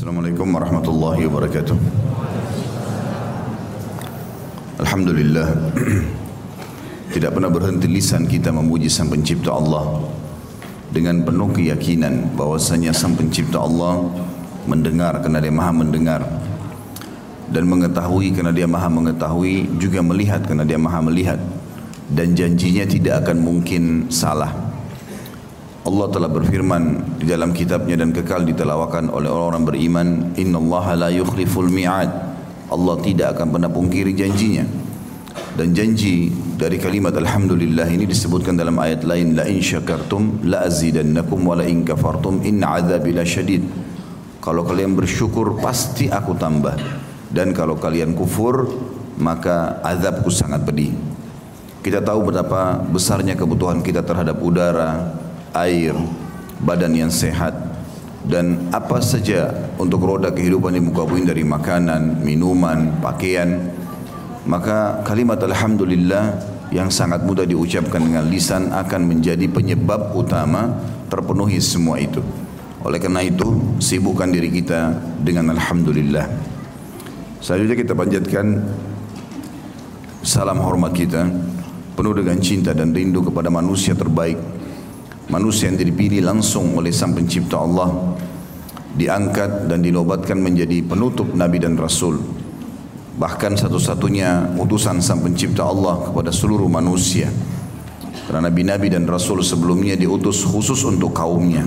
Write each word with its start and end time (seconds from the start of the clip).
Assalamualaikum 0.00 0.48
warahmatullahi 0.56 1.28
wabarakatuh. 1.28 1.76
Alhamdulillah 4.80 5.48
Tidak 7.12 7.28
pernah 7.28 7.52
berhenti 7.52 7.84
lisan 7.84 8.24
kita 8.24 8.48
memuji 8.48 8.88
sang 8.88 9.12
pencipta 9.12 9.52
Allah 9.52 10.00
Dengan 10.88 11.20
penuh 11.20 11.52
keyakinan 11.52 12.32
bahwasanya 12.32 12.96
sang 12.96 13.12
pencipta 13.12 13.60
Allah 13.60 14.08
Mendengar 14.64 15.20
kerana 15.20 15.36
dia 15.36 15.52
maha 15.52 15.68
mendengar 15.68 16.24
Dan 17.52 17.68
mengetahui 17.68 18.32
kerana 18.32 18.56
dia 18.56 18.64
maha 18.64 18.88
mengetahui 18.88 19.68
Juga 19.76 20.00
melihat 20.00 20.48
kerana 20.48 20.64
dia 20.64 20.80
maha 20.80 21.04
melihat 21.04 21.36
Dan 22.08 22.32
janjinya 22.32 22.88
tidak 22.88 23.28
akan 23.28 23.36
mungkin 23.44 24.08
salah 24.08 24.69
Allah 25.80 26.12
telah 26.12 26.28
berfirman 26.28 27.16
di 27.16 27.24
dalam 27.24 27.56
kitabnya 27.56 27.96
dan 27.96 28.12
kekal 28.12 28.44
ditelawakan 28.44 29.08
oleh 29.08 29.32
orang-orang 29.32 29.64
beriman 29.64 30.08
Inna 30.36 30.60
Allah 30.60 31.08
la 31.08 31.08
yukhliful 31.08 31.72
mi'ad. 31.72 32.10
Allah 32.68 32.96
tidak 33.00 33.34
akan 33.36 33.46
pernah 33.48 33.70
pungkiri 33.72 34.12
janjinya. 34.12 34.68
Dan 35.56 35.72
janji 35.72 36.28
dari 36.60 36.76
kalimat 36.76 37.16
Alhamdulillah 37.16 37.88
ini 37.88 38.04
disebutkan 38.04 38.60
dalam 38.60 38.76
ayat 38.76 39.08
lain 39.08 39.32
La 39.32 39.48
in 39.48 39.64
syakartum 39.64 40.44
la 40.44 40.68
azidannakum 40.68 41.48
wa 41.48 41.56
la 41.56 41.64
in 41.64 41.80
kafartum 41.80 42.44
inna 42.44 42.76
azabi 42.76 43.16
la 43.16 43.24
syadid. 43.24 43.64
Kalau 44.44 44.68
kalian 44.68 44.92
bersyukur 44.92 45.64
pasti 45.64 46.12
aku 46.12 46.36
tambah. 46.36 46.76
Dan 47.32 47.56
kalau 47.56 47.80
kalian 47.80 48.12
kufur 48.12 48.68
maka 49.16 49.80
azabku 49.80 50.28
sangat 50.28 50.60
pedih. 50.68 50.92
Kita 51.80 52.04
tahu 52.04 52.28
betapa 52.28 52.76
besarnya 52.84 53.32
kebutuhan 53.32 53.80
kita 53.80 54.04
terhadap 54.04 54.36
udara, 54.44 55.19
air, 55.54 55.94
badan 56.62 56.92
yang 56.94 57.12
sehat 57.12 57.52
dan 58.26 58.68
apa 58.70 59.00
saja 59.00 59.50
untuk 59.80 60.04
roda 60.04 60.28
kehidupan 60.28 60.76
di 60.76 60.82
muka 60.82 61.08
bumi 61.08 61.24
dari 61.24 61.42
makanan, 61.42 62.20
minuman, 62.20 63.00
pakaian 63.00 63.72
maka 64.48 65.04
kalimat 65.04 65.36
Alhamdulillah 65.40 66.32
yang 66.72 66.88
sangat 66.88 67.26
mudah 67.26 67.44
diucapkan 67.44 68.00
dengan 68.00 68.24
lisan 68.30 68.70
akan 68.72 69.04
menjadi 69.04 69.46
penyebab 69.50 70.14
utama 70.16 70.70
terpenuhi 71.10 71.58
semua 71.58 71.98
itu. 71.98 72.22
Oleh 72.80 72.96
karena 72.96 73.20
itu 73.20 73.76
sibukkan 73.82 74.32
diri 74.32 74.48
kita 74.48 74.94
dengan 75.20 75.52
Alhamdulillah. 75.52 76.24
Selanjutnya 77.44 77.76
kita 77.76 77.92
panjatkan 77.92 78.46
salam 80.24 80.60
hormat 80.60 80.96
kita 80.96 81.28
penuh 81.96 82.14
dengan 82.16 82.40
cinta 82.40 82.72
dan 82.72 82.96
rindu 82.96 83.20
kepada 83.20 83.52
manusia 83.52 83.92
terbaik 83.92 84.36
manusia 85.30 85.70
yang 85.70 85.78
dipilih 85.78 86.26
langsung 86.26 86.74
oleh 86.74 86.90
sang 86.90 87.14
pencipta 87.14 87.62
Allah 87.62 88.18
diangkat 88.98 89.70
dan 89.70 89.80
dinobatkan 89.80 90.36
menjadi 90.42 90.82
penutup 90.82 91.30
Nabi 91.32 91.62
dan 91.62 91.78
Rasul. 91.78 92.18
Bahkan 93.16 93.54
satu-satunya 93.54 94.58
utusan 94.58 94.98
sang 94.98 95.22
pencipta 95.22 95.62
Allah 95.62 96.10
kepada 96.10 96.34
seluruh 96.34 96.66
manusia. 96.66 97.30
Karena 98.26 98.50
Nabi-Nabi 98.50 98.90
dan 98.90 99.06
Rasul 99.06 99.42
sebelumnya 99.42 99.94
diutus 99.98 100.42
khusus 100.46 100.82
untuk 100.86 101.14
kaumnya. 101.14 101.66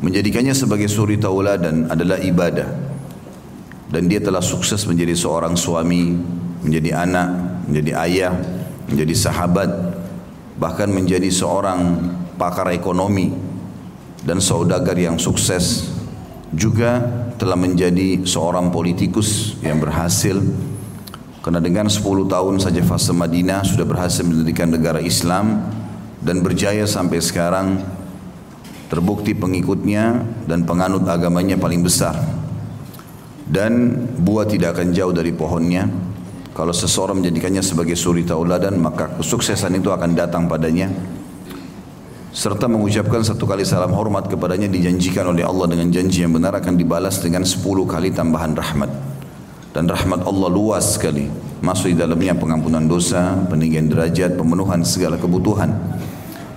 Menjadikannya 0.00 0.56
sebagai 0.56 0.88
suri 0.88 1.20
tauladan 1.20 1.92
adalah 1.92 2.20
ibadah. 2.20 2.68
Dan 3.90 4.06
dia 4.06 4.22
telah 4.22 4.40
sukses 4.40 4.86
menjadi 4.86 5.18
seorang 5.18 5.58
suami 5.58 6.14
menjadi 6.60 6.90
anak 7.04 7.28
menjadi 7.66 7.92
ayah 8.04 8.34
menjadi 8.90 9.14
sahabat 9.16 9.70
bahkan 10.60 10.92
menjadi 10.92 11.32
seorang 11.32 12.04
pakar 12.36 12.68
ekonomi 12.76 13.32
dan 14.20 14.44
saudagar 14.44 14.92
yang 15.00 15.16
sukses 15.16 15.88
juga 16.52 17.00
telah 17.40 17.56
menjadi 17.56 18.28
seorang 18.28 18.68
politikus 18.68 19.56
yang 19.64 19.80
berhasil. 19.80 20.36
Karena 21.40 21.56
dengan 21.56 21.88
10 21.88 22.04
tahun 22.28 22.60
saja 22.60 22.84
fase 22.84 23.16
Madinah 23.16 23.64
sudah 23.64 23.88
berhasil 23.88 24.20
mendirikan 24.20 24.68
negara 24.68 25.00
Islam 25.00 25.64
dan 26.20 26.44
berjaya 26.44 26.84
sampai 26.84 27.16
sekarang 27.24 27.80
terbukti 28.92 29.32
pengikutnya 29.32 30.20
dan 30.44 30.68
penganut 30.68 31.08
agamanya 31.08 31.56
paling 31.56 31.80
besar. 31.80 32.12
Dan 33.48 33.96
buah 34.20 34.44
tidak 34.44 34.76
akan 34.76 34.92
jauh 34.92 35.16
dari 35.16 35.32
pohonnya 35.32 35.88
kalau 36.50 36.74
seseorang 36.74 37.22
menjadikannya 37.22 37.62
sebagai 37.62 37.94
suri 37.94 38.26
tauladan 38.26 38.74
maka 38.76 39.10
kesuksesan 39.18 39.78
itu 39.78 39.94
akan 39.94 40.18
datang 40.18 40.50
padanya. 40.50 40.90
Serta 42.30 42.70
mengucapkan 42.70 43.26
satu 43.26 43.42
kali 43.42 43.66
salam 43.66 43.90
hormat 43.90 44.30
kepadanya 44.30 44.70
dijanjikan 44.70 45.34
oleh 45.34 45.42
Allah 45.42 45.66
dengan 45.66 45.90
janji 45.90 46.22
yang 46.22 46.30
benar 46.30 46.54
akan 46.54 46.78
dibalas 46.78 47.18
dengan 47.18 47.42
sepuluh 47.42 47.86
kali 47.86 48.14
tambahan 48.14 48.54
rahmat. 48.54 48.90
Dan 49.70 49.86
rahmat 49.86 50.26
Allah 50.26 50.50
luas 50.50 50.98
sekali. 50.98 51.26
Masuk 51.62 51.94
di 51.94 51.98
dalamnya 51.98 52.34
pengampunan 52.34 52.86
dosa 52.86 53.34
peninggian 53.50 53.90
derajat 53.90 54.38
pemenuhan 54.38 54.82
segala 54.86 55.18
kebutuhan 55.18 55.70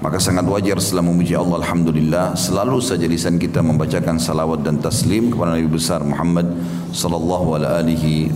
maka 0.03 0.19
sangat 0.19 0.43
wajar 0.43 0.75
setelah 0.83 1.07
memuji 1.07 1.31
Allah 1.31 1.63
Alhamdulillah 1.63 2.35
selalu 2.35 2.83
saja 2.83 3.07
lisan 3.07 3.39
kita 3.39 3.63
membacakan 3.63 4.19
salawat 4.19 4.59
dan 4.59 4.83
taslim 4.83 5.31
kepada 5.31 5.55
Nabi 5.55 5.71
besar 5.71 6.03
Muhammad 6.03 6.43
sallallahu 6.91 7.55
alaihi 7.55 8.35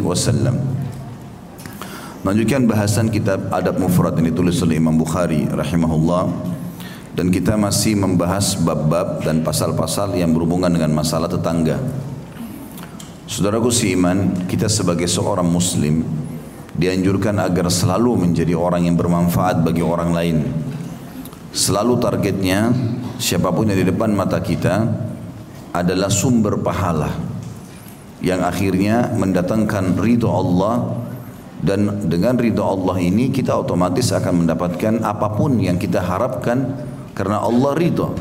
wasallam. 0.00 0.56
Lanjutkan 2.24 2.64
bahasan 2.64 3.12
kitab 3.12 3.52
Adab 3.52 3.76
Mufrad 3.76 4.16
yang 4.16 4.32
ditulis 4.32 4.56
oleh 4.64 4.80
Imam 4.80 4.96
Bukhari 4.96 5.44
rahimahullah 5.52 6.32
dan 7.12 7.28
kita 7.28 7.60
masih 7.60 8.00
membahas 8.00 8.56
bab-bab 8.56 9.20
dan 9.20 9.44
pasal-pasal 9.44 10.16
yang 10.16 10.32
berhubungan 10.32 10.72
dengan 10.72 10.96
masalah 10.96 11.28
tetangga. 11.28 11.76
Saudaraku 13.28 13.68
seiman, 13.68 14.48
kita 14.48 14.64
sebagai 14.72 15.04
seorang 15.04 15.44
muslim 15.44 16.08
dianjurkan 16.72 17.36
agar 17.36 17.68
selalu 17.68 18.24
menjadi 18.24 18.56
orang 18.56 18.88
yang 18.88 18.96
bermanfaat 18.96 19.60
bagi 19.60 19.84
orang 19.84 20.16
lain. 20.16 20.69
Selalu 21.50 21.98
targetnya 21.98 22.70
siapa 23.18 23.50
pun 23.50 23.66
yang 23.66 23.82
di 23.82 23.86
depan 23.90 24.14
mata 24.14 24.38
kita 24.38 24.86
adalah 25.74 26.06
sumber 26.06 26.62
pahala 26.62 27.10
yang 28.22 28.44
akhirnya 28.46 29.10
mendatangkan 29.16 29.98
ridho 29.98 30.30
Allah. 30.30 31.02
Dan 31.60 32.08
dengan 32.08 32.40
ridho 32.40 32.64
Allah 32.64 32.96
ini 33.04 33.28
kita 33.28 33.52
otomatis 33.52 34.14
akan 34.16 34.46
mendapatkan 34.46 35.04
apa 35.04 35.28
pun 35.36 35.60
yang 35.60 35.76
kita 35.76 36.00
harapkan 36.00 36.72
karena 37.12 37.42
Allah 37.42 37.76
ridho. 37.76 38.14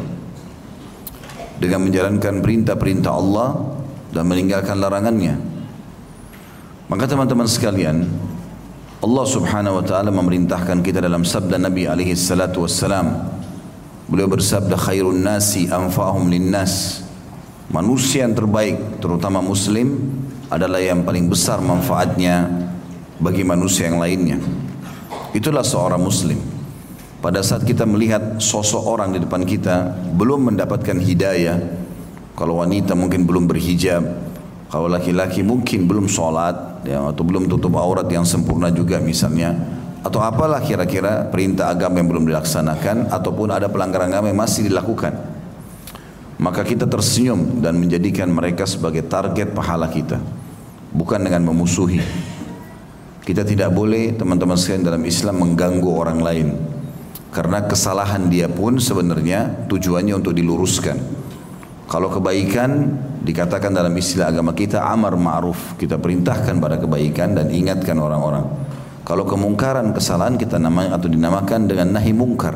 Dengan 1.60 1.86
menjalankan 1.88 2.42
perintah-perintah 2.44 3.12
Allah 3.14 3.50
dan 4.10 4.24
meninggalkan 4.26 4.80
larangannya. 4.80 5.36
Maka 6.90 7.06
teman-teman 7.06 7.46
sekalian 7.46 8.10
Allah 9.00 9.24
subhanahu 9.24 9.80
wa 9.80 9.84
ta'ala 9.88 10.12
memerintahkan 10.12 10.84
kita 10.84 11.00
dalam 11.00 11.24
sabda 11.24 11.56
Nabi 11.56 11.88
alaihi 11.88 12.20
salatu 12.20 12.68
wassalam. 12.68 13.32
Beliau 14.12 14.28
bersabda 14.28 14.76
khairun 14.76 15.24
nasi 15.24 15.72
anfa'hum 15.72 16.28
linnas. 16.28 17.00
Manusia 17.72 18.28
yang 18.28 18.36
terbaik 18.36 19.00
terutama 19.00 19.40
muslim 19.40 20.04
adalah 20.52 20.84
yang 20.84 21.08
paling 21.08 21.32
besar 21.32 21.64
manfaatnya 21.64 22.52
bagi 23.24 23.48
manusia 23.48 23.88
yang 23.88 24.04
lainnya. 24.04 24.36
Itulah 25.32 25.64
seorang 25.64 26.04
muslim. 26.04 26.36
Pada 27.24 27.40
saat 27.40 27.64
kita 27.64 27.88
melihat 27.88 28.44
sosok 28.44 28.84
orang 28.84 29.16
di 29.16 29.24
depan 29.24 29.48
kita 29.48 29.96
belum 30.12 30.52
mendapatkan 30.52 31.00
hidayah. 31.00 31.56
Kalau 32.36 32.60
wanita 32.60 33.00
mungkin 33.00 33.24
belum 33.24 33.48
berhijab. 33.48 34.04
Kalau 34.68 34.92
laki-laki 34.92 35.40
mungkin 35.40 35.88
belum 35.88 36.12
sholat 36.12 36.69
ya, 36.84 37.04
atau 37.10 37.24
belum 37.26 37.50
tutup 37.52 37.76
aurat 37.76 38.08
yang 38.08 38.24
sempurna 38.24 38.72
juga 38.72 39.00
misalnya. 39.02 39.56
Atau 40.00 40.24
apalah 40.24 40.64
kira-kira 40.64 41.28
perintah 41.28 41.68
agama 41.68 42.00
yang 42.00 42.08
belum 42.08 42.26
dilaksanakan 42.32 43.12
ataupun 43.12 43.52
ada 43.52 43.68
pelanggaran 43.68 44.08
agama 44.08 44.32
yang 44.32 44.40
masih 44.40 44.72
dilakukan. 44.72 45.12
Maka 46.40 46.64
kita 46.64 46.88
tersenyum 46.88 47.60
dan 47.60 47.76
menjadikan 47.76 48.32
mereka 48.32 48.64
sebagai 48.64 49.04
target 49.04 49.52
pahala 49.52 49.92
kita. 49.92 50.24
Bukan 50.96 51.20
dengan 51.20 51.44
memusuhi. 51.52 52.00
Kita 53.28 53.44
tidak 53.44 53.76
boleh 53.76 54.16
teman-teman 54.16 54.56
sekalian 54.56 54.88
dalam 54.88 55.04
Islam 55.04 55.36
mengganggu 55.44 55.92
orang 55.92 56.20
lain. 56.24 56.48
Karena 57.36 57.68
kesalahan 57.68 58.32
dia 58.32 58.48
pun 58.48 58.80
sebenarnya 58.80 59.68
tujuannya 59.68 60.16
untuk 60.16 60.32
diluruskan 60.32 61.19
kalau 61.90 62.14
kebaikan 62.14 62.94
dikatakan 63.26 63.74
dalam 63.74 63.92
istilah 63.98 64.30
agama 64.30 64.54
kita 64.54 64.86
amar 64.86 65.18
ma'ruf 65.18 65.76
kita 65.76 65.98
perintahkan 65.98 66.62
pada 66.62 66.78
kebaikan 66.78 67.34
dan 67.34 67.50
ingatkan 67.50 67.98
orang-orang 67.98 68.46
kalau 69.02 69.26
kemungkaran 69.26 69.90
kesalahan 69.92 70.38
kita 70.38 70.62
namanya 70.62 71.02
atau 71.02 71.10
dinamakan 71.10 71.66
dengan 71.66 71.98
nahi 71.98 72.14
mungkar 72.14 72.56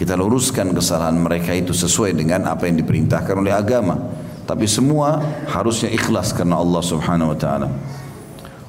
kita 0.00 0.16
luruskan 0.16 0.72
kesalahan 0.72 1.12
mereka 1.12 1.52
itu 1.52 1.76
sesuai 1.76 2.16
dengan 2.16 2.48
apa 2.48 2.64
yang 2.64 2.80
diperintahkan 2.80 3.36
oleh 3.36 3.52
agama. 3.52 4.00
Tapi 4.48 4.64
semua 4.64 5.20
harusnya 5.44 5.92
ikhlas 5.92 6.32
karena 6.32 6.56
Allah 6.56 6.80
Subhanahu 6.80 7.36
wa 7.36 7.38
taala. 7.38 7.68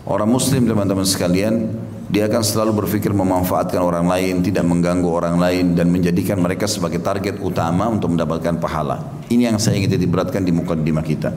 Orang 0.04 0.28
muslim 0.28 0.68
teman-teman 0.68 1.08
sekalian 1.08 1.72
Dia 2.12 2.28
akan 2.28 2.44
selalu 2.44 2.84
berpikir 2.84 3.16
memanfaatkan 3.16 3.80
orang 3.80 4.04
lain, 4.04 4.44
tidak 4.44 4.68
mengganggu 4.68 5.08
orang 5.08 5.40
lain 5.40 5.80
dan 5.80 5.88
menjadikan 5.88 6.44
mereka 6.44 6.68
sebagai 6.68 7.00
target 7.00 7.40
utama 7.40 7.88
untuk 7.88 8.12
mendapatkan 8.12 8.60
pahala. 8.60 9.00
Ini 9.32 9.48
yang 9.48 9.56
saya 9.56 9.80
ingin 9.80 9.96
diberatkan 9.96 10.44
di 10.44 10.52
mukaddimah 10.52 11.08
kita. 11.08 11.32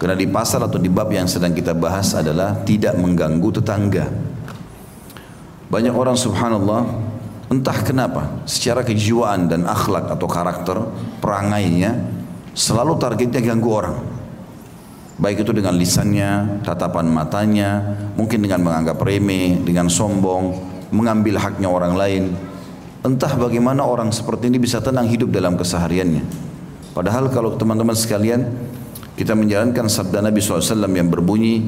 Karena 0.00 0.16
di 0.16 0.24
pasal 0.24 0.64
atau 0.64 0.80
di 0.80 0.88
bab 0.88 1.12
yang 1.12 1.28
sedang 1.28 1.52
kita 1.52 1.76
bahas 1.76 2.16
adalah 2.16 2.64
tidak 2.64 2.96
mengganggu 2.96 3.60
tetangga. 3.60 4.08
Banyak 5.68 5.92
orang 5.92 6.16
subhanallah 6.16 6.88
entah 7.52 7.78
kenapa 7.84 8.40
secara 8.48 8.80
kejiwaan 8.88 9.52
dan 9.52 9.68
akhlak 9.68 10.08
atau 10.08 10.24
karakter 10.24 10.88
perangainya 11.20 12.00
selalu 12.56 12.96
targetnya 12.96 13.44
ganggu 13.44 13.68
orang. 13.68 14.11
Baik 15.20 15.44
itu 15.44 15.52
dengan 15.52 15.76
lisannya, 15.76 16.64
tatapan 16.64 17.04
matanya, 17.10 17.84
mungkin 18.16 18.40
dengan 18.40 18.64
menganggap 18.64 18.96
remeh, 19.00 19.60
dengan 19.60 19.92
sombong, 19.92 20.56
mengambil 20.92 21.36
haknya 21.36 21.68
orang 21.68 21.94
lain. 21.96 22.24
Entah 23.02 23.34
bagaimana 23.34 23.82
orang 23.84 24.14
seperti 24.14 24.48
ini 24.48 24.62
bisa 24.62 24.78
tenang 24.80 25.10
hidup 25.10 25.28
dalam 25.28 25.58
kesehariannya. 25.58 26.22
Padahal 26.96 27.28
kalau 27.28 27.58
teman-teman 27.58 27.96
sekalian, 27.96 28.46
kita 29.18 29.36
menjalankan 29.36 29.88
sabda 29.88 30.24
Nabi 30.24 30.40
SAW 30.40 30.88
yang 30.88 31.08
berbunyi, 31.12 31.66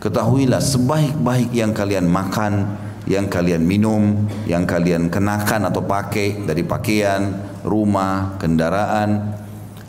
ketahuilah 0.00 0.62
sebaik-baik 0.62 1.52
yang 1.52 1.76
kalian 1.76 2.08
makan, 2.08 2.78
yang 3.08 3.26
kalian 3.28 3.64
minum, 3.64 4.28
yang 4.44 4.68
kalian 4.68 5.08
kenakan 5.08 5.72
atau 5.72 5.84
pakai 5.84 6.44
dari 6.44 6.64
pakaian, 6.64 7.32
rumah, 7.64 8.36
kendaraan, 8.36 9.34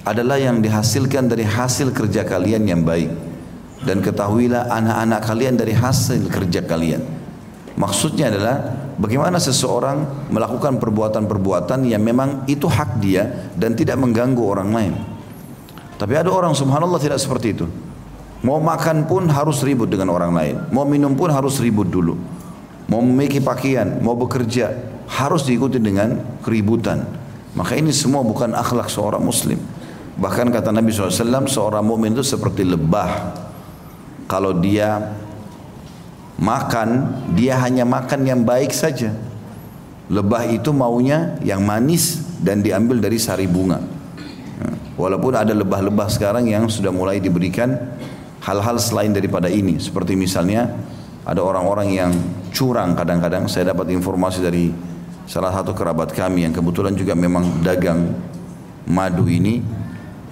adalah 0.08 0.40
yang 0.40 0.64
dihasilkan 0.64 1.28
dari 1.28 1.44
hasil 1.44 1.92
kerja 1.92 2.24
kalian 2.24 2.64
yang 2.64 2.82
baik. 2.88 3.12
Dan 3.80 4.04
ketahuilah 4.04 4.68
anak-anak 4.68 5.22
kalian 5.24 5.56
dari 5.56 5.72
hasil 5.72 6.28
kerja 6.28 6.68
kalian. 6.68 7.00
Maksudnya 7.80 8.28
adalah 8.28 8.60
bagaimana 9.00 9.40
seseorang 9.40 10.28
melakukan 10.28 10.84
perbuatan-perbuatan 10.84 11.88
yang 11.88 12.04
memang 12.04 12.44
itu 12.52 12.68
hak 12.68 13.00
dia 13.00 13.48
dan 13.56 13.80
tidak 13.80 13.96
mengganggu 13.96 14.44
orang 14.44 14.70
lain. 14.76 14.94
Tapi 15.96 16.12
ada 16.16 16.28
orang 16.28 16.52
subhanallah 16.52 17.00
tidak 17.00 17.24
seperti 17.24 17.56
itu. 17.56 17.68
Mau 18.44 18.60
makan 18.60 19.08
pun 19.08 19.28
harus 19.32 19.64
ribut 19.64 19.88
dengan 19.88 20.12
orang 20.12 20.32
lain. 20.36 20.56
Mau 20.76 20.84
minum 20.84 21.16
pun 21.16 21.32
harus 21.32 21.60
ribut 21.64 21.88
dulu. 21.88 22.20
Mau 22.92 23.00
memiliki 23.00 23.40
pakaian 23.40 24.00
mau 24.04 24.16
bekerja 24.16 24.76
harus 25.08 25.48
diikuti 25.48 25.80
dengan 25.80 26.20
keributan. 26.44 27.08
Maka 27.56 27.80
ini 27.80 27.96
semua 27.96 28.28
bukan 28.28 28.52
akhlak 28.56 28.92
seorang 28.92 29.24
muslim 29.24 29.60
Bahkan 30.20 30.52
kata 30.52 30.76
Nabi 30.76 30.92
SAW, 30.92 31.48
seorang 31.48 31.80
mukmin 31.80 32.12
itu 32.12 32.28
seperti 32.28 32.68
lebah. 32.68 33.40
Kalau 34.28 34.52
dia 34.60 35.16
makan, 36.36 36.90
dia 37.40 37.56
hanya 37.64 37.88
makan 37.88 38.28
yang 38.28 38.44
baik 38.44 38.76
saja. 38.76 39.16
Lebah 40.12 40.44
itu 40.52 40.76
maunya 40.76 41.40
yang 41.40 41.64
manis 41.64 42.20
dan 42.44 42.60
diambil 42.60 43.00
dari 43.00 43.16
sari 43.16 43.48
bunga. 43.48 43.80
Walaupun 45.00 45.32
ada 45.32 45.56
lebah-lebah 45.56 46.12
sekarang 46.12 46.52
yang 46.52 46.68
sudah 46.68 46.92
mulai 46.92 47.24
diberikan 47.24 47.72
hal-hal 48.44 48.76
selain 48.76 49.16
daripada 49.16 49.48
ini. 49.48 49.80
Seperti 49.80 50.20
misalnya 50.20 50.68
ada 51.24 51.40
orang-orang 51.40 51.96
yang 51.96 52.12
curang 52.52 52.92
kadang-kadang. 52.92 53.48
Saya 53.48 53.72
dapat 53.72 53.96
informasi 53.96 54.44
dari 54.44 54.68
salah 55.24 55.56
satu 55.56 55.72
kerabat 55.72 56.12
kami 56.12 56.44
yang 56.44 56.52
kebetulan 56.52 56.92
juga 56.92 57.16
memang 57.16 57.64
dagang 57.64 58.12
madu 58.84 59.30
ini 59.32 59.79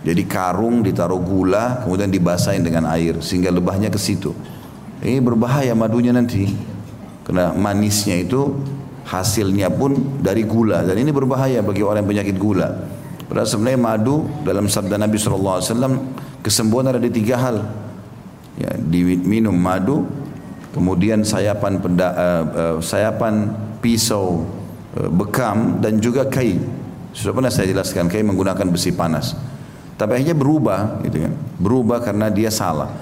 jadi 0.08 0.24
karung 0.24 0.88
ditaruh 0.88 1.20
gula, 1.20 1.84
kemudian 1.84 2.08
dibasahin 2.08 2.64
dengan 2.64 2.88
air 2.88 3.20
sehingga 3.20 3.52
lebahnya 3.52 3.92
ke 3.92 4.00
situ. 4.00 4.32
Ini 5.04 5.20
berbahaya 5.20 5.76
madunya 5.76 6.16
nanti. 6.16 6.48
Karena 7.28 7.52
manisnya 7.52 8.16
itu 8.16 8.56
hasilnya 9.04 9.68
pun 9.68 10.24
dari 10.24 10.48
gula 10.48 10.80
dan 10.88 10.96
ini 10.96 11.12
berbahaya 11.12 11.60
bagi 11.60 11.84
orang 11.84 12.08
yang 12.08 12.24
penyakit 12.24 12.40
gula. 12.40 12.72
Padahal 13.28 13.52
sebenarnya 13.52 13.80
madu 13.84 14.24
dalam 14.48 14.72
sabda 14.72 14.96
Nabi 14.96 15.20
SAW 15.20 15.60
kesembuhan 16.40 16.96
ada 16.96 17.04
di 17.04 17.12
tiga 17.12 17.36
hal. 17.44 17.68
Ya, 18.56 18.72
diminum 18.80 19.60
madu, 19.60 20.08
kemudian 20.72 21.28
sayapan 21.28 21.84
penda, 21.84 22.16
uh, 22.16 22.44
uh, 22.48 22.76
sayapan 22.80 23.52
pisau 23.84 24.48
uh, 24.96 25.12
bekam 25.12 25.84
dan 25.84 26.00
juga 26.00 26.24
kai. 26.32 26.56
Sudah 27.12 27.36
pernah 27.36 27.52
saya 27.52 27.76
jelaskan 27.76 28.08
kai 28.08 28.24
menggunakan 28.24 28.72
besi 28.72 28.96
panas. 28.96 29.57
Tapi 29.98 30.12
akhirnya 30.22 30.38
berubah 30.38 31.02
gitu 31.02 31.26
kan. 31.26 31.34
Berubah 31.58 31.98
karena 32.06 32.30
dia 32.30 32.54
salah. 32.54 32.94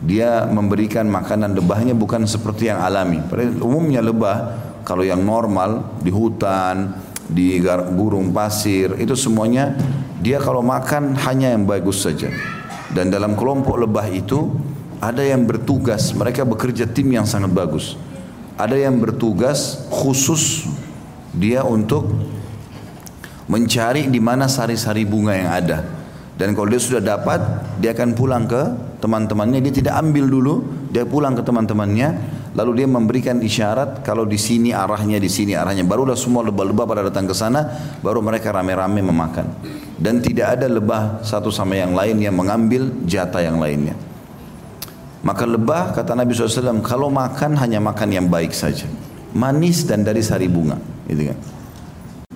Dia 0.00 0.48
memberikan 0.48 1.08
makanan 1.08 1.56
lebahnya 1.56 1.96
bukan 1.96 2.28
seperti 2.28 2.68
yang 2.68 2.80
alami. 2.80 3.24
Padahal 3.24 3.56
umumnya 3.60 4.04
lebah 4.04 4.36
kalau 4.84 5.04
yang 5.04 5.24
normal 5.24 6.00
di 6.00 6.12
hutan, 6.12 6.92
di 7.30 7.62
gurung 7.94 8.34
pasir 8.34 8.98
itu 8.98 9.14
semuanya 9.14 9.76
dia 10.18 10.42
kalau 10.42 10.60
makan 10.60 11.16
hanya 11.24 11.56
yang 11.56 11.64
bagus 11.64 12.04
saja. 12.04 12.28
Dan 12.90 13.08
dalam 13.08 13.38
kelompok 13.38 13.78
lebah 13.80 14.08
itu 14.10 14.50
ada 15.00 15.24
yang 15.24 15.48
bertugas, 15.48 16.12
mereka 16.12 16.44
bekerja 16.44 16.84
tim 16.84 17.08
yang 17.08 17.24
sangat 17.24 17.54
bagus. 17.54 17.96
Ada 18.60 18.76
yang 18.76 19.00
bertugas 19.00 19.88
khusus 19.88 20.68
dia 21.32 21.64
untuk 21.64 22.12
mencari 23.48 24.10
di 24.10 24.20
mana 24.20 24.50
sari-sari 24.50 25.08
bunga 25.08 25.32
yang 25.32 25.50
ada. 25.54 25.99
Dan 26.40 26.56
kalau 26.56 26.72
dia 26.72 26.80
sudah 26.80 27.04
dapat, 27.04 27.36
dia 27.84 27.92
akan 27.92 28.16
pulang 28.16 28.48
ke 28.48 28.62
teman-temannya. 29.04 29.60
Dia 29.60 29.76
tidak 29.76 30.00
ambil 30.00 30.24
dulu, 30.24 30.54
dia 30.88 31.04
pulang 31.04 31.36
ke 31.36 31.44
teman-temannya. 31.44 32.40
Lalu 32.56 32.80
dia 32.80 32.88
memberikan 32.88 33.36
isyarat 33.44 34.00
kalau 34.00 34.24
di 34.24 34.40
sini 34.40 34.72
arahnya, 34.72 35.20
di 35.20 35.28
sini 35.28 35.52
arahnya. 35.52 35.84
Barulah 35.84 36.16
semua 36.16 36.40
lebah-lebah 36.48 36.88
pada 36.88 37.04
datang 37.04 37.28
ke 37.28 37.36
sana, 37.36 37.92
baru 38.00 38.24
mereka 38.24 38.56
rame-rame 38.56 39.04
memakan. 39.04 39.52
Dan 40.00 40.24
tidak 40.24 40.56
ada 40.56 40.64
lebah 40.64 41.20
satu 41.20 41.52
sama 41.52 41.76
yang 41.76 41.92
lain 41.92 42.16
yang 42.16 42.32
mengambil 42.32 42.88
jatah 43.04 43.44
yang 43.44 43.60
lainnya. 43.60 43.92
Maka 45.20 45.44
lebah 45.44 45.92
kata 45.92 46.16
Nabi 46.16 46.32
SAW 46.32 46.80
kalau 46.80 47.12
makan 47.12 47.52
hanya 47.60 47.84
makan 47.84 48.08
yang 48.16 48.26
baik 48.32 48.56
saja. 48.56 48.88
Manis 49.36 49.84
dan 49.84 50.08
dari 50.08 50.24
sari 50.24 50.48
bunga. 50.48 50.80
Gitu 51.04 51.28
kan. 51.28 51.38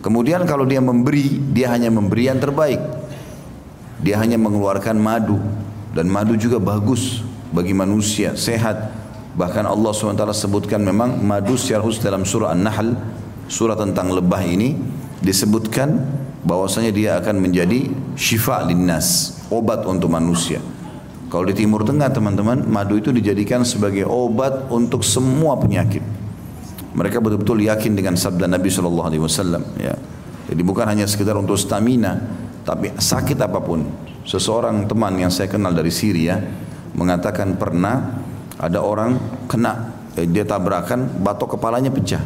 Kemudian 0.05 0.45
kalau 0.45 0.69
dia 0.69 0.85
memberi, 0.85 1.41
dia 1.57 1.73
hanya 1.73 1.89
memberi 1.89 2.29
yang 2.29 2.37
terbaik. 2.37 3.04
Dia 4.03 4.19
hanya 4.19 4.41
mengeluarkan 4.41 4.99
madu 4.99 5.39
dan 5.95 6.11
madu 6.11 6.35
juga 6.35 6.59
bagus 6.59 7.23
bagi 7.55 7.71
manusia, 7.71 8.35
sehat. 8.35 8.91
Bahkan 9.35 9.67
Allah 9.67 9.91
SWT 9.91 10.25
sebutkan 10.35 10.83
memang 10.83 11.19
madu 11.23 11.59
secara 11.59 11.83
khusus 11.83 12.03
dalam 12.03 12.23
surah 12.23 12.55
An-Nahl, 12.55 12.95
surah 13.51 13.75
tentang 13.79 14.15
lebah 14.15 14.43
ini 14.43 14.79
disebutkan 15.23 15.99
bahwasanya 16.45 16.93
dia 16.95 17.11
akan 17.19 17.43
menjadi 17.43 17.91
syifa 18.15 18.63
linnas, 18.67 19.41
obat 19.51 19.83
untuk 19.87 20.13
manusia. 20.13 20.63
Kalau 21.33 21.51
di 21.51 21.55
Timur 21.57 21.83
Tengah 21.83 22.15
teman-teman, 22.15 22.63
madu 22.63 22.95
itu 22.95 23.11
dijadikan 23.11 23.67
sebagai 23.67 24.07
obat 24.07 24.71
untuk 24.71 25.03
semua 25.03 25.59
penyakit. 25.59 26.05
Mereka 26.95 27.19
betul-betul 27.19 27.67
yakin 27.67 27.99
dengan 27.99 28.15
sabda 28.15 28.47
Nabi 28.47 28.71
Wasallam. 28.71 29.67
Ya. 29.83 29.99
Jadi 30.47 30.63
bukan 30.63 30.87
hanya 30.87 31.11
sekedar 31.11 31.35
untuk 31.35 31.59
stamina, 31.59 32.23
tapi 32.65 32.91
sakit 32.97 33.39
apa 33.39 33.61
pun. 33.61 33.85
Seseorang 34.25 34.89
teman 34.89 35.21
yang 35.21 35.29
saya 35.29 35.53
kenal 35.53 35.77
dari 35.77 35.93
Syria 35.93 36.41
mengatakan 36.97 37.61
pernah 37.61 38.25
ada 38.57 38.81
orang 38.81 39.21
kena 39.45 39.93
eh, 40.17 40.25
dia 40.25 40.49
tabrakan 40.49 41.21
batok 41.21 41.61
kepalanya 41.61 41.93
pecah. 41.93 42.25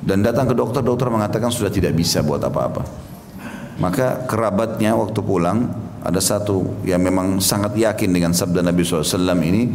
Dan 0.00 0.24
datang 0.24 0.48
ke 0.48 0.54
dokter, 0.56 0.80
dokter 0.80 1.12
mengatakan 1.12 1.52
sudah 1.52 1.68
tidak 1.68 1.92
bisa 1.92 2.24
buat 2.24 2.40
apa-apa. 2.40 2.86
Maka 3.82 4.24
kerabatnya 4.24 4.96
waktu 4.96 5.20
pulang 5.20 5.68
ada 6.00 6.20
satu 6.20 6.80
yang 6.88 7.04
memang 7.04 7.42
sangat 7.42 7.76
yakin 7.76 8.08
dengan 8.08 8.32
sabda 8.32 8.64
Nabi 8.64 8.80
SAW 8.80 9.36
ini 9.44 9.68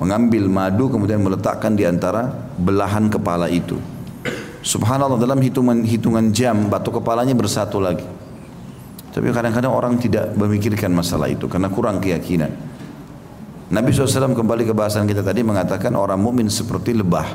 mengambil 0.00 0.48
madu 0.48 0.88
kemudian 0.88 1.20
meletakkan 1.20 1.76
di 1.76 1.84
antara 1.84 2.32
belahan 2.56 3.12
kepala 3.12 3.52
itu. 3.52 3.76
Subhanallah 4.62 5.18
dalam 5.18 5.42
hitungan 5.42 5.82
hitungan 5.82 6.30
jam 6.30 6.70
batuk 6.70 7.02
kepalanya 7.02 7.34
bersatu 7.36 7.82
lagi. 7.82 8.21
Tapi 9.12 9.28
kadang-kadang 9.28 9.72
orang 9.72 10.00
tidak 10.00 10.32
memikirkan 10.32 10.88
masalah 10.88 11.28
itu 11.28 11.44
karena 11.44 11.68
kurang 11.68 12.00
keyakinan. 12.00 12.48
Nabi 13.72 13.88
SAW 13.92 14.32
kembali 14.32 14.68
ke 14.68 14.72
bahasan 14.72 15.04
kita 15.04 15.20
tadi 15.20 15.44
mengatakan 15.44 15.92
orang 15.96 16.20
mukmin 16.20 16.48
seperti 16.48 16.96
lebah. 16.96 17.28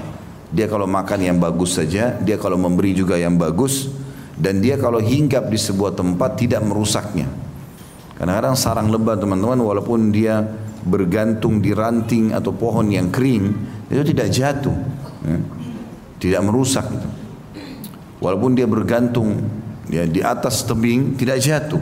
Dia 0.49 0.65
kalau 0.65 0.89
makan 0.89 1.21
yang 1.21 1.37
bagus 1.37 1.77
saja, 1.77 2.17
dia 2.17 2.37
kalau 2.41 2.57
memberi 2.57 2.97
juga 2.97 3.17
yang 3.17 3.37
bagus, 3.37 3.89
dan 4.37 4.61
dia 4.61 4.77
kalau 4.77 5.01
hinggap 5.01 5.49
di 5.49 5.57
sebuah 5.57 5.97
tempat 5.97 6.37
tidak 6.37 6.61
merusaknya. 6.61 7.25
Kadang-kadang 8.17 8.57
sarang 8.57 8.89
lebah 8.89 9.17
teman-teman 9.17 9.61
walaupun 9.61 10.09
dia 10.09 10.41
bergantung 10.85 11.61
di 11.61 11.73
ranting 11.73 12.33
atau 12.33 12.53
pohon 12.53 12.89
yang 12.89 13.09
kering 13.13 13.53
itu 13.89 14.01
tidak 14.13 14.27
jatuh, 14.33 14.77
ya. 15.25 15.37
tidak 16.21 16.41
merusak. 16.45 16.85
Walaupun 18.17 18.57
dia 18.57 18.65
bergantung 18.65 19.41
ya 19.87 20.03
di 20.07 20.19
atas 20.23 20.63
tebing 20.67 21.15
tidak 21.15 21.39
jatuh. 21.39 21.81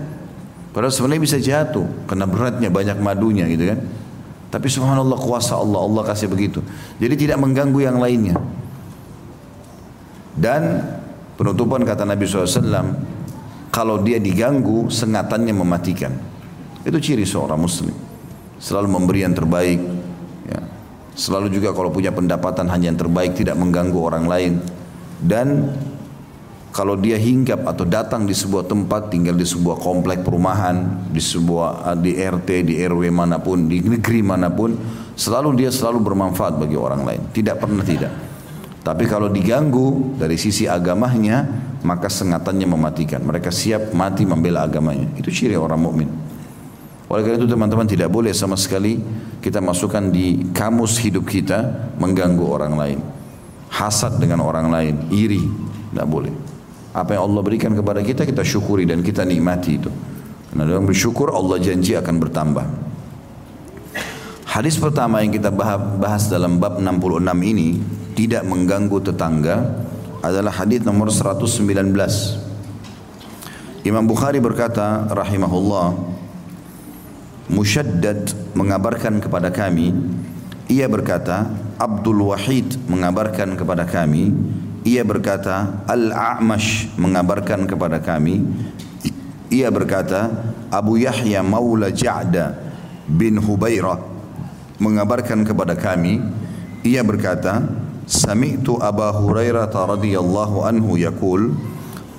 Padahal 0.76 0.92
sebenarnya 0.92 1.24
bisa 1.24 1.38
jatuh 1.40 1.88
karena 2.06 2.28
beratnya 2.28 2.68
banyak 2.68 2.98
madunya 3.00 3.48
gitu 3.48 3.72
kan. 3.72 3.80
Tapi 4.52 4.68
subhanallah 4.72 5.20
kuasa 5.20 5.60
Allah, 5.60 5.84
Allah 5.84 6.04
kasih 6.08 6.32
begitu. 6.32 6.64
Jadi 7.00 7.28
tidak 7.28 7.44
mengganggu 7.44 7.80
yang 7.80 8.00
lainnya. 8.00 8.40
Dan 10.36 10.84
penutupan 11.40 11.84
kata 11.84 12.04
Nabi 12.04 12.28
SAW, 12.28 12.96
kalau 13.72 14.00
dia 14.04 14.20
diganggu, 14.20 14.88
sengatannya 14.88 15.52
mematikan. 15.56 16.12
Itu 16.88 17.00
ciri 17.00 17.28
seorang 17.28 17.60
muslim. 17.60 17.96
Selalu 18.60 18.88
memberi 18.88 19.28
yang 19.28 19.36
terbaik. 19.36 19.80
Ya. 20.48 20.60
Selalu 21.16 21.52
juga 21.52 21.76
kalau 21.76 21.92
punya 21.92 22.16
pendapatan 22.16 22.72
hanya 22.72 22.92
yang 22.92 23.00
terbaik, 23.00 23.36
tidak 23.36 23.60
mengganggu 23.60 24.00
orang 24.00 24.28
lain. 24.28 24.54
Dan 25.20 25.76
kalau 26.75 27.00
dia 27.00 27.15
hinggap 27.15 27.63
atau 27.63 27.88
datang 27.88 28.27
di 28.27 28.36
sebuah 28.36 28.67
tempat, 28.67 29.08
tinggal 29.08 29.39
di 29.39 29.48
sebuah 29.48 29.79
komplek 29.79 30.27
perumahan, 30.27 31.08
di 31.08 31.24
sebuah 31.24 31.96
di 31.96 32.20
RT, 32.20 32.67
di 32.67 32.75
RW 32.84 33.15
mana 33.15 33.39
pun, 33.39 33.72
di 33.72 33.79
negeri 33.79 34.20
mana 34.20 34.51
pun, 34.51 34.75
selalu 35.15 35.55
dia 35.55 35.72
selalu 35.72 36.03
bermanfaat 36.03 36.60
bagi 36.60 36.75
orang 36.75 37.08
lain. 37.08 37.22
Tidak 37.32 37.55
pernah 37.55 37.79
tidak. 37.79 38.12
Tapi 38.84 39.08
kalau 39.08 39.32
diganggu 39.32 40.20
dari 40.20 40.36
sisi 40.36 40.67
agamanya, 40.67 41.48
maka 41.88 42.12
sengatannya 42.12 42.67
mematikan. 42.67 43.24
Mereka 43.24 43.55
siap 43.55 43.96
mati 43.96 44.27
membela 44.27 44.67
agamanya. 44.67 45.15
Itu 45.15 45.32
ciri 45.32 45.55
orang 45.55 45.79
mukmin. 45.79 46.12
Oleh 47.08 47.24
karena 47.24 47.39
itu 47.39 47.48
teman-teman 47.48 47.88
tidak 47.88 48.12
boleh 48.12 48.36
sama 48.36 48.60
sekali 48.60 49.00
kita 49.39 49.63
masukkan 49.63 50.12
di 50.12 50.51
kamus 50.51 51.00
hidup 51.00 51.24
kita 51.24 51.96
mengganggu 52.03 52.44
orang 52.44 52.75
lain. 52.75 53.00
Hasad 53.72 54.20
dengan 54.20 54.44
orang 54.44 54.67
lain, 54.67 55.08
iri, 55.15 55.39
tidak 55.96 56.08
boleh. 56.12 56.55
Apa 56.96 57.20
yang 57.20 57.28
Allah 57.28 57.42
berikan 57.44 57.75
kepada 57.75 58.00
kita 58.00 58.24
kita 58.24 58.40
syukuri 58.48 58.88
dan 58.88 59.04
kita 59.04 59.28
nikmati 59.28 59.75
itu. 59.75 59.92
Karena 60.48 60.64
dengan 60.72 60.88
bersyukur 60.88 61.36
Allah 61.36 61.60
janji 61.60 61.92
akan 62.00 62.16
bertambah. 62.24 62.66
Hadis 64.48 64.80
pertama 64.80 65.20
yang 65.20 65.36
kita 65.36 65.52
bahas 66.00 66.32
dalam 66.32 66.56
bab 66.56 66.80
66 66.80 67.20
ini 67.44 67.84
tidak 68.16 68.48
mengganggu 68.48 69.04
tetangga 69.04 69.84
adalah 70.24 70.56
hadis 70.56 70.88
nomor 70.88 71.12
119. 71.12 71.60
Imam 73.84 74.08
Bukhari 74.08 74.40
berkata 74.40 75.12
rahimahullah 75.12 76.16
Musyaddad 77.52 78.34
mengabarkan 78.56 79.20
kepada 79.20 79.52
kami 79.52 79.94
ia 80.66 80.90
berkata 80.90 81.46
Abdul 81.78 82.34
Wahid 82.34 82.80
mengabarkan 82.90 83.54
kepada 83.54 83.86
kami 83.86 84.34
ia 84.86 85.01
berkata 85.01 85.82
Al-A'mash 85.89 86.94
mengabarkan 87.01 87.65
kepada 87.65 87.98
kami. 87.98 88.46
Ia 89.50 89.74
berkata 89.74 90.30
Abu 90.70 91.01
Yahya 91.01 91.42
Maula 91.42 91.89
Ja'da 91.89 92.54
bin 93.10 93.42
Hubairah 93.42 93.98
mengabarkan 94.77 95.42
kepada 95.42 95.74
kami. 95.74 96.22
Ia 96.86 97.01
berkata 97.01 97.65
Sami'tu 98.06 98.77
Abu 98.77 99.01
Hurairah 99.01 99.74
radhiyallahu 99.74 100.62
anhu 100.62 101.01
yaqul 101.01 101.58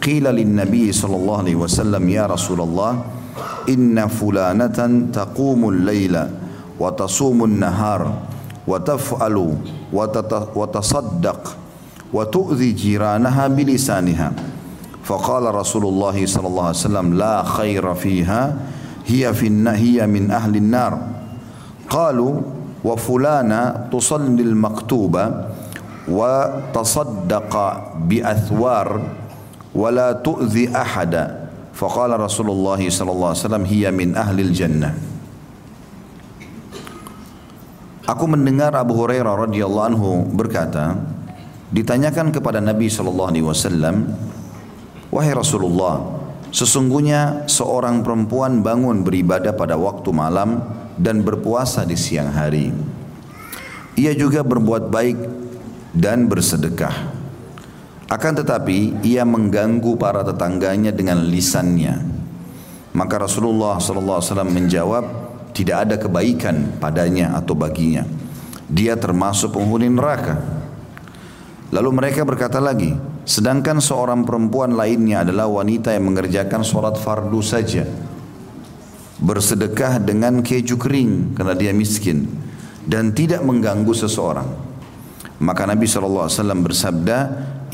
qila 0.03 0.35
lin 0.35 0.59
Nabi 0.59 0.91
sallallahu 0.91 1.47
alaihi 1.47 1.59
wasallam 1.63 2.03
ya 2.11 2.27
Rasulullah 2.27 2.99
inna 3.71 4.11
fulanatan 4.11 5.15
taqumul 5.15 5.87
laila 5.87 6.27
wa 6.75 6.91
tasumun 6.91 7.63
nahar 7.63 8.27
wa 8.67 8.75
taf'alu 8.83 9.55
wa 9.95 10.67
wa 12.13 12.23
tu'zi 12.27 12.75
jiranaha 12.77 13.51
bilisaniha. 13.51 14.29
Faqala 15.07 15.55
Rasulullah 15.55 16.15
sallallahu 16.15 16.69
alaihi 16.75 16.83
wasallam 16.83 17.09
la 17.15 17.37
khaira 17.47 17.95
fiha 17.95 18.43
hiya 19.07 19.31
finna 19.31 19.75
hiya 19.79 20.07
min 20.11 20.35
ahli 20.35 20.59
an-nar. 20.59 20.99
Qalu 21.87 22.43
wa 22.83 22.95
fulana 22.99 23.87
tusalli 23.87 24.43
al-maktuba 24.43 25.55
wa 26.11 26.63
tasaddaqa 26.75 27.99
bi 28.03 28.19
athwar 28.19 28.99
wa 29.71 29.89
la 29.95 30.15
tu'zi 30.19 30.75
ahada. 30.75 31.47
Faqala 31.71 32.19
Rasulullah 32.19 32.79
sallallahu 32.83 33.31
alaihi 33.31 33.43
wasallam 33.47 33.67
hiya 33.69 33.91
min 33.95 34.19
ahli 34.19 34.43
al-jannah. 34.43 34.95
Aku 38.07 38.27
mendengar 38.31 38.71
Abu 38.75 38.95
Hurairah 38.95 39.51
radhiyallahu 39.51 39.87
anhu 39.91 40.11
berkata, 40.31 40.95
ditanyakan 41.71 42.31
kepada 42.31 42.63
Nabi 42.63 42.87
sallallahu 42.91 43.31
alaihi 43.31 43.47
wasallam, 43.47 44.11
"Wahai 45.11 45.35
Rasulullah, 45.35 46.03
sesungguhnya 46.55 47.47
seorang 47.51 48.01
perempuan 48.07 48.63
bangun 48.63 49.03
beribadah 49.03 49.53
pada 49.53 49.75
waktu 49.77 50.11
malam 50.15 50.63
dan 50.97 51.21
berpuasa 51.21 51.85
di 51.85 51.95
siang 51.95 52.33
hari. 52.33 52.73
Ia 53.97 54.13
juga 54.17 54.45
berbuat 54.45 54.89
baik 54.89 55.19
dan 55.93 56.29
bersedekah. 56.29 57.17
Akan 58.07 58.37
tetapi 58.37 59.03
ia 59.05 59.25
mengganggu 59.25 59.97
para 59.97 60.25
tetangganya 60.25 60.93
dengan 60.93 61.25
lisannya. 61.25 62.05
Maka 62.97 63.29
Rasulullah 63.29 63.77
SAW 63.77 64.49
menjawab, 64.49 65.05
tidak 65.53 65.89
ada 65.89 65.97
kebaikan 66.01 66.77
padanya 66.81 67.37
atau 67.37 67.53
baginya. 67.53 68.05
Dia 68.69 68.97
termasuk 68.97 69.57
penghuni 69.57 69.89
neraka. 69.89 70.39
Lalu 71.75 71.91
mereka 71.91 72.23
berkata 72.23 72.63
lagi, 72.63 72.95
sedangkan 73.27 73.83
seorang 73.83 74.23
perempuan 74.23 74.79
lainnya 74.79 75.27
adalah 75.27 75.51
wanita 75.51 75.91
yang 75.91 76.07
mengerjakan 76.15 76.63
sholat 76.63 76.95
fardu 76.95 77.41
saja. 77.43 77.83
Bersedekah 79.19 79.99
dengan 79.99 80.45
keju 80.47 80.79
kering 80.79 81.35
karena 81.35 81.55
dia 81.59 81.73
miskin. 81.75 82.29
Dan 82.87 83.11
tidak 83.11 83.43
mengganggu 83.43 83.91
seseorang. 83.91 84.47
Maka 85.43 85.67
Nabi 85.67 85.91
SAW 85.91 86.31
bersabda, 86.63 87.19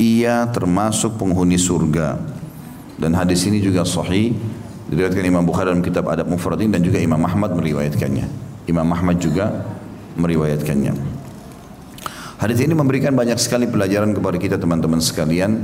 ia 0.01 0.41
termasuk 0.49 1.21
penghuni 1.21 1.61
surga. 1.61 2.17
Dan 2.97 3.13
hadis 3.13 3.45
ini 3.45 3.61
juga 3.61 3.85
sahih 3.85 4.33
diriwayatkan 4.89 5.21
Imam 5.21 5.45
Bukhari 5.45 5.69
dalam 5.69 5.85
kitab 5.85 6.09
Adab 6.09 6.33
Mufradin 6.33 6.73
dan 6.73 6.81
juga 6.81 6.97
Imam 6.97 7.21
Ahmad 7.21 7.53
meriwayatkannya. 7.53 8.25
Imam 8.65 8.89
Ahmad 8.89 9.21
juga 9.21 9.69
meriwayatkannya. 10.17 11.12
Hadis 12.43 12.59
ini 12.59 12.75
memberikan 12.75 13.15
banyak 13.15 13.39
sekali 13.39 13.71
pelajaran 13.71 14.11
kepada 14.11 14.35
kita 14.35 14.59
teman-teman 14.59 14.99
sekalian 14.99 15.63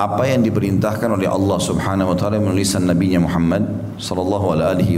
apa 0.00 0.24
yang 0.24 0.40
diperintahkan 0.40 1.12
oleh 1.12 1.28
Allah 1.28 1.60
Subhanahu 1.60 2.08
wa 2.08 2.16
taala 2.16 2.40
melalui 2.40 2.64
Nabi 2.64 3.12
Muhammad 3.20 3.68
sallallahu 4.00 4.56
alaihi 4.56 4.96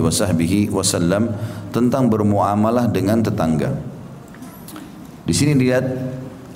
wasallam 0.71 1.35
tentang 1.75 2.07
bermuamalah 2.07 2.87
dengan 2.87 3.19
tetangga. 3.19 3.75
Di 5.27 5.35
sini 5.35 5.59
lihat 5.59 5.91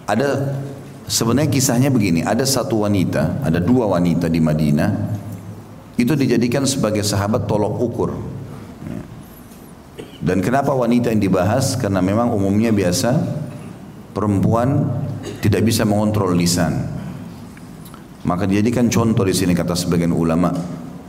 ada 0.07 0.63
sebenarnya 1.11 1.51
kisahnya 1.51 1.91
begini, 1.91 2.23
ada 2.23 2.47
satu 2.47 2.87
wanita, 2.87 3.43
ada 3.43 3.59
dua 3.59 3.99
wanita 3.99 4.31
di 4.31 4.39
Madinah 4.39 4.91
itu 5.99 6.15
dijadikan 6.15 6.63
sebagai 6.63 7.03
sahabat 7.03 7.51
tolok 7.51 7.83
ukur. 7.83 8.15
Dan 10.23 10.39
kenapa 10.39 10.71
wanita 10.71 11.11
yang 11.11 11.19
dibahas? 11.19 11.75
Karena 11.75 11.99
memang 11.99 12.31
umumnya 12.31 12.71
biasa 12.71 13.43
perempuan 14.15 14.87
tidak 15.43 15.67
bisa 15.67 15.83
mengontrol 15.83 16.33
lisan. 16.33 16.73
Maka 18.25 18.49
dijadikan 18.49 18.89
contoh 18.89 19.27
di 19.27 19.37
sini 19.37 19.53
kata 19.53 19.77
sebagian 19.77 20.15
ulama. 20.15 20.55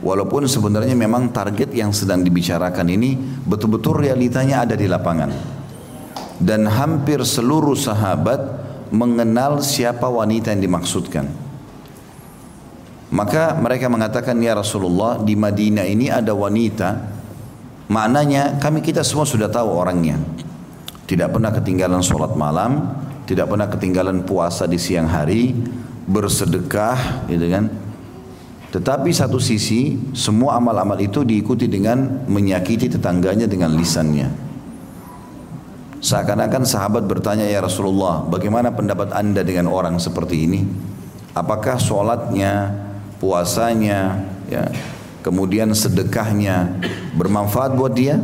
Walaupun 0.04 0.44
sebenarnya 0.44 0.92
memang 0.92 1.32
target 1.32 1.72
yang 1.72 1.88
sedang 1.94 2.20
dibicarakan 2.20 2.84
ini 2.92 3.16
betul-betul 3.46 4.04
realitanya 4.04 4.68
ada 4.68 4.76
di 4.76 4.84
lapangan 4.84 5.56
dan 6.36 6.68
hampir 6.68 7.24
seluruh 7.24 7.72
sahabat 7.72 8.38
mengenal 8.92 9.64
siapa 9.64 10.06
wanita 10.06 10.52
yang 10.52 10.62
dimaksudkan. 10.68 11.26
Maka 13.06 13.54
mereka 13.56 13.86
mengatakan 13.86 14.36
ya 14.42 14.58
Rasulullah 14.58 15.22
di 15.22 15.38
Madinah 15.38 15.86
ini 15.86 16.10
ada 16.10 16.34
wanita 16.34 17.14
maknanya 17.86 18.58
kami 18.58 18.82
kita 18.82 19.06
semua 19.06 19.24
sudah 19.24 19.48
tahu 19.48 19.70
orangnya. 19.72 20.18
Tidak 21.06 21.30
pernah 21.30 21.54
ketinggalan 21.54 22.02
sholat 22.02 22.34
malam, 22.34 22.98
tidak 23.30 23.46
pernah 23.46 23.70
ketinggalan 23.70 24.26
puasa 24.26 24.66
di 24.66 24.78
siang 24.78 25.06
hari, 25.06 25.54
bersedekah 26.06 27.26
gitu 27.30 27.46
kan. 27.46 27.64
Tetapi 28.74 29.10
satu 29.14 29.38
sisi 29.38 29.98
semua 30.12 30.58
amal-amal 30.58 30.98
itu 30.98 31.22
diikuti 31.22 31.70
dengan 31.70 32.26
menyakiti 32.26 32.90
tetangganya 32.90 33.46
dengan 33.46 33.74
lisannya. 33.74 34.28
Seakan-akan 36.02 36.62
sahabat 36.62 37.08
bertanya 37.08 37.48
ya 37.48 37.62
Rasulullah, 37.62 38.22
bagaimana 38.26 38.70
pendapat 38.70 39.10
anda 39.10 39.42
dengan 39.42 39.66
orang 39.66 39.98
seperti 39.98 40.46
ini? 40.46 40.60
Apakah 41.34 41.80
sholatnya, 41.80 42.70
puasanya, 43.18 44.22
ya, 44.46 44.70
kemudian 45.24 45.72
sedekahnya 45.72 46.78
bermanfaat 47.16 47.74
buat 47.74 47.96
dia? 47.96 48.20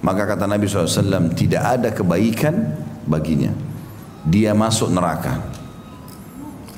Maka 0.00 0.24
kata 0.24 0.48
Nabi 0.48 0.64
SAW, 0.64 1.36
tidak 1.36 1.60
ada 1.60 1.88
kebaikan 1.92 2.72
baginya. 3.04 3.52
Dia 4.24 4.56
masuk 4.56 4.88
neraka. 4.88 5.40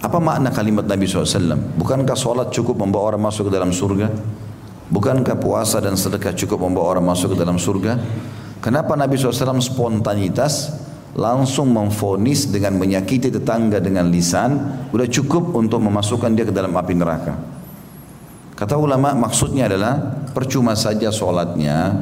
Apa 0.02 0.18
makna 0.18 0.50
kalimat 0.50 0.82
Nabi 0.82 1.06
SAW? 1.06 1.78
Bukankah 1.78 2.18
sholat 2.18 2.50
cukup 2.50 2.82
membawa 2.82 3.14
orang 3.14 3.22
masuk 3.22 3.46
ke 3.46 3.52
dalam 3.54 3.70
surga? 3.70 4.10
Bukankah 4.90 5.38
puasa 5.38 5.78
dan 5.78 5.94
sedekah 5.94 6.34
cukup 6.34 6.66
membawa 6.66 6.98
orang 6.98 7.06
masuk 7.06 7.32
ke 7.32 7.36
dalam 7.38 7.56
surga? 7.56 7.96
Kenapa 8.58 8.98
Nabi 8.98 9.14
SAW 9.14 9.62
spontanitas 9.62 10.74
langsung 11.12 11.68
memfonis 11.72 12.48
dengan 12.48 12.80
menyakiti 12.80 13.28
tetangga 13.28 13.78
dengan 13.78 14.08
lisan 14.08 14.56
sudah 14.88 15.08
cukup 15.08 15.52
untuk 15.52 15.84
memasukkan 15.84 16.32
dia 16.32 16.48
ke 16.48 16.54
dalam 16.54 16.72
api 16.72 16.94
neraka. 16.96 17.36
Kata 18.56 18.78
ulama 18.80 19.12
maksudnya 19.16 19.68
adalah 19.68 19.98
percuma 20.32 20.72
saja 20.72 21.12
sholatnya, 21.12 21.92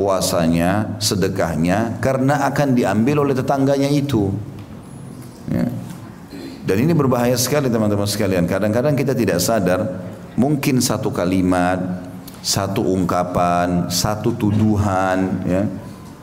puasanya, 0.00 0.96
sedekahnya 0.96 2.00
karena 2.00 2.48
akan 2.48 2.72
diambil 2.72 3.28
oleh 3.28 3.36
tetangganya 3.36 3.92
itu. 3.92 4.32
Ya. 5.52 5.68
Dan 6.64 6.76
ini 6.88 6.96
berbahaya 6.96 7.36
sekali 7.36 7.68
teman-teman 7.68 8.08
sekalian. 8.08 8.48
Kadang-kadang 8.48 8.96
kita 8.96 9.12
tidak 9.12 9.44
sadar 9.44 9.84
mungkin 10.40 10.80
satu 10.80 11.12
kalimat, 11.12 11.76
satu 12.40 12.80
ungkapan, 12.80 13.92
satu 13.92 14.32
tuduhan 14.32 15.44
ya 15.44 15.68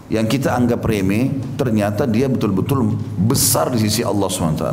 yang 0.08 0.24
kita 0.24 0.56
anggap 0.56 0.80
remeh 0.88 1.36
ternyata 1.60 2.08
dia 2.08 2.32
betul-betul 2.32 2.96
besar 3.28 3.68
di 3.76 3.80
sisi 3.84 4.08
Allah 4.08 4.32
SWT 4.32 4.64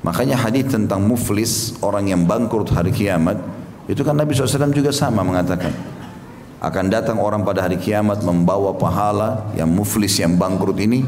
makanya 0.00 0.40
hadis 0.40 0.72
tentang 0.72 1.04
muflis 1.04 1.76
orang 1.84 2.08
yang 2.08 2.24
bangkrut 2.24 2.72
hari 2.72 2.88
kiamat 2.88 3.36
itu 3.84 4.00
kan 4.00 4.16
Nabi 4.16 4.32
SAW 4.32 4.72
juga 4.72 4.88
sama 4.96 5.20
mengatakan 5.20 5.72
akan 6.58 6.84
datang 6.90 7.22
orang 7.22 7.46
pada 7.46 7.62
hari 7.62 7.78
kiamat 7.78 8.18
membawa 8.26 8.74
pahala 8.74 9.46
yang 9.54 9.70
muflis 9.70 10.18
yang 10.18 10.34
bangkrut 10.34 10.74
ini 10.82 11.06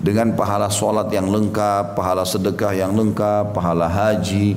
dengan 0.00 0.32
pahala 0.32 0.72
solat 0.72 1.12
yang 1.12 1.28
lengkap, 1.28 1.92
pahala 1.92 2.24
sedekah 2.24 2.72
yang 2.72 2.96
lengkap, 2.96 3.52
pahala 3.52 3.84
haji. 3.84 4.56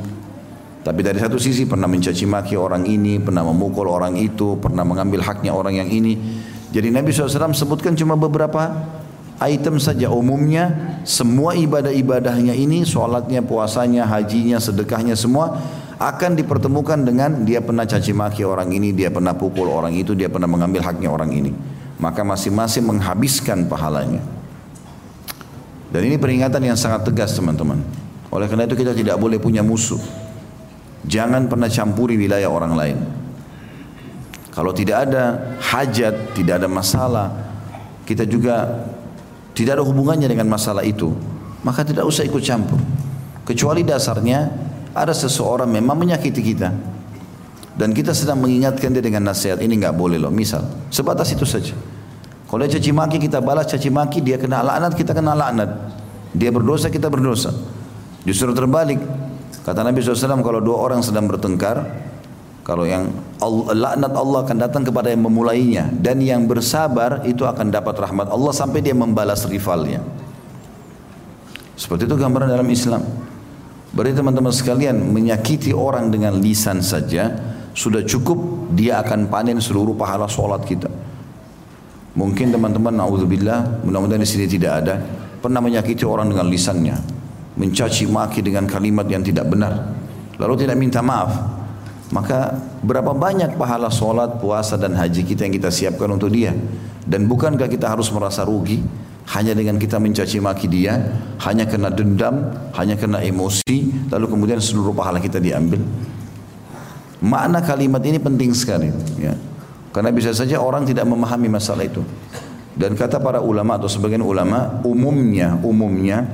Tapi 0.82 1.00
dari 1.04 1.20
satu 1.22 1.38
sisi 1.38 1.68
pernah 1.68 1.86
mencaci 1.86 2.26
maki 2.26 2.56
orang 2.58 2.88
ini, 2.88 3.20
pernah 3.22 3.46
memukul 3.46 3.86
orang 3.92 4.18
itu, 4.18 4.58
pernah 4.58 4.82
mengambil 4.88 5.22
haknya 5.22 5.52
orang 5.54 5.78
yang 5.78 5.90
ini. 5.92 6.18
Jadi 6.72 6.88
Nabi 6.90 7.12
SAW 7.12 7.52
sebutkan 7.52 7.94
cuma 8.00 8.16
beberapa 8.16 8.72
item 9.44 9.82
saja 9.82 10.08
umumnya 10.14 10.96
semua 11.04 11.58
ibadah-ibadahnya 11.58 12.56
ini 12.56 12.88
sholatnya, 12.88 13.44
puasanya, 13.44 14.08
hajinya, 14.08 14.62
sedekahnya 14.62 15.18
semua 15.18 15.60
akan 16.02 16.34
dipertemukan 16.34 17.06
dengan 17.06 17.46
dia 17.46 17.62
pernah 17.62 17.86
caci 17.86 18.10
maki 18.10 18.42
orang 18.42 18.74
ini, 18.74 18.90
dia 18.90 19.14
pernah 19.14 19.38
pukul 19.38 19.70
orang 19.70 19.94
itu, 19.94 20.18
dia 20.18 20.34
pernah 20.34 20.50
mengambil 20.50 20.82
haknya 20.82 21.14
orang 21.14 21.30
ini. 21.30 21.54
Maka 22.02 22.26
masing-masing 22.26 22.90
menghabiskan 22.90 23.70
pahalanya. 23.70 24.26
Dan 25.94 26.02
ini 26.10 26.18
peringatan 26.18 26.66
yang 26.66 26.74
sangat 26.74 27.06
tegas 27.06 27.38
teman-teman. 27.38 27.86
Oleh 28.34 28.50
karena 28.50 28.66
itu 28.66 28.74
kita 28.74 28.98
tidak 28.98 29.22
boleh 29.22 29.38
punya 29.38 29.62
musuh. 29.62 30.02
Jangan 31.06 31.46
pernah 31.46 31.70
campuri 31.70 32.18
wilayah 32.18 32.50
orang 32.50 32.74
lain. 32.74 32.98
Kalau 34.50 34.74
tidak 34.74 35.06
ada 35.06 35.54
hajat, 35.62 36.34
tidak 36.34 36.66
ada 36.66 36.68
masalah, 36.68 37.30
kita 38.10 38.26
juga 38.26 38.88
tidak 39.54 39.78
ada 39.78 39.84
hubungannya 39.86 40.26
dengan 40.26 40.50
masalah 40.50 40.82
itu, 40.82 41.14
maka 41.62 41.86
tidak 41.86 42.10
usah 42.10 42.26
ikut 42.26 42.42
campur. 42.42 42.82
Kecuali 43.46 43.86
dasarnya 43.86 44.71
ada 44.92 45.14
seseorang 45.16 45.68
memang 45.68 45.96
menyakiti 45.96 46.42
kita. 46.42 46.70
Dan 47.72 47.96
kita 47.96 48.12
sedang 48.12 48.44
mengingatkan 48.44 48.92
dia 48.92 49.00
dengan 49.00 49.32
nasihat 49.32 49.58
ini 49.64 49.80
nggak 49.80 49.96
boleh 49.96 50.20
loh. 50.20 50.30
Misal, 50.30 50.68
sebatas 50.92 51.32
itu 51.32 51.48
saja. 51.48 51.74
Kalau 52.52 52.68
dia 52.68 52.76
caci 52.76 52.92
maki 52.92 53.18
kita 53.18 53.40
balas 53.40 53.72
caci 53.72 53.88
maki, 53.88 54.20
dia 54.20 54.36
kena 54.36 54.60
laknat 54.60 54.92
kita 55.00 55.16
kena 55.16 55.32
laknat. 55.32 55.72
Dia 56.36 56.52
berdosa 56.52 56.92
kita 56.92 57.08
berdosa. 57.08 57.56
Justru 58.28 58.52
terbalik. 58.52 59.00
Kata 59.64 59.88
Nabi 59.88 60.04
SAW 60.04 60.44
kalau 60.44 60.60
dua 60.60 60.78
orang 60.84 61.00
sedang 61.00 61.32
bertengkar, 61.32 61.80
kalau 62.68 62.84
yang 62.84 63.08
laknat 63.72 64.14
Allah 64.14 64.40
akan 64.44 64.58
datang 64.60 64.84
kepada 64.84 65.10
yang 65.10 65.24
memulainya 65.24 65.90
dan 65.96 66.20
yang 66.20 66.44
bersabar 66.46 67.24
itu 67.24 67.48
akan 67.48 67.72
dapat 67.72 67.98
rahmat 67.98 68.28
Allah 68.28 68.54
sampai 68.54 68.84
dia 68.84 68.94
membalas 68.94 69.48
rivalnya. 69.48 70.04
Seperti 71.80 72.06
itu 72.06 72.14
gambaran 72.20 72.52
dalam 72.52 72.68
Islam. 72.70 73.31
Berarti 73.92 74.16
teman-teman 74.16 74.56
sekalian 74.56 74.96
menyakiti 75.12 75.76
orang 75.76 76.08
dengan 76.08 76.40
lisan 76.40 76.80
saja 76.80 77.28
sudah 77.76 78.04
cukup 78.08 78.72
dia 78.72 79.04
akan 79.04 79.28
panen 79.28 79.60
seluruh 79.60 79.96
pahala 79.96 80.32
sholat 80.32 80.64
kita. 80.64 80.88
Mungkin 82.16 82.52
teman-teman 82.52 82.92
naudzubillah 82.92 83.84
mudah-mudahan 83.88 84.24
di 84.24 84.28
sini 84.28 84.48
tidak 84.48 84.84
ada 84.84 84.96
pernah 85.40 85.64
menyakiti 85.64 86.04
orang 86.04 86.32
dengan 86.32 86.48
lisannya, 86.48 86.96
mencaci 87.56 88.08
maki 88.08 88.44
dengan 88.44 88.68
kalimat 88.68 89.08
yang 89.08 89.24
tidak 89.24 89.48
benar, 89.48 89.96
lalu 90.40 90.68
tidak 90.68 90.76
minta 90.80 91.00
maaf 91.00 91.62
maka 92.12 92.60
berapa 92.84 93.16
banyak 93.16 93.56
pahala 93.56 93.88
solat, 93.88 94.38
puasa 94.44 94.76
dan 94.76 94.92
haji 95.00 95.24
kita 95.24 95.48
yang 95.48 95.56
kita 95.56 95.72
siapkan 95.72 96.12
untuk 96.12 96.28
dia. 96.28 96.52
Dan 97.02 97.26
bukankah 97.26 97.66
kita 97.66 97.90
harus 97.90 98.12
merasa 98.14 98.46
rugi 98.46 98.84
hanya 99.30 99.54
dengan 99.54 99.78
kita 99.78 100.02
mencaci 100.02 100.42
maki 100.42 100.68
dia, 100.68 100.98
hanya 101.46 101.70
kena 101.70 101.94
dendam, 101.94 102.52
hanya 102.74 102.98
kena 102.98 103.22
emosi, 103.22 104.10
lalu 104.10 104.26
kemudian 104.28 104.58
seluruh 104.58 104.92
pahala 104.92 105.22
kita 105.22 105.38
diambil. 105.38 105.80
Makna 107.22 107.62
kalimat 107.62 108.02
ini 108.02 108.18
penting 108.18 108.52
sekali. 108.58 108.90
Ya. 109.22 109.38
Karena 109.94 110.10
bisa 110.10 110.34
saja 110.34 110.58
orang 110.58 110.90
tidak 110.90 111.06
memahami 111.06 111.48
masalah 111.54 111.86
itu. 111.86 112.02
Dan 112.74 112.98
kata 112.98 113.22
para 113.22 113.44
ulama 113.44 113.78
atau 113.78 113.86
sebagian 113.86 114.26
ulama, 114.26 114.82
umumnya, 114.82 115.60
umumnya 115.62 116.26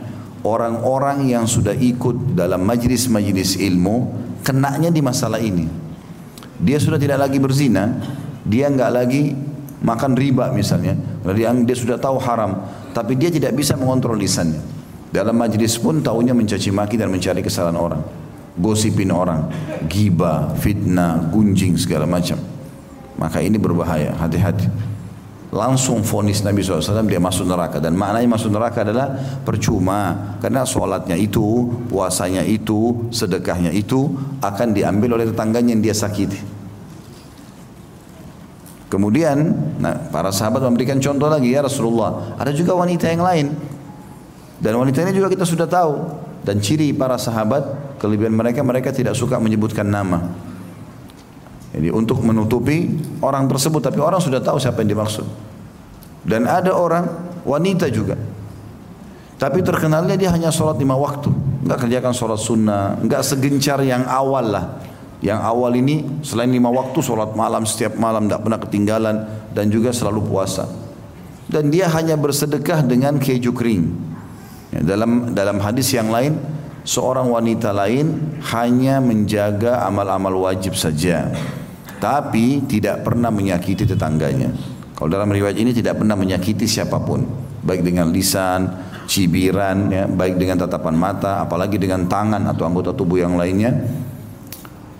orang-orang 0.47 1.27
yang 1.27 1.43
sudah 1.43 1.75
ikut 1.75 2.37
dalam 2.37 2.63
majlis-majlis 2.63 3.59
ilmu 3.59 4.15
kenaknya 4.47 4.93
di 4.93 5.01
masalah 5.03 5.41
ini. 5.43 5.67
Dia 6.57 6.79
sudah 6.79 6.97
tidak 6.97 7.19
lagi 7.19 7.37
berzina, 7.37 7.99
dia 8.47 8.71
nggak 8.71 8.91
lagi 8.93 9.35
makan 9.81 10.17
riba 10.17 10.49
misalnya, 10.49 10.97
dia, 11.33 11.53
dia 11.53 11.77
sudah 11.77 11.97
tahu 12.01 12.17
haram, 12.17 12.65
tapi 12.93 13.13
dia 13.13 13.29
tidak 13.29 13.53
bisa 13.53 13.77
mengontrol 13.77 14.17
lisannya. 14.17 14.59
Dalam 15.13 15.37
majlis 15.37 15.79
pun 15.79 16.01
tahunya 16.03 16.33
mencaci 16.35 16.69
maki 16.73 16.99
dan 16.99 17.13
mencari 17.13 17.39
kesalahan 17.39 17.77
orang, 17.77 18.01
gosipin 18.57 19.13
orang, 19.13 19.47
giba, 19.87 20.51
fitnah, 20.57 21.29
gunjing 21.31 21.77
segala 21.79 22.09
macam. 22.09 22.35
Maka 23.17 23.41
ini 23.41 23.57
berbahaya, 23.57 24.13
hati-hati. 24.17 24.67
Langsung 25.47 26.03
fonis 26.03 26.43
Nabi 26.43 26.59
SAW 26.59 27.07
dia 27.07 27.23
masuk 27.23 27.47
neraka. 27.47 27.79
Dan 27.79 27.95
maknanya 27.95 28.35
masuk 28.35 28.51
neraka 28.51 28.83
adalah 28.83 29.15
percuma. 29.47 30.35
Karena 30.43 30.67
sholatnya 30.67 31.15
itu 31.15 31.71
puasanya 31.87 32.43
itu 32.43 33.07
sedekahnya 33.15 33.71
itu 33.71 34.11
akan 34.43 34.75
diambil 34.75 35.17
oleh 35.17 35.31
tetangganya 35.31 35.71
yang 35.71 35.81
dia 35.81 35.95
sakiti 35.95 36.56
kemudian 38.87 39.55
nah, 39.79 39.95
para 40.11 40.31
sahabat 40.31 40.63
memberikan 40.63 40.99
contoh 40.99 41.27
lagi 41.27 41.51
ya 41.51 41.63
Rasulullah 41.63 42.35
ada 42.39 42.51
juga 42.55 42.75
wanita 42.75 43.07
yang 43.07 43.23
lain 43.23 43.47
dan 44.57 44.73
wanita 44.75 45.03
ini 45.05 45.13
juga 45.13 45.31
kita 45.31 45.45
sudah 45.45 45.67
tahu 45.69 45.93
dan 46.47 46.63
ciri 46.63 46.95
para 46.95 47.19
sahabat 47.19 47.95
kelebihan 47.99 48.33
mereka 48.33 48.63
mereka 48.63 48.89
tidak 48.95 49.13
suka 49.13 49.37
menyebutkan 49.37 49.85
nama 49.85 50.31
jadi 51.77 51.93
untuk 51.93 52.25
menutupi 52.25 52.89
orang 53.21 53.45
tersebut 53.45 53.85
tapi 53.85 54.01
orang 54.01 54.17
sudah 54.17 54.41
tahu 54.41 54.57
siapa 54.57 54.81
yang 54.81 54.97
dimaksud. 54.97 55.29
Dan 56.25 56.49
ada 56.49 56.73
orang 56.73 57.05
wanita 57.45 57.85
juga. 57.93 58.17
Tapi 59.37 59.61
terkenalnya 59.61 60.17
dia 60.17 60.33
hanya 60.33 60.49
sholat 60.49 60.81
lima 60.81 60.97
waktu. 60.97 61.29
Enggak 61.61 61.85
kerjakan 61.85 62.13
sholat 62.17 62.41
sunnah. 62.41 62.97
Enggak 62.97 63.21
segencar 63.21 63.77
yang 63.85 64.01
awal 64.09 64.49
lah. 64.49 64.65
Yang 65.19 65.39
awal 65.41 65.71
ini 65.77 66.05
selain 66.21 66.53
lima 66.53 66.69
waktu 66.69 67.01
sholat 67.01 67.33
malam 67.33 67.65
setiap 67.65 67.97
malam 67.97 68.29
tidak 68.29 68.41
pernah 68.45 68.59
ketinggalan. 68.61 69.15
Dan 69.53 69.73
juga 69.73 69.89
selalu 69.89 70.21
puasa. 70.29 70.69
Dan 71.49 71.73
dia 71.73 71.89
hanya 71.89 72.13
bersedekah 72.19 72.85
dengan 72.85 73.17
keju 73.17 73.55
kering. 73.55 73.83
Ya, 74.75 74.83
dalam 74.83 75.33
dalam 75.33 75.57
hadis 75.63 75.89
yang 75.95 76.11
lain 76.11 76.37
seorang 76.83 77.31
wanita 77.31 77.71
lain 77.71 78.37
hanya 78.51 78.99
menjaga 78.99 79.87
amal-amal 79.87 80.51
wajib 80.51 80.75
saja 80.75 81.31
tapi 81.97 82.65
tidak 82.69 83.01
pernah 83.01 83.33
menyakiti 83.33 83.85
tetangganya. 83.85 84.53
Kalau 84.97 85.09
dalam 85.13 85.29
riwayat 85.29 85.57
ini 85.57 85.73
tidak 85.73 86.01
pernah 86.01 86.17
menyakiti 86.17 86.65
siapa 86.65 86.97
pun, 87.01 87.25
baik 87.61 87.85
dengan 87.85 88.09
lisan, 88.09 88.69
cibiran, 89.05 89.89
ya, 89.93 90.03
baik 90.09 90.41
dengan 90.41 90.65
tatapan 90.65 90.95
mata, 90.97 91.41
apalagi 91.41 91.77
dengan 91.77 92.09
tangan 92.09 92.49
atau 92.49 92.65
anggota 92.65 92.93
tubuh 92.93 93.21
yang 93.21 93.37
lainnya. 93.37 93.73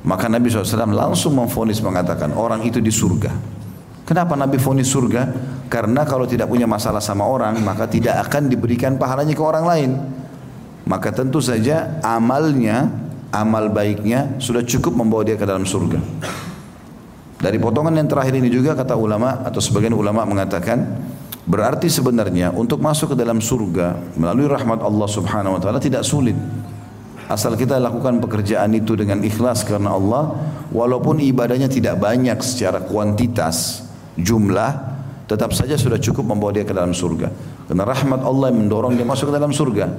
Maka 0.08 0.32
Nabi 0.32 0.48
SAW 0.48 0.88
langsung 0.96 1.36
memfonis 1.36 1.84
mengatakan 1.84 2.32
orang 2.32 2.64
itu 2.64 2.80
di 2.80 2.88
surga. 2.88 3.58
Kenapa 4.08 4.40
Nabi 4.40 4.56
fonis 4.56 4.88
surga? 4.88 5.28
Karena 5.68 6.08
kalau 6.08 6.24
tidak 6.24 6.48
punya 6.48 6.64
masalah 6.64 7.04
sama 7.04 7.28
orang, 7.28 7.60
maka 7.60 7.92
tidak 7.92 8.16
akan 8.24 8.48
diberikan 8.48 8.96
pahalanya 8.96 9.36
ke 9.36 9.44
orang 9.44 9.68
lain. 9.68 9.92
Maka 10.88 11.12
tentu 11.12 11.44
saja 11.44 12.00
amalnya, 12.00 12.88
amal 13.36 13.68
baiknya 13.68 14.40
sudah 14.40 14.64
cukup 14.64 14.96
membawa 14.96 15.28
dia 15.28 15.36
ke 15.36 15.44
dalam 15.44 15.68
surga. 15.68 16.00
Dari 17.44 17.60
potongan 17.60 18.00
yang 18.00 18.08
terakhir 18.08 18.40
ini 18.40 18.48
juga 18.48 18.80
kata 18.80 18.96
ulama 18.96 19.44
atau 19.44 19.60
sebagian 19.60 19.92
ulama 19.92 20.24
mengatakan 20.24 20.88
berarti 21.44 21.92
sebenarnya 21.92 22.56
untuk 22.56 22.80
masuk 22.80 23.12
ke 23.12 23.16
dalam 23.20 23.44
surga 23.44 24.16
melalui 24.16 24.48
rahmat 24.48 24.80
Allah 24.80 25.08
Subhanahu 25.12 25.60
wa 25.60 25.62
taala 25.62 25.84
tidak 25.84 26.08
sulit. 26.08 26.34
Asal 27.28 27.60
kita 27.60 27.76
lakukan 27.76 28.24
pekerjaan 28.24 28.72
itu 28.72 28.96
dengan 28.96 29.20
ikhlas 29.20 29.68
karena 29.68 29.92
Allah 29.92 30.32
walaupun 30.72 31.20
ibadahnya 31.20 31.68
tidak 31.68 32.00
banyak 32.00 32.40
secara 32.40 32.80
kuantitas 32.80 33.84
jumlah 34.16 34.98
tetap 35.28 35.52
saja 35.52 35.76
sudah 35.76 36.00
cukup 36.00 36.24
membawa 36.24 36.56
dia 36.56 36.64
ke 36.64 36.72
dalam 36.72 36.96
surga. 36.96 37.28
Karena 37.68 37.84
rahmat 37.84 38.24
Allah 38.24 38.48
yang 38.48 38.64
mendorong 38.64 38.96
dia 38.96 39.04
masuk 39.04 39.28
ke 39.28 39.34
dalam 39.36 39.52
surga. 39.52 39.92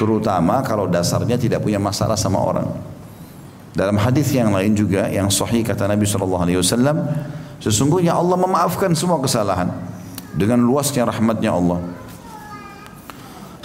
Terutama 0.00 0.64
kalau 0.64 0.88
dasarnya 0.88 1.36
tidak 1.36 1.60
punya 1.60 1.76
masalah 1.76 2.16
sama 2.16 2.40
orang. 2.40 2.64
Dalam 3.76 4.00
hadis 4.00 4.32
yang 4.32 4.50
lain 4.50 4.72
juga 4.72 5.04
yang 5.12 5.28
sahih 5.28 5.60
kata 5.60 5.84
Nabi 5.84 6.08
SAW, 6.08 6.96
sesungguhnya 7.60 8.16
Allah 8.16 8.40
memaafkan 8.40 8.96
semua 8.96 9.20
kesalahan 9.20 9.68
dengan 10.32 10.64
luasnya 10.64 11.04
rahmatnya 11.04 11.52
Allah. 11.52 11.78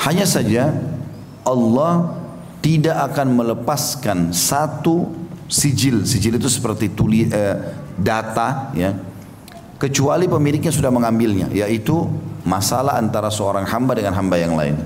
Hanya 0.04 0.28
saja 0.28 0.75
Allah 1.47 2.24
tidak 2.65 2.97
akan 3.13 3.38
melepaskan 3.38 4.34
satu 4.34 5.06
sijil, 5.45 6.01
sijil 6.01 6.41
itu 6.41 6.49
seperti 6.49 6.89
tuli, 6.97 7.30
eh, 7.30 7.54
data 7.93 8.73
ya, 8.73 8.89
kecuali 9.78 10.25
pemiliknya 10.25 10.73
sudah 10.73 10.89
mengambilnya 10.89 11.54
yaitu 11.54 12.10
masalah 12.41 12.97
antara 12.97 13.30
seorang 13.30 13.69
hamba 13.69 13.93
dengan 13.93 14.17
hamba 14.17 14.41
yang 14.41 14.58
lain. 14.58 14.82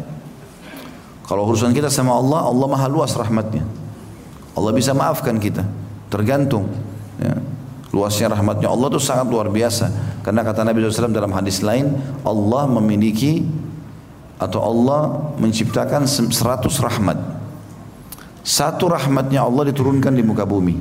Kalau 1.24 1.48
urusan 1.48 1.72
kita 1.72 1.88
sama 1.88 2.20
Allah 2.20 2.52
Allah 2.52 2.68
maha 2.68 2.92
luas 2.92 3.16
rahmatnya. 3.16 3.64
Allah 4.60 4.76
bisa 4.76 4.92
maafkan 4.92 5.40
kita 5.40 5.64
tergantung 6.12 6.68
ya. 7.16 7.38
luasnya 7.96 8.34
rahmatnya 8.34 8.68
Allah 8.68 8.92
itu 8.92 9.00
sangat 9.00 9.32
luar 9.32 9.48
biasa. 9.48 10.20
Karena 10.20 10.44
kata 10.44 10.68
Nabi 10.68 10.84
SAW 10.84 11.16
dalam 11.16 11.32
hadis 11.32 11.64
lain 11.64 11.96
Allah 12.28 12.68
memiliki 12.68 13.46
atau 14.36 14.60
Allah 14.60 15.32
menciptakan 15.40 16.04
seratus 16.10 16.82
rahmat 16.84 17.29
satu 18.44 18.90
rahmatnya 18.90 19.44
Allah 19.44 19.70
diturunkan 19.70 20.16
di 20.16 20.24
muka 20.24 20.48
bumi 20.48 20.80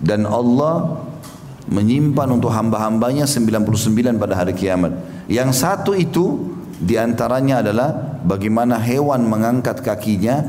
dan 0.00 0.24
Allah 0.24 1.04
menyimpan 1.70 2.28
untuk 2.34 2.50
hamba-hambanya 2.50 3.28
99 3.28 4.16
pada 4.16 4.34
hari 4.34 4.56
kiamat. 4.56 4.96
Yang 5.30 5.62
satu 5.62 5.94
itu 5.94 6.56
di 6.80 6.96
antaranya 6.96 7.60
adalah 7.62 8.18
bagaimana 8.24 8.80
hewan 8.80 9.28
mengangkat 9.28 9.84
kakinya 9.84 10.42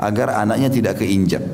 agar 0.00 0.42
anaknya 0.42 0.72
tidak 0.72 1.04
keinjak. 1.04 1.44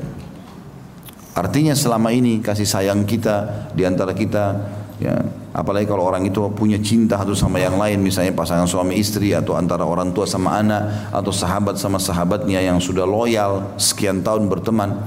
Artinya 1.33 1.75
selama 1.77 2.13
ini 2.13 2.39
kasih 2.39 2.65
sayang 2.65 3.03
kita 3.03 3.69
di 3.73 3.83
antara 3.83 4.13
kita 4.13 4.63
ya 5.01 5.42
apalagi 5.53 5.85
kalau 5.85 6.09
orang 6.09 6.25
itu 6.25 6.41
punya 6.57 6.81
cinta 6.81 7.15
satu 7.21 7.37
sama 7.37 7.61
yang 7.61 7.77
lain 7.77 8.01
misalnya 8.01 8.33
pasangan 8.33 8.65
suami 8.65 8.97
istri 8.97 9.37
atau 9.37 9.53
antara 9.53 9.85
orang 9.85 10.09
tua 10.09 10.25
sama 10.25 10.57
anak 10.57 11.13
atau 11.13 11.29
sahabat 11.29 11.77
sama 11.77 12.01
sahabatnya 12.01 12.59
yang 12.59 12.81
sudah 12.81 13.05
loyal 13.05 13.77
sekian 13.77 14.25
tahun 14.25 14.49
berteman 14.49 14.97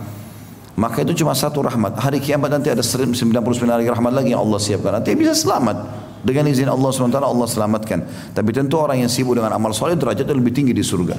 maka 0.77 1.01
itu 1.01 1.25
cuma 1.25 1.33
satu 1.33 1.65
rahmat. 1.65 1.97
Hari 1.97 2.21
kiamat 2.21 2.53
nanti 2.53 2.69
ada 2.69 2.85
99 2.85 3.25
hari 3.65 3.89
rahmat 3.89 4.13
lagi 4.13 4.37
yang 4.37 4.45
Allah 4.45 4.61
siapkan. 4.61 5.01
Nanti 5.01 5.17
bisa 5.17 5.33
selamat. 5.33 6.05
Dengan 6.21 6.45
izin 6.53 6.69
Allah 6.69 6.93
SWT 6.93 7.17
Allah 7.17 7.49
selamatkan. 7.49 7.99
Tapi 8.37 8.51
tentu 8.53 8.77
orang 8.77 9.01
yang 9.01 9.09
sibuk 9.09 9.41
dengan 9.41 9.57
amal 9.57 9.73
soleh 9.73 9.97
derajatnya 9.97 10.37
lebih 10.37 10.53
tinggi 10.53 10.77
di 10.77 10.85
surga. 10.85 11.17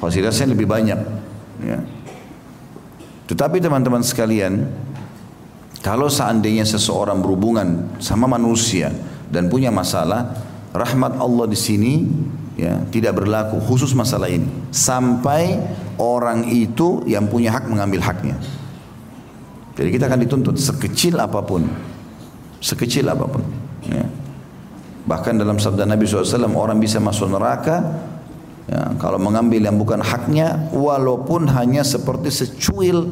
Fasilitasnya 0.00 0.56
lebih 0.56 0.64
banyak. 0.64 0.96
Ya. 1.60 1.78
Tetapi 3.28 3.60
teman-teman 3.60 4.00
sekalian, 4.00 4.64
kalau 5.80 6.12
seandainya 6.12 6.68
seseorang 6.68 7.24
berhubungan 7.24 7.96
sama 7.96 8.28
manusia 8.28 8.92
dan 9.32 9.48
punya 9.48 9.72
masalah, 9.72 10.36
rahmat 10.76 11.16
Allah 11.16 11.48
di 11.48 11.56
sini 11.56 12.04
ya 12.60 12.84
tidak 12.92 13.16
berlaku 13.16 13.56
khusus 13.64 13.96
masalah 13.96 14.28
ini 14.28 14.44
sampai 14.68 15.56
orang 15.96 16.44
itu 16.52 17.00
yang 17.08 17.24
punya 17.32 17.56
hak 17.56 17.64
mengambil 17.64 18.04
haknya. 18.04 18.36
Jadi 19.72 19.88
kita 19.96 20.12
akan 20.12 20.20
dituntut 20.20 20.56
sekecil 20.60 21.16
apa 21.16 21.40
pun, 21.40 21.64
sekecil 22.60 23.08
apa 23.08 23.24
pun. 23.24 23.40
Ya. 23.88 24.04
Bahkan 25.08 25.40
dalam 25.40 25.56
sabda 25.56 25.88
Nabi 25.88 26.04
SAW 26.04 26.52
orang 26.52 26.76
bisa 26.76 27.00
masuk 27.00 27.32
neraka 27.32 27.80
ya, 28.68 28.92
kalau 29.00 29.16
mengambil 29.16 29.64
yang 29.64 29.80
bukan 29.80 30.04
haknya 30.04 30.68
walaupun 30.76 31.48
hanya 31.48 31.80
seperti 31.80 32.28
secuil 32.28 33.08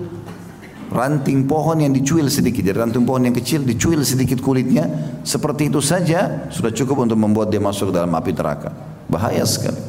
ranting 0.88 1.44
pohon 1.44 1.80
yang 1.80 1.92
dicuil 1.92 2.28
sedikit. 2.32 2.64
Dari 2.64 2.76
ranting 2.76 3.04
pohon 3.04 3.28
yang 3.28 3.36
kecil 3.36 3.64
dicuil 3.64 4.00
sedikit 4.04 4.40
kulitnya. 4.40 5.18
Seperti 5.24 5.68
itu 5.68 5.80
saja 5.84 6.48
sudah 6.48 6.72
cukup 6.72 7.04
untuk 7.08 7.20
membuat 7.20 7.52
dia 7.52 7.60
masuk 7.60 7.92
dalam 7.92 8.10
api 8.12 8.32
neraka. 8.32 8.72
Bahaya 9.08 9.44
sekali. 9.44 9.80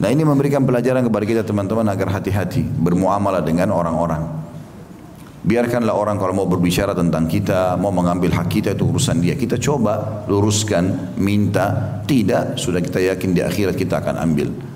Nah 0.00 0.08
ini 0.08 0.24
memberikan 0.24 0.64
pelajaran 0.64 1.04
kepada 1.04 1.24
kita 1.28 1.42
teman-teman 1.44 1.84
agar 1.92 2.08
hati-hati 2.16 2.64
bermuamalah 2.64 3.44
dengan 3.44 3.68
orang-orang. 3.76 4.40
Biarkanlah 5.40 5.96
orang 5.96 6.20
kalau 6.20 6.44
mau 6.44 6.48
berbicara 6.48 6.92
tentang 6.92 7.24
kita, 7.24 7.76
mau 7.80 7.88
mengambil 7.88 8.32
hak 8.36 8.48
kita 8.48 8.76
itu 8.76 8.84
urusan 8.84 9.24
dia. 9.24 9.36
Kita 9.36 9.56
coba 9.56 10.24
luruskan, 10.28 11.16
minta, 11.16 12.00
tidak, 12.04 12.60
sudah 12.60 12.80
kita 12.80 13.00
yakin 13.12 13.32
di 13.32 13.40
akhirat 13.40 13.76
kita 13.76 14.04
akan 14.04 14.20
ambil. 14.20 14.69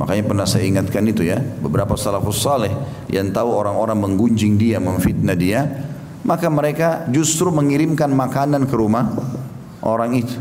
Ya. 0.00 0.06
Makanya 0.08 0.24
pernah 0.24 0.46
saya 0.48 0.64
ingatkan 0.64 1.04
itu 1.04 1.28
ya, 1.28 1.36
beberapa 1.60 1.92
salafus 1.92 2.40
saleh 2.40 2.72
yang 3.12 3.28
tahu 3.28 3.52
orang-orang 3.52 4.00
menggunjing 4.00 4.56
dia, 4.56 4.80
memfitnah 4.80 5.36
dia, 5.36 5.68
maka 6.24 6.48
mereka 6.48 7.04
justru 7.12 7.52
mengirimkan 7.52 8.08
makanan 8.08 8.64
ke 8.64 8.74
rumah 8.80 9.12
orang 9.84 10.16
itu 10.16 10.40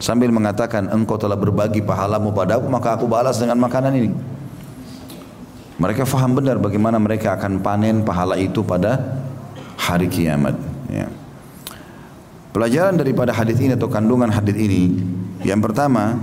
sambil 0.00 0.28
mengatakan 0.32 0.88
engkau 0.88 1.16
telah 1.16 1.36
berbagi 1.36 1.80
pahalamu 1.80 2.32
padaku 2.32 2.68
maka 2.68 2.96
aku 2.96 3.04
balas 3.04 3.36
dengan 3.36 3.60
makanan 3.60 3.92
ini. 3.92 4.10
Mereka 5.74 6.06
faham 6.06 6.38
benar 6.38 6.56
bagaimana 6.62 7.02
mereka 7.02 7.34
akan 7.34 7.60
panen 7.60 8.06
pahala 8.06 8.38
itu 8.38 8.62
pada 8.64 9.20
hari 9.76 10.06
kiamat. 10.06 10.54
Ya. 10.88 11.10
Pelajaran 12.54 12.94
daripada 12.94 13.34
hadis 13.34 13.58
ini 13.58 13.74
atau 13.74 13.90
kandungan 13.90 14.30
hadis 14.30 14.54
ini, 14.54 15.02
yang 15.42 15.58
pertama, 15.58 16.14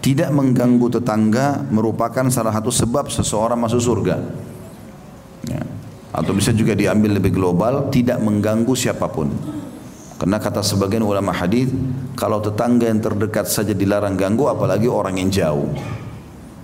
tidak 0.00 0.32
mengganggu 0.32 1.00
tetangga 1.00 1.60
merupakan 1.68 2.24
salah 2.32 2.52
satu 2.56 2.72
sebab 2.72 3.12
seseorang 3.12 3.60
masuk 3.60 3.80
surga. 3.80 4.16
Ya. 5.44 5.62
Atau 6.10 6.32
bisa 6.32 6.50
juga 6.56 6.72
diambil 6.72 7.20
lebih 7.20 7.36
global, 7.36 7.92
tidak 7.92 8.18
mengganggu 8.18 8.72
siapa 8.72 9.06
pun. 9.12 9.28
Karena 10.20 10.36
kata 10.36 10.60
sebagian 10.60 11.00
ulama 11.04 11.32
hadis, 11.32 11.72
kalau 12.16 12.44
tetangga 12.44 12.88
yang 12.88 13.00
terdekat 13.00 13.48
saja 13.48 13.72
dilarang 13.72 14.16
ganggu, 14.16 14.48
apalagi 14.52 14.84
orang 14.84 15.16
yang 15.16 15.32
jauh. 15.32 15.68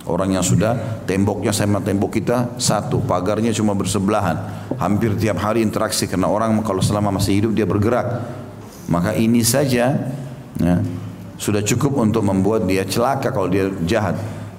Orang 0.07 0.31
yang 0.31 0.45
sudah 0.45 1.03
temboknya 1.03 1.51
sama 1.51 1.83
tembok 1.83 2.15
kita 2.15 2.55
satu, 2.55 3.03
pagarnya 3.03 3.51
cuma 3.51 3.75
bersebelahan. 3.75 4.65
Hampir 4.79 5.17
tiap 5.19 5.41
hari 5.43 5.65
interaksi 5.65 6.07
karena 6.07 6.31
orang 6.31 6.55
kalau 6.63 6.79
selama 6.79 7.19
masih 7.19 7.43
hidup 7.43 7.51
dia 7.51 7.67
bergerak. 7.67 8.23
Maka 8.87 9.17
ini 9.19 9.43
saja 9.43 10.15
ya, 10.55 10.75
sudah 11.37 11.61
cukup 11.61 12.01
untuk 12.01 12.25
membuat 12.25 12.65
dia 12.65 12.83
celaka 12.83 13.29
kalau 13.29 13.47
dia 13.47 13.69
jahat 13.85 14.17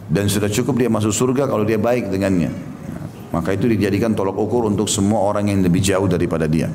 dan 0.09 0.31
sudah 0.31 0.49
cukup 0.49 0.79
dia 0.81 0.88
masuk 0.88 1.12
surga 1.12 1.51
kalau 1.51 1.67
dia 1.67 1.77
baik 1.77 2.09
dengannya. 2.09 2.49
Ya, 2.49 3.03
maka 3.35 3.53
itu 3.53 3.69
dijadikan 3.69 4.17
tolok 4.17 4.41
ukur 4.41 4.64
untuk 4.71 4.88
semua 4.88 5.21
orang 5.21 5.53
yang 5.53 5.61
lebih 5.61 5.85
jauh 5.85 6.09
daripada 6.09 6.49
dia. 6.49 6.73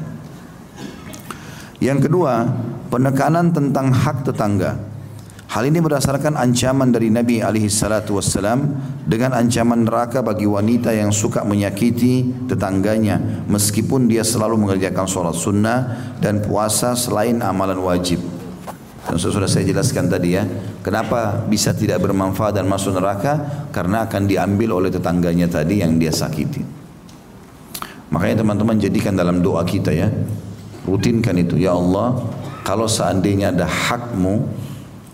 Yang 1.81 2.07
kedua, 2.07 2.47
penekanan 2.93 3.51
tentang 3.51 3.91
hak 3.91 4.23
tetangga. 4.29 4.93
Hal 5.53 5.69
ini 5.69 5.85
berdasarkan 5.85 6.33
ancaman 6.33 6.89
dari 6.89 7.13
Nabi 7.13 7.37
alaihi 7.37 7.69
salatu 7.69 8.17
wassalam 8.17 8.73
dengan 9.05 9.37
ancaman 9.37 9.85
neraka 9.85 10.25
bagi 10.25 10.49
wanita 10.49 10.89
yang 10.89 11.13
suka 11.13 11.45
menyakiti 11.45 12.49
tetangganya 12.49 13.45
meskipun 13.45 14.09
dia 14.09 14.25
selalu 14.25 14.65
mengerjakan 14.65 15.05
sholat 15.05 15.37
sunnah 15.37 15.77
dan 16.17 16.41
puasa 16.41 16.97
selain 16.97 17.37
amalan 17.45 17.77
wajib. 17.85 18.32
Dan 19.03 19.19
sudah 19.19 19.51
saya 19.51 19.67
jelaskan 19.67 20.07
tadi 20.07 20.39
ya, 20.39 20.47
kenapa 20.79 21.43
bisa 21.43 21.75
tidak 21.75 21.99
bermanfaat 21.99 22.55
dan 22.55 22.65
masuk 22.71 22.95
neraka? 22.95 23.67
Karena 23.75 24.07
akan 24.07 24.25
diambil 24.25 24.79
oleh 24.79 24.89
tetangganya 24.89 25.51
tadi 25.51 25.83
yang 25.83 25.99
dia 25.99 26.09
sakiti. 26.09 26.63
Makanya 28.15 28.45
teman-teman 28.47 28.79
jadikan 28.79 29.11
dalam 29.11 29.43
doa 29.43 29.61
kita 29.67 29.91
ya, 29.91 30.07
rutinkan 30.87 31.35
itu. 31.35 31.59
Ya 31.59 31.75
Allah, 31.75 32.15
kalau 32.63 32.87
seandainya 32.87 33.51
ada 33.51 33.67
hakmu 33.67 34.47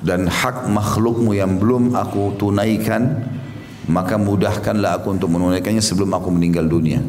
dan 0.05 0.29
hak 0.29 0.69
makhlukmu 0.69 1.35
yang 1.35 1.59
belum 1.59 1.97
aku 1.97 2.37
tunaikan 2.39 3.25
maka 3.89 4.15
mudahkanlah 4.15 5.01
aku 5.01 5.17
untuk 5.17 5.33
menunaikannya 5.33 5.83
sebelum 5.83 6.13
aku 6.15 6.31
meninggal 6.31 6.69
dunia 6.69 7.03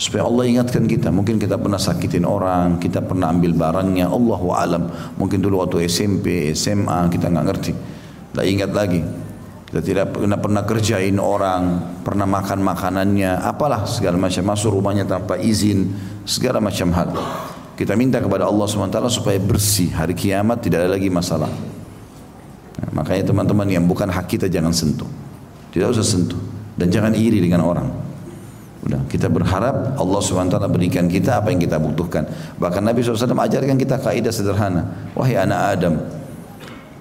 supaya 0.00 0.24
Allah 0.24 0.48
ingatkan 0.48 0.88
kita. 0.88 1.12
Mungkin 1.12 1.36
kita 1.36 1.60
pernah 1.60 1.76
sakitin 1.76 2.24
orang 2.24 2.80
kita 2.80 3.04
pernah 3.04 3.28
ambil 3.28 3.52
barangnya. 3.52 4.08
Allah 4.08 4.40
alam. 4.56 4.82
Mungkin 5.20 5.44
dulu 5.44 5.60
waktu 5.60 5.84
SMP 5.84 6.56
SMA 6.56 7.12
kita 7.12 7.28
nggak 7.28 7.46
ngerti. 7.52 7.72
Tak 8.32 8.44
ingat 8.48 8.72
lagi. 8.72 9.04
Kita 9.68 9.84
tidak 9.84 10.16
pernah 10.16 10.40
pernah 10.40 10.62
kerjain 10.66 11.14
orang 11.20 11.62
pernah 12.02 12.26
makan 12.26 12.64
makanannya 12.64 13.44
apalah 13.44 13.84
segala 13.84 14.16
macam. 14.16 14.40
Masuk 14.48 14.72
rumahnya 14.72 15.04
tanpa 15.04 15.36
izin 15.36 15.92
segala 16.24 16.64
macam 16.64 16.88
hal. 16.96 17.12
Kita 17.76 17.92
minta 17.96 18.20
kepada 18.20 18.48
Allah 18.48 18.66
SWT 18.66 18.96
supaya 19.12 19.36
bersih. 19.36 19.92
Hari 19.92 20.16
kiamat 20.16 20.64
tidak 20.64 20.84
ada 20.84 20.96
lagi 20.96 21.12
masalah. 21.12 21.48
Makanya 22.92 23.30
teman-teman 23.30 23.68
yang 23.68 23.84
bukan 23.84 24.08
hak 24.08 24.26
kita 24.26 24.48
jangan 24.48 24.72
sentuh. 24.72 25.08
Tidak 25.70 25.86
usah 25.88 26.04
sentuh. 26.04 26.40
Dan 26.76 26.88
jangan 26.88 27.12
iri 27.12 27.40
dengan 27.40 27.64
orang. 27.64 28.09
Udah, 28.80 29.04
kita 29.12 29.28
berharap 29.28 30.00
Allah 30.00 30.20
SWT 30.24 30.56
berikan 30.72 31.04
kita 31.04 31.44
apa 31.44 31.52
yang 31.52 31.60
kita 31.60 31.76
butuhkan. 31.76 32.24
Bahkan 32.56 32.80
Nabi 32.80 33.04
SAW 33.04 33.36
ajarkan 33.36 33.76
kita 33.76 34.00
kaidah 34.00 34.32
sederhana. 34.32 35.12
Wahai 35.12 35.36
anak 35.36 35.60
Adam, 35.76 35.94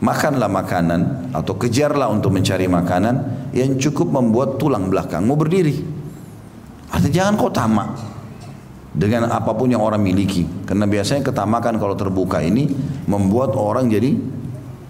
makanlah 0.04 0.52
makanan 0.52 1.32
atau 1.32 1.56
kejarlah 1.56 2.12
untuk 2.12 2.36
mencari 2.36 2.68
makanan 2.68 3.48
yang 3.56 3.80
cukup 3.80 4.12
membuat 4.12 4.60
tulang 4.60 4.92
belakangmu 4.92 5.40
berdiri. 5.40 5.80
Artinya 6.92 7.16
jangan 7.16 7.34
kau 7.40 7.48
tamak 7.48 7.96
dengan 8.92 9.32
apa 9.32 9.56
pun 9.56 9.72
yang 9.72 9.80
orang 9.80 10.04
miliki. 10.04 10.44
Karena 10.68 10.84
biasanya 10.84 11.24
ketamakan 11.24 11.80
kalau 11.80 11.96
terbuka 11.96 12.44
ini 12.44 12.68
membuat 13.08 13.56
orang 13.56 13.88
jadi 13.88 14.20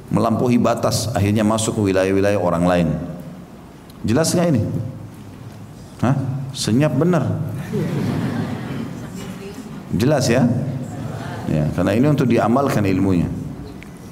melampaui 0.10 0.58
batas 0.58 1.14
akhirnya 1.14 1.46
masuk 1.46 1.78
ke 1.78 1.94
wilayah-wilayah 1.94 2.42
orang 2.42 2.66
lain. 2.66 2.88
Jelas 4.02 4.34
nggak 4.34 4.48
ini? 4.58 4.62
Hah? 6.02 6.39
Senyap 6.54 6.94
benar. 6.98 7.24
Jelas 9.94 10.30
ya? 10.30 10.46
Ya, 11.50 11.66
karena 11.74 11.98
ini 11.98 12.08
untuk 12.10 12.30
diamalkan 12.30 12.86
ilmunya. 12.86 13.30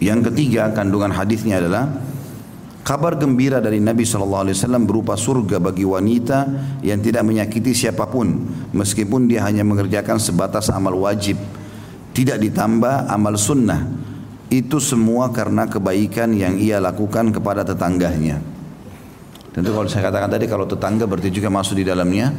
Yang 0.02 0.34
ketiga 0.34 0.74
kandungan 0.74 1.14
hadisnya 1.14 1.62
adalah 1.62 1.90
kabar 2.88 3.20
gembira 3.20 3.60
dari 3.60 3.84
Nabi 3.84 4.08
SAW 4.08 4.48
berupa 4.88 5.20
surga 5.20 5.60
bagi 5.60 5.84
wanita 5.84 6.48
yang 6.86 7.04
tidak 7.04 7.28
menyakiti 7.28 7.76
siapa 7.76 8.08
pun 8.08 8.48
meskipun 8.72 9.28
dia 9.28 9.44
hanya 9.44 9.68
mengerjakan 9.68 10.22
sebatas 10.22 10.72
amal 10.72 10.96
wajib 10.96 11.36
tidak 12.16 12.40
ditambah 12.40 13.12
amal 13.12 13.36
sunnah 13.36 13.84
itu 14.48 14.80
semua 14.80 15.36
karena 15.36 15.68
kebaikan 15.68 16.32
yang 16.32 16.56
ia 16.56 16.80
lakukan 16.80 17.36
kepada 17.36 17.68
tetangganya 17.68 18.40
Tentu 19.58 19.74
kalau 19.74 19.90
saya 19.90 20.14
katakan 20.14 20.30
tadi 20.30 20.46
kalau 20.46 20.70
tetangga 20.70 21.10
berarti 21.10 21.34
juga 21.34 21.50
masuk 21.50 21.82
di 21.82 21.86
dalamnya 21.90 22.30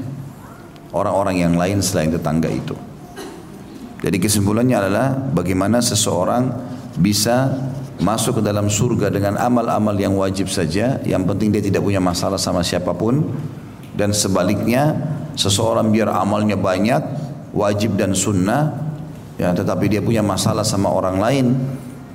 orang-orang 0.95 1.43
yang 1.43 1.59
lain 1.59 1.83
selain 1.83 2.15
tetangga 2.15 2.47
itu. 2.47 2.79
Jadi 3.99 4.23
kesimpulannya 4.23 4.79
adalah 4.79 5.19
bagaimana 5.35 5.83
seseorang 5.83 6.55
bisa 6.95 7.51
masuk 7.99 8.39
ke 8.39 8.43
dalam 8.47 8.71
surga 8.71 9.11
dengan 9.11 9.35
amal-amal 9.35 9.99
yang 9.99 10.15
wajib 10.15 10.47
saja, 10.47 11.03
yang 11.03 11.27
penting 11.27 11.51
dia 11.51 11.59
tidak 11.59 11.83
punya 11.83 11.99
masalah 11.99 12.39
sama 12.39 12.63
siapa 12.63 12.95
pun 12.95 13.27
dan 13.99 14.15
sebaliknya 14.15 14.95
seseorang 15.35 15.91
biar 15.91 16.15
amalnya 16.15 16.55
banyak, 16.55 17.03
wajib 17.51 17.99
dan 17.99 18.15
sunnah 18.15 18.79
ya 19.35 19.51
tetapi 19.51 19.91
dia 19.91 19.99
punya 19.99 20.23
masalah 20.23 20.63
sama 20.63 20.87
orang 20.95 21.19
lain 21.19 21.47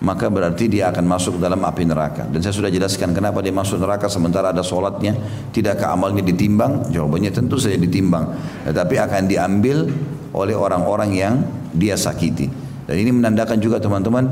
maka 0.03 0.27
berarti 0.27 0.67
dia 0.67 0.91
akan 0.91 1.07
masuk 1.07 1.39
dalam 1.39 1.63
api 1.63 1.87
neraka. 1.87 2.27
Dan 2.27 2.43
saya 2.43 2.51
sudah 2.51 2.67
jelaskan 2.67 3.15
kenapa 3.15 3.39
dia 3.39 3.55
masuk 3.55 3.79
neraka 3.79 4.11
sementara 4.11 4.51
ada 4.51 4.59
solatnya, 4.59 5.15
tidakkah 5.55 5.95
amalnya 5.95 6.19
ditimbang? 6.19 6.91
Jawabannya 6.91 7.31
tentu 7.31 7.55
saja 7.55 7.79
ditimbang, 7.79 8.35
tetapi 8.67 8.99
akan 8.99 9.31
diambil 9.31 9.87
oleh 10.35 10.55
orang-orang 10.59 11.09
yang 11.15 11.33
dia 11.71 11.95
sakiti. 11.95 12.51
Dan 12.83 12.99
ini 12.99 13.15
menandakan 13.15 13.63
juga 13.63 13.79
teman-teman, 13.79 14.27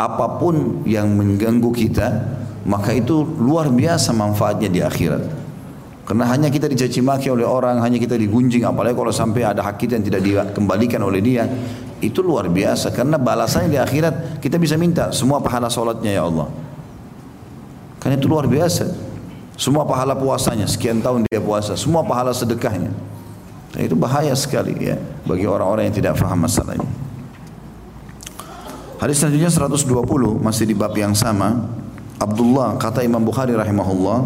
apa 0.00 0.40
pun 0.40 0.88
yang 0.88 1.12
mengganggu 1.12 1.68
kita, 1.68 2.08
maka 2.64 2.96
itu 2.96 3.20
luar 3.20 3.68
biasa 3.68 4.16
manfaatnya 4.16 4.72
di 4.72 4.80
akhirat. 4.80 5.36
Karena 6.08 6.26
hanya 6.32 6.48
kita 6.48 6.64
dicaci 6.66 7.04
maki 7.04 7.28
oleh 7.28 7.44
orang, 7.44 7.84
hanya 7.84 8.00
kita 8.00 8.16
digunjing, 8.16 8.64
apalagi 8.64 8.96
kalau 8.96 9.12
sampai 9.12 9.46
ada 9.46 9.62
hak 9.62 9.76
kita 9.84 10.00
yang 10.00 10.04
tidak 10.08 10.20
dikembalikan 10.24 11.04
oleh 11.04 11.20
dia, 11.20 11.44
itu 12.00 12.24
luar 12.24 12.48
biasa 12.48 12.92
karena 12.92 13.20
balasannya 13.20 13.76
di 13.76 13.78
akhirat 13.80 14.40
kita 14.40 14.56
bisa 14.56 14.74
minta 14.80 15.12
semua 15.12 15.40
pahala 15.40 15.68
solatnya 15.68 16.16
ya 16.16 16.24
Allah. 16.26 16.48
Karena 18.00 18.16
itu 18.16 18.26
luar 18.26 18.48
biasa. 18.48 19.12
Semua 19.60 19.84
pahala 19.84 20.16
puasanya 20.16 20.64
sekian 20.64 21.04
tahun 21.04 21.28
dia 21.28 21.36
puasa, 21.36 21.76
semua 21.76 22.00
pahala 22.00 22.32
sedekahnya. 22.32 22.88
Dan 23.76 23.80
itu 23.84 23.92
bahaya 23.92 24.32
sekali 24.32 24.72
ya 24.80 24.96
bagi 25.28 25.44
orang-orang 25.44 25.92
yang 25.92 25.96
tidak 26.00 26.16
faham 26.16 26.48
masalah 26.48 26.80
ini. 26.80 26.88
Hadis 28.96 29.20
selanjutnya 29.20 29.52
120 29.52 30.40
masih 30.40 30.64
di 30.64 30.72
bab 30.72 30.96
yang 30.96 31.12
sama. 31.12 31.68
Abdullah 32.20 32.76
kata 32.76 33.04
Imam 33.04 33.20
Bukhari 33.20 33.52
rahimahullah, 33.56 34.18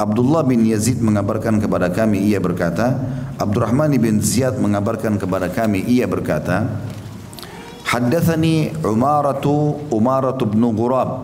Abdullah 0.00 0.44
bin 0.44 0.64
Yazid 0.64 1.00
mengabarkan 1.00 1.60
kepada 1.60 1.92
kami 1.92 2.24
ia 2.28 2.40
berkata, 2.40 3.00
Abdurrahman 3.40 3.92
bin 3.96 4.20
Ziyad 4.20 4.56
mengabarkan 4.60 5.16
kepada 5.16 5.48
kami 5.48 5.84
ia 5.88 6.04
berkata, 6.04 6.68
حدثني 7.90 8.72
عمارة 8.84 9.74
أمارة 9.92 10.44
بن 10.44 10.64
غراب 10.64 11.18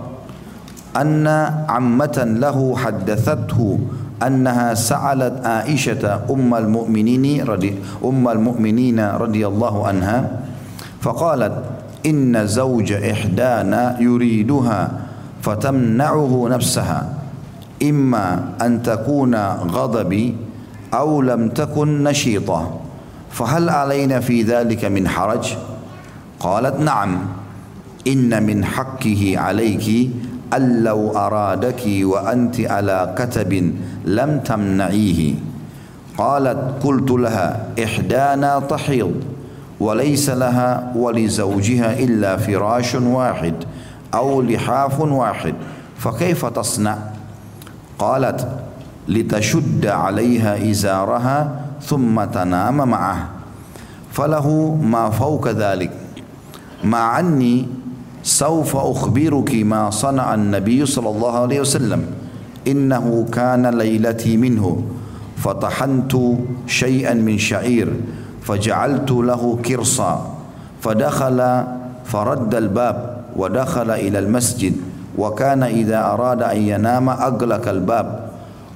أن 0.97 1.27
عمة 1.69 2.25
له 2.41 2.77
حدثته 2.77 3.79
أنها 4.27 4.75
سألت 4.75 5.47
عائشة 5.47 6.21
أم 6.31 6.55
المؤمنين 6.55 7.45
رضي 7.47 7.75
أم 8.05 8.29
المؤمنين 8.29 9.01
رضي 9.01 9.47
الله 9.47 9.87
عنها 9.87 10.31
فقالت 11.01 11.55
إن 12.07 12.47
زوج 12.47 12.93
إحدانا 12.93 13.97
يريدها 14.01 14.91
فتمنعه 15.43 16.49
نفسها 16.51 17.09
إما 17.83 18.45
أن 18.63 18.83
تكون 18.83 19.35
غضبي 19.71 20.37
أو 20.95 21.23
لم 21.23 21.49
تكن 21.49 22.05
نشيطة 22.05 22.81
فهل 23.31 23.69
علينا 23.71 24.21
في 24.21 24.43
ذلك 24.43 24.85
من 24.85 25.09
حرج؟ 25.09 25.55
قالت 26.41 26.81
نعم. 26.81 27.19
إن 28.07 28.43
من 28.43 28.65
حقه 28.65 29.35
عليك 29.37 30.11
أن 30.55 30.83
لو 30.85 31.17
أرادك 31.17 31.83
وأنت 32.03 32.61
على 32.61 33.15
كتب 33.19 33.75
لم 34.05 34.41
تمنعيه. 34.41 35.35
قالت 36.19 36.59
قلت 36.85 37.11
لها 37.11 37.67
إحدانا 37.85 38.61
تحيض 38.61 39.15
وليس 39.81 40.31
لها 40.31 40.93
ولزوجها 40.97 41.99
إلا 41.99 42.37
فراش 42.37 42.95
واحد 42.95 43.55
أو 44.15 44.43
لحاف 44.43 45.01
واحد 45.01 45.55
فكيف 45.99 46.47
تصنع؟ 46.47 46.99
قالت 47.99 48.49
لتشد 49.09 49.87
عليها 49.87 50.71
إزارها 50.71 51.61
ثم 51.83 52.25
تنام 52.25 52.89
معه. 52.89 53.29
فله 54.13 54.79
ما 54.83 55.11
فوق 55.11 55.49
ذلك. 55.49 56.06
مع 56.85 57.21
أني 57.21 57.69
سوف 58.23 58.77
أخبرك 58.77 59.55
ما 59.55 59.91
صنع 59.91 60.35
النبي 60.35 60.87
صلى 60.87 61.09
الله 61.09 61.39
عليه 61.39 61.61
وسلم. 61.61 62.07
إنه 62.67 63.27
كان 63.33 63.67
ليلتي 63.67 64.37
منه. 64.37 64.83
فطحنت 65.37 66.13
شيئا 66.67 67.15
من 67.15 67.39
شعير 67.39 67.93
فجعلت 68.43 69.11
له 69.11 69.59
كرصا. 69.65 70.35
فدخل 70.81 71.65
فرد 72.05 72.55
الباب 72.55 73.17
ودخل 73.37 73.91
إلى 73.91 74.19
المسجد. 74.19 74.75
وكان 75.19 75.63
إذا 75.63 76.05
أراد 76.05 76.43
أن 76.43 76.61
ينام 76.61 77.09
أغلق 77.09 77.69
الباب 77.69 78.31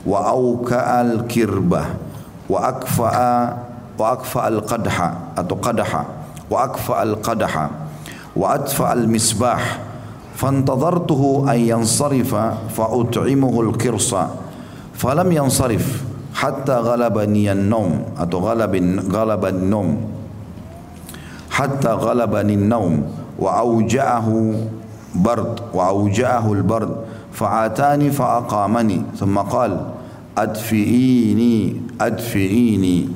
وأوكأ 0.07 1.01
الكربة 1.01 1.83
وأكفأ 2.49 3.57
وأكفأ 3.99 4.49
القدح 4.49 4.97
أو 5.39 5.45
قدح 5.63 6.05
وأكفأ 6.51 7.03
القدح. 7.03 7.71
وأدفع 8.37 8.93
المصباح 8.93 9.79
فانتظرته 10.35 11.47
أن 11.53 11.59
ينصرف 11.59 12.35
فأطعمه 12.77 13.61
القرص 13.61 14.15
فلم 14.95 15.33
ينصرف 15.33 16.05
حتى 16.35 16.73
غلبني 16.73 17.53
النوم 17.53 18.05
أو 18.21 18.39
غلب 18.39 18.75
غلب 19.13 19.45
النوم. 19.45 19.97
حتى 21.51 21.89
غلبني 21.89 22.55
النوم 22.55 23.03
وأوجعه 23.39 24.55
برد 25.15 25.61
وأوجعه 25.75 26.53
البرد 26.53 26.97
فعاتاني 27.33 28.11
فأقامني 28.11 29.03
ثم 29.17 29.39
قال 29.39 29.81
أدفئيني 30.39 31.77
أدفئيني 32.01 33.09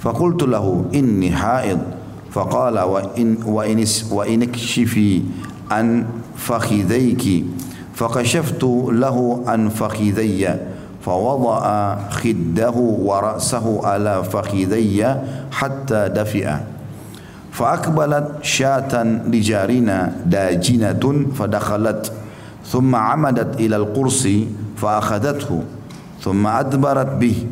فقلت 0.00 0.42
له 0.42 0.84
إني 0.94 1.32
حائض. 1.32 1.95
فقال 2.36 2.78
وإن, 2.78 3.36
وإن, 3.46 3.84
وإن 4.10 4.42
اكشفي 4.42 5.22
عن 5.70 6.04
فخذيك 6.36 7.44
فكشفت 7.94 8.62
له 8.92 9.42
عن 9.46 9.68
فخذي 9.68 10.56
فوضع 11.04 11.60
خده 12.10 12.76
ورأسه 12.76 13.86
على 13.86 14.24
فخذي 14.24 15.16
حتى 15.52 16.08
دفئ. 16.08 16.48
فأقبلت 17.52 18.28
شاة 18.42 19.02
لجارنا 19.04 20.12
داجنة 20.26 21.26
فدخلت 21.34 22.12
ثم 22.66 22.94
عمدت 22.94 23.60
إلى 23.60 23.76
القرص 23.76 24.28
فأخذته 24.76 25.62
ثم 26.20 26.46
أدبرت 26.46 27.06
به 27.16 27.46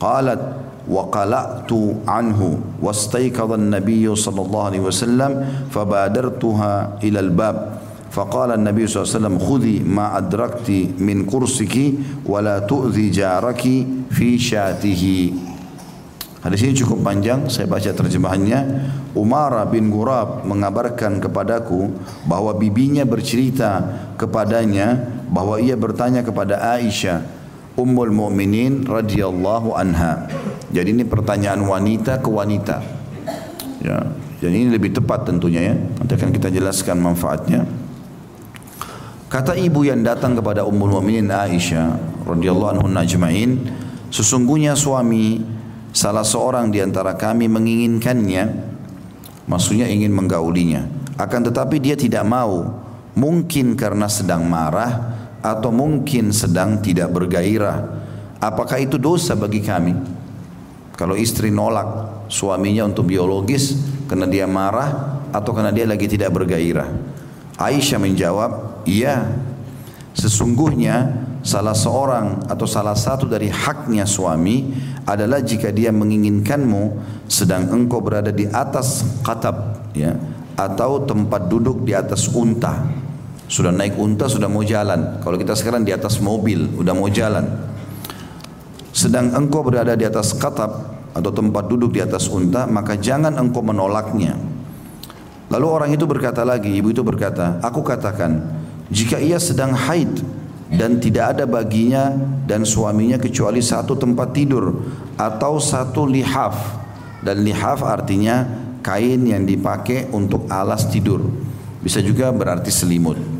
قالت 0.00 0.57
وقلعت 0.87 1.71
عنه 2.07 2.59
واستيقظ 2.81 3.51
النبي 3.51 4.15
صلى 4.15 4.41
الله 4.41 4.63
عليه 4.65 4.81
وسلم 4.83 5.31
فبادرتها 5.71 6.73
إلى 7.03 7.19
الباب 7.19 7.57
فقال 8.11 8.51
النبي 8.51 8.87
صلى 8.87 8.97
الله 9.01 9.09
عليه 9.09 9.19
وسلم 9.19 9.37
خذي 9.39 9.75
ما 9.87 10.17
أدركت 10.17 10.69
من 10.99 11.25
قرصك 11.25 11.75
ولا 12.25 12.59
تؤذي 12.59 13.09
جارك 13.09 13.63
في 14.11 14.37
شاته 14.37 15.33
Hadis 16.43 16.59
ini 16.59 16.75
cukup 16.75 17.07
panjang, 17.07 17.47
saya 17.47 17.71
baca 17.71 17.87
terjemahannya. 17.87 18.83
Umar 19.15 19.55
bin 19.71 19.87
Gurab 19.87 20.43
mengabarkan 20.43 21.23
kepadaku 21.23 21.87
bahwa 22.27 22.51
bibinya 22.51 23.07
bercerita 23.07 23.79
kepadanya 24.19 25.07
bahwa 25.31 25.55
ia 25.55 25.79
bertanya 25.79 26.19
kepada 26.19 26.59
Aisyah, 26.75 27.23
Ummul 27.78 28.10
Mukminin 28.10 28.82
radhiyallahu 28.82 29.78
anha. 29.78 30.26
Jadi 30.74 30.98
ini 30.98 31.04
pertanyaan 31.06 31.62
wanita 31.62 32.18
ke 32.18 32.26
wanita. 32.26 32.82
Ya, 33.78 34.02
jadi 34.42 34.54
ini 34.66 34.68
lebih 34.74 34.98
tepat 34.98 35.30
tentunya 35.30 35.70
ya. 35.70 35.74
Nanti 35.78 36.12
akan 36.18 36.30
kita 36.34 36.50
jelaskan 36.50 36.98
manfaatnya. 36.98 37.62
Kata 39.30 39.54
ibu 39.54 39.86
yang 39.86 40.02
datang 40.02 40.34
kepada 40.34 40.66
Ummul 40.66 40.98
Mukminin 40.98 41.30
Aisyah 41.30 41.94
radhiyallahu 42.26 42.80
anhu 42.80 42.88
najma'in, 42.90 43.70
sesungguhnya 44.10 44.74
suami 44.74 45.38
salah 45.94 46.26
seorang 46.26 46.74
di 46.74 46.82
antara 46.82 47.14
kami 47.14 47.46
menginginkannya, 47.46 48.44
maksudnya 49.46 49.86
ingin 49.86 50.10
menggaulinya. 50.10 50.82
Akan 51.14 51.46
tetapi 51.46 51.78
dia 51.78 51.94
tidak 51.94 52.24
mau, 52.26 52.82
mungkin 53.14 53.78
karena 53.78 54.08
sedang 54.10 54.48
marah 54.48 55.27
atau 55.48 55.72
mungkin 55.72 56.28
sedang 56.28 56.84
tidak 56.84 57.08
bergairah. 57.08 58.04
Apakah 58.38 58.76
itu 58.84 59.00
dosa 59.00 59.32
bagi 59.32 59.64
kami? 59.64 59.96
Kalau 60.92 61.16
istri 61.16 61.48
nolak 61.48 62.28
suaminya 62.28 62.84
untuk 62.84 63.08
biologis 63.08 63.80
karena 64.04 64.28
dia 64.28 64.44
marah 64.44 65.22
atau 65.32 65.56
karena 65.56 65.72
dia 65.72 65.88
lagi 65.88 66.04
tidak 66.04 66.36
bergairah. 66.36 66.90
Aisyah 67.56 67.98
menjawab, 67.98 68.84
iya. 68.84 69.24
Sesungguhnya 70.14 71.14
salah 71.46 71.74
seorang 71.74 72.50
atau 72.50 72.66
salah 72.66 72.98
satu 72.98 73.30
dari 73.30 73.46
haknya 73.46 74.02
suami 74.02 74.74
adalah 75.06 75.38
jika 75.38 75.70
dia 75.70 75.94
menginginkanmu 75.94 76.98
sedang 77.30 77.70
engkau 77.70 78.02
berada 78.02 78.34
di 78.34 78.50
atas 78.50 79.06
katab 79.22 79.78
ya 79.94 80.18
atau 80.58 81.06
tempat 81.06 81.46
duduk 81.46 81.86
di 81.86 81.94
atas 81.94 82.26
unta 82.34 82.82
sudah 83.48 83.72
naik 83.72 83.96
unta 83.96 84.28
sudah 84.28 84.46
mau 84.46 84.60
jalan. 84.60 85.24
Kalau 85.24 85.40
kita 85.40 85.56
sekarang 85.56 85.82
di 85.82 85.96
atas 85.96 86.20
mobil 86.20 86.68
udah 86.76 86.92
mau 86.92 87.08
jalan. 87.08 87.48
Sedang 88.92 89.32
engkau 89.32 89.64
berada 89.64 89.96
di 89.96 90.04
atas 90.04 90.36
katab 90.36 91.00
atau 91.16 91.32
tempat 91.32 91.64
duduk 91.64 91.96
di 91.96 92.04
atas 92.04 92.28
unta 92.28 92.68
maka 92.68 93.00
jangan 93.00 93.32
engkau 93.40 93.64
menolaknya. 93.64 94.36
Lalu 95.48 95.66
orang 95.66 95.90
itu 95.96 96.04
berkata 96.04 96.44
lagi 96.44 96.68
ibu 96.76 96.92
itu 96.92 97.00
berkata 97.00 97.56
aku 97.64 97.80
katakan 97.80 98.36
jika 98.92 99.16
ia 99.16 99.40
sedang 99.40 99.72
haid 99.72 100.20
dan 100.68 101.00
tidak 101.00 101.40
ada 101.40 101.48
baginya 101.48 102.12
dan 102.44 102.68
suaminya 102.68 103.16
kecuali 103.16 103.64
satu 103.64 103.96
tempat 103.96 104.36
tidur 104.36 104.92
atau 105.16 105.56
satu 105.56 106.04
lihaf. 106.04 106.84
Dan 107.24 107.42
lihaf 107.42 107.80
artinya 107.80 108.44
kain 108.84 109.24
yang 109.24 109.48
dipakai 109.48 110.12
untuk 110.12 110.44
alas 110.52 110.84
tidur. 110.92 111.24
Bisa 111.80 112.04
juga 112.04 112.28
berarti 112.28 112.68
selimut 112.68 113.37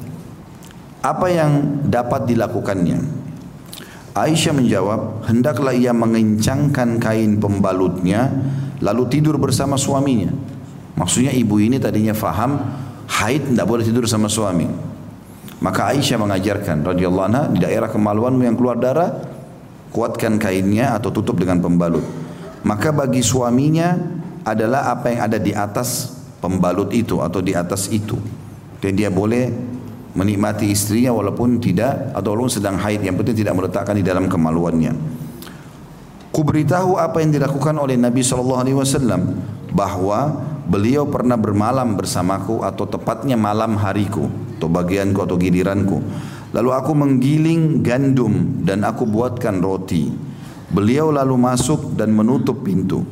apa 1.04 1.26
yang 1.30 1.82
dapat 1.86 2.26
dilakukannya 2.26 2.98
Aisyah 4.18 4.50
menjawab 4.50 5.30
hendaklah 5.30 5.70
ia 5.70 5.94
mengencangkan 5.94 6.98
kain 6.98 7.38
pembalutnya 7.38 8.32
lalu 8.82 9.06
tidur 9.06 9.38
bersama 9.38 9.78
suaminya 9.78 10.34
maksudnya 10.98 11.30
ibu 11.30 11.62
ini 11.62 11.78
tadinya 11.78 12.14
faham 12.14 12.58
haid 13.06 13.54
tidak 13.54 13.66
boleh 13.66 13.84
tidur 13.86 14.04
sama 14.10 14.26
suami 14.26 14.66
maka 15.58 15.90
Aisyah 15.90 16.18
mengajarkan 16.22 16.86
radhiyallahu 16.86 17.26
anha 17.26 17.42
di 17.50 17.58
daerah 17.58 17.90
kemaluanmu 17.90 18.46
yang 18.46 18.54
keluar 18.54 18.78
darah 18.78 19.10
kuatkan 19.90 20.38
kainnya 20.38 20.94
atau 20.94 21.10
tutup 21.10 21.40
dengan 21.40 21.58
pembalut. 21.58 22.04
Maka 22.62 22.94
bagi 22.94 23.26
suaminya 23.26 23.98
adalah 24.46 24.94
apa 24.94 25.10
yang 25.10 25.20
ada 25.26 25.38
di 25.42 25.50
atas 25.50 26.14
pembalut 26.38 26.94
itu 26.94 27.18
atau 27.18 27.42
di 27.42 27.58
atas 27.58 27.90
itu. 27.90 28.14
Dan 28.78 28.94
dia 28.94 29.10
boleh 29.10 29.50
menikmati 30.16 30.72
istrinya 30.72 31.12
walaupun 31.12 31.60
tidak 31.60 32.14
atau 32.16 32.32
walaupun 32.32 32.52
sedang 32.52 32.76
haid 32.80 33.04
yang 33.04 33.16
penting 33.18 33.44
tidak 33.44 33.54
meletakkan 33.58 33.96
di 33.98 34.04
dalam 34.04 34.30
kemaluannya. 34.30 34.92
Kuberitahu 36.32 37.00
apa 37.00 37.18
yang 37.18 37.34
dilakukan 37.34 37.74
oleh 37.76 37.98
Nabi 37.98 38.22
Shallallahu 38.22 38.60
Alaihi 38.62 38.78
Wasallam 38.78 39.22
bahwa 39.74 40.38
beliau 40.68 41.08
pernah 41.08 41.34
bermalam 41.34 41.98
bersamaku 41.98 42.62
atau 42.62 42.86
tepatnya 42.86 43.34
malam 43.34 43.74
hariku 43.74 44.30
atau 44.56 44.68
bagianku 44.70 45.18
atau 45.24 45.34
giliranku. 45.34 45.98
Lalu 46.54 46.70
aku 46.72 46.92
menggiling 46.96 47.84
gandum 47.84 48.64
dan 48.64 48.86
aku 48.86 49.04
buatkan 49.04 49.60
roti. 49.60 50.08
Beliau 50.68 51.12
lalu 51.12 51.36
masuk 51.36 51.96
dan 51.96 52.12
menutup 52.12 52.64
pintu. 52.64 53.04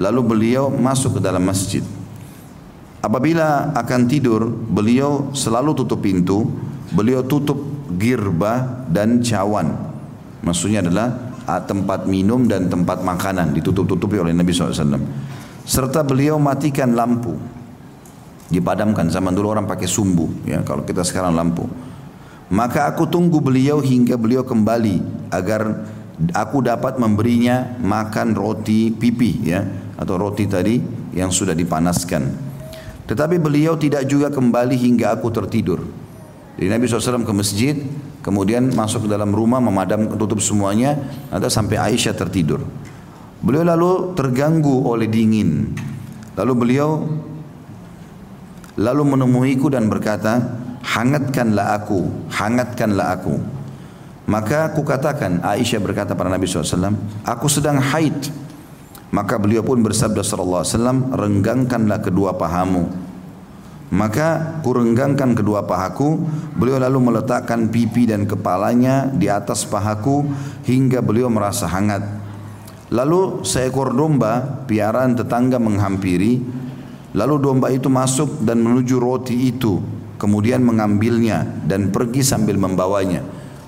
Lalu 0.00 0.20
beliau 0.24 0.72
masuk 0.72 1.16
ke 1.16 1.20
dalam 1.20 1.44
masjid. 1.44 1.84
Apabila 3.02 3.74
akan 3.74 4.00
tidur, 4.06 4.46
beliau 4.46 5.34
selalu 5.34 5.74
tutup 5.74 5.98
pintu. 6.00 6.46
Beliau 6.94 7.26
tutup 7.26 7.58
girba 7.98 8.84
dan 8.86 9.18
cawan. 9.24 9.74
Maksudnya 10.46 10.86
adalah 10.86 11.34
ah, 11.50 11.58
tempat 11.58 12.06
minum 12.06 12.46
dan 12.46 12.70
tempat 12.70 13.02
makanan 13.02 13.56
ditutup-tutupi 13.58 14.22
oleh 14.22 14.30
Nabi 14.30 14.54
SAW. 14.54 15.02
Serta 15.66 16.06
beliau 16.06 16.38
matikan 16.38 16.94
lampu 16.94 17.34
dipadamkan 18.52 19.08
zaman 19.08 19.32
dulu 19.32 19.56
orang 19.56 19.64
pakai 19.64 19.88
sumbu 19.88 20.28
ya 20.44 20.60
kalau 20.60 20.84
kita 20.84 21.00
sekarang 21.00 21.32
lampu 21.32 21.64
maka 22.52 22.84
aku 22.84 23.08
tunggu 23.08 23.40
beliau 23.40 23.80
hingga 23.80 24.20
beliau 24.20 24.44
kembali 24.44 25.00
agar 25.32 25.88
aku 26.36 26.60
dapat 26.60 27.00
memberinya 27.00 27.80
makan 27.80 28.36
roti 28.36 28.92
pipi 28.92 29.48
ya 29.48 29.64
atau 29.96 30.20
roti 30.20 30.44
tadi 30.44 30.76
yang 31.16 31.32
sudah 31.32 31.56
dipanaskan 31.56 32.51
tetapi 33.12 33.36
beliau 33.36 33.76
tidak 33.76 34.08
juga 34.08 34.32
kembali 34.32 34.72
hingga 34.72 35.12
aku 35.20 35.28
tertidur 35.28 35.84
jadi 36.56 36.72
Nabi 36.72 36.88
SAW 36.88 37.28
ke 37.28 37.34
masjid 37.36 37.76
kemudian 38.24 38.72
masuk 38.72 39.04
ke 39.04 39.08
dalam 39.12 39.28
rumah 39.28 39.60
memadam 39.60 40.08
tutup 40.16 40.40
semuanya 40.40 40.96
atau 41.28 41.52
sampai 41.52 41.76
Aisyah 41.92 42.16
tertidur 42.16 42.64
beliau 43.44 43.68
lalu 43.68 44.16
terganggu 44.16 44.88
oleh 44.88 45.12
dingin 45.12 45.76
lalu 46.40 46.52
beliau 46.56 47.04
lalu 48.76 49.02
menemuiku 49.04 49.68
dan 49.68 49.88
berkata, 49.88 50.40
hangatkanlah 50.84 51.76
aku, 51.82 52.08
hangatkanlah 52.32 53.20
aku. 53.20 53.36
Maka 54.30 54.70
aku 54.72 54.86
katakan, 54.86 55.42
Aisyah 55.42 55.82
berkata 55.82 56.14
pada 56.14 56.30
Nabi 56.30 56.46
SAW, 56.46 56.94
aku 57.26 57.46
sedang 57.50 57.82
haid. 57.82 58.16
Maka 59.12 59.36
beliau 59.36 59.60
pun 59.60 59.78
bersabda 59.84 60.24
SAW, 60.24 61.12
renggangkanlah 61.12 62.00
kedua 62.00 62.32
pahamu. 62.34 62.88
Maka 63.92 64.58
kurenggangkan 64.64 65.36
kedua 65.36 65.68
pahaku, 65.68 66.16
beliau 66.56 66.80
lalu 66.80 67.12
meletakkan 67.12 67.68
pipi 67.68 68.08
dan 68.08 68.24
kepalanya 68.24 69.12
di 69.12 69.28
atas 69.28 69.68
pahaku 69.68 70.24
hingga 70.64 71.04
beliau 71.04 71.28
merasa 71.28 71.68
hangat. 71.68 72.00
Lalu 72.88 73.44
seekor 73.44 73.92
domba 73.92 74.64
piaraan 74.64 75.12
tetangga 75.12 75.60
menghampiri 75.60 76.40
Lalu 77.12 77.34
domba 77.44 77.68
itu 77.68 77.92
masuk 77.92 78.40
dan 78.40 78.64
menuju 78.64 78.96
roti 78.96 79.52
itu, 79.52 79.84
kemudian 80.16 80.64
mengambilnya 80.64 81.44
dan 81.68 81.92
pergi 81.92 82.24
sambil 82.24 82.56
membawanya. 82.56 83.20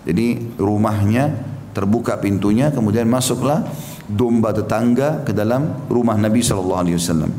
Jadi 0.09 0.57
rumahnya 0.57 1.29
terbuka 1.77 2.17
pintunya, 2.25 2.73
kemudian 2.73 3.05
masuklah 3.05 3.69
domba 4.09 4.53
tetangga 4.53 5.25
ke 5.25 5.33
dalam 5.33 5.89
rumah 5.89 6.17
Nabi 6.17 6.45
Shallallahu 6.45 6.81
Alaihi 6.85 6.97
Wasallam. 7.01 7.33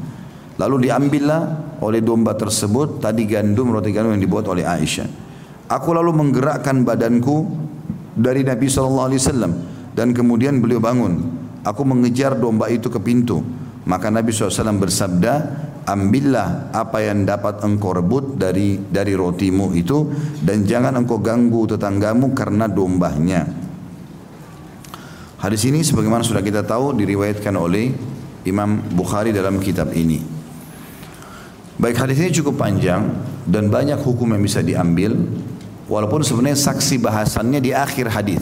Lalu 0.55 0.87
diambillah 0.87 1.41
oleh 1.83 1.99
domba 1.99 2.33
tersebut 2.33 3.03
tadi 3.03 3.27
gandum 3.27 3.69
roti 3.75 3.91
gandum 3.91 4.15
yang 4.15 4.23
dibuat 4.23 4.47
oleh 4.47 4.63
Aisyah. 4.63 5.07
Aku 5.67 5.91
lalu 5.91 6.13
menggerakkan 6.15 6.85
badanku 6.85 7.45
dari 8.15 8.45
Nabi 8.45 8.69
Shallallahu 8.69 9.07
Alaihi 9.11 9.21
Wasallam 9.21 9.51
dan 9.93 10.15
kemudian 10.15 10.63
beliau 10.63 10.79
bangun. 10.79 11.43
Aku 11.65 11.81
mengejar 11.81 12.37
domba 12.37 12.69
itu 12.69 12.93
ke 12.93 13.01
pintu. 13.01 13.41
Maka 13.85 14.09
Nabi 14.09 14.33
SAW 14.33 14.81
bersabda, 14.81 15.33
ambillah 15.85 16.73
apa 16.73 17.05
yang 17.05 17.25
dapat 17.25 17.61
engkau 17.61 17.93
rebut 17.93 18.37
dari 18.37 18.81
dari 18.81 19.13
rotimu 19.13 19.73
itu 19.77 20.09
dan 20.41 20.65
jangan 20.65 20.97
engkau 20.97 21.21
ganggu 21.21 21.69
tetanggamu 21.69 22.33
karena 22.33 22.65
dombanya. 22.65 23.64
Hadis 25.45 25.61
ini 25.69 25.85
sebagaimana 25.85 26.25
sudah 26.25 26.41
kita 26.41 26.65
tahu 26.65 26.97
diriwayatkan 26.97 27.53
oleh 27.53 27.93
Imam 28.49 28.81
Bukhari 28.97 29.29
dalam 29.29 29.61
kitab 29.61 29.93
ini. 29.93 30.17
Baik 31.77 32.01
hadis 32.01 32.17
ini 32.17 32.33
cukup 32.33 32.57
panjang 32.57 33.13
dan 33.45 33.69
banyak 33.69 34.01
hukum 34.01 34.33
yang 34.33 34.41
bisa 34.41 34.65
diambil 34.65 35.13
walaupun 35.85 36.25
sebenarnya 36.25 36.57
saksi 36.57 36.97
bahasannya 36.97 37.61
di 37.61 37.77
akhir 37.77 38.09
hadis 38.09 38.41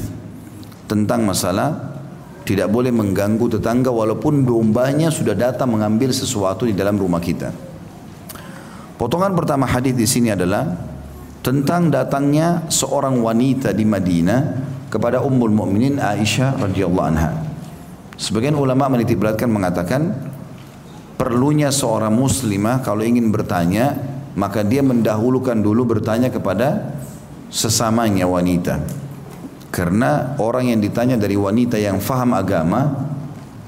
tentang 0.87 1.27
masalah 1.27 1.99
tidak 2.47 2.71
boleh 2.71 2.95
mengganggu 2.95 3.59
tetangga 3.59 3.91
walaupun 3.91 4.47
dombanya 4.47 5.11
sudah 5.11 5.35
datang 5.35 5.75
mengambil 5.75 6.07
sesuatu 6.15 6.63
di 6.63 6.71
dalam 6.71 6.95
rumah 6.95 7.19
kita. 7.19 7.51
Potongan 8.95 9.35
pertama 9.35 9.67
hadis 9.67 9.91
di 9.91 10.07
sini 10.07 10.31
adalah 10.31 10.71
tentang 11.43 11.91
datangnya 11.91 12.71
seorang 12.71 13.19
wanita 13.19 13.75
di 13.75 13.83
Madinah 13.83 14.71
kepada 14.93 15.25
Ummul 15.25 15.49
Mukminin 15.49 15.97
Aisyah 15.97 16.61
radhiyallahu 16.61 17.07
anha. 17.09 17.33
Sebagian 18.13 18.53
ulama 18.53 18.93
menitik 18.93 19.17
beratkan 19.17 19.49
mengatakan 19.49 20.13
perlunya 21.17 21.73
seorang 21.73 22.13
muslimah 22.13 22.85
kalau 22.85 23.01
ingin 23.01 23.33
bertanya 23.33 23.97
maka 24.37 24.61
dia 24.61 24.85
mendahulukan 24.85 25.57
dulu 25.57 25.97
bertanya 25.97 26.29
kepada 26.29 26.93
sesamanya 27.49 28.29
wanita. 28.29 28.81
Karena 29.73 30.37
orang 30.37 30.69
yang 30.69 30.79
ditanya 30.85 31.17
dari 31.17 31.33
wanita 31.33 31.81
yang 31.81 31.97
faham 31.97 32.37
agama 32.37 33.09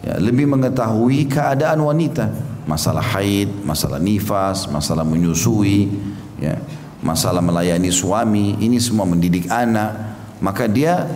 ya, 0.05 0.21
lebih 0.21 0.45
mengetahui 0.45 1.25
keadaan 1.25 1.81
wanita, 1.81 2.29
masalah 2.69 3.01
haid, 3.01 3.49
masalah 3.65 3.97
nifas, 3.97 4.69
masalah 4.69 5.01
menyusui, 5.01 5.89
ya, 6.37 6.61
masalah 7.01 7.41
melayani 7.41 7.89
suami, 7.89 8.61
ini 8.61 8.77
semua 8.77 9.09
mendidik 9.09 9.49
anak, 9.49 10.14
maka 10.43 10.67
dia 10.67 11.07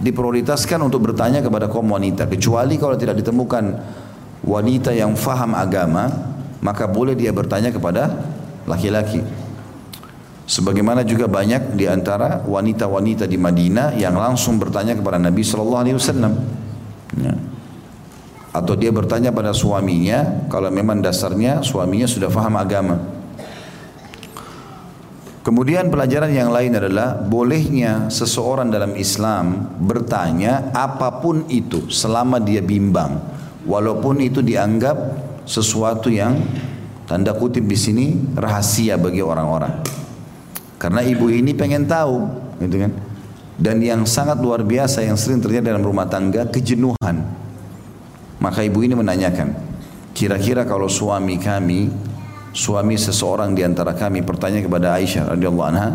diprioritaskan 0.00 0.80
untuk 0.84 1.10
bertanya 1.10 1.40
kepada 1.40 1.70
kaum 1.70 1.86
wanita. 1.88 2.28
Kecuali 2.28 2.76
kalau 2.80 2.96
tidak 2.98 3.20
ditemukan 3.20 3.64
wanita 4.44 4.92
yang 4.92 5.16
faham 5.16 5.56
agama 5.56 6.10
maka 6.64 6.88
boleh 6.88 7.12
dia 7.12 7.32
bertanya 7.32 7.68
kepada 7.68 8.08
laki-laki. 8.64 9.20
Sebagaimana 10.44 11.08
juga 11.08 11.24
banyak 11.24 11.72
di 11.72 11.88
antara 11.88 12.44
wanita-wanita 12.44 13.24
di 13.24 13.40
Madinah 13.40 13.96
yang 13.96 14.12
langsung 14.16 14.60
bertanya 14.60 14.92
kepada 14.92 15.16
Nabi 15.16 15.40
sallallahu 15.40 15.82
alaihi 15.84 15.96
wasallam. 15.96 16.34
Ya. 17.14 17.30
atau 18.50 18.74
dia 18.74 18.90
bertanya 18.90 19.30
pada 19.30 19.54
suaminya 19.54 20.46
kalau 20.50 20.66
memang 20.66 20.98
dasarnya 20.98 21.62
suaminya 21.62 22.10
sudah 22.10 22.26
faham 22.26 22.58
agama 22.58 22.98
Kemudian 25.44 25.92
pelajaran 25.92 26.32
yang 26.32 26.48
lain 26.48 26.72
adalah 26.72 27.20
bolehnya 27.20 28.08
seseorang 28.08 28.72
dalam 28.72 28.96
Islam 28.96 29.76
bertanya 29.76 30.72
apa 30.72 31.20
pun 31.20 31.44
itu 31.52 31.92
selama 31.92 32.40
dia 32.40 32.64
bimbang, 32.64 33.20
walaupun 33.68 34.24
itu 34.24 34.40
dianggap 34.40 34.96
sesuatu 35.44 36.08
yang 36.08 36.40
tanda 37.04 37.36
kutip 37.36 37.60
di 37.68 37.76
sini 37.76 38.06
rahasia 38.32 38.96
bagi 38.96 39.20
orang-orang. 39.20 39.84
Karena 40.80 41.04
ibu 41.04 41.28
ini 41.28 41.52
pengen 41.52 41.84
tahu, 41.84 42.24
gitu 42.64 42.80
kan? 42.80 42.92
Dan 43.60 43.84
yang 43.84 44.08
sangat 44.08 44.40
luar 44.40 44.64
biasa 44.64 45.04
yang 45.04 45.20
sering 45.20 45.44
terjadi 45.44 45.76
dalam 45.76 45.84
rumah 45.84 46.08
tangga 46.08 46.48
kejenuhan. 46.48 47.20
Maka 48.40 48.64
ibu 48.64 48.80
ini 48.80 48.96
menanyakan, 48.96 49.52
kira-kira 50.16 50.64
kalau 50.64 50.88
suami 50.88 51.36
kami 51.36 51.92
suami 52.54 52.94
seseorang 52.94 53.52
di 53.52 53.66
antara 53.66 53.98
kami 53.98 54.22
bertanya 54.22 54.62
kepada 54.62 54.94
Aisyah 54.94 55.34
radhiyallahu 55.34 55.68
anha 55.74 55.90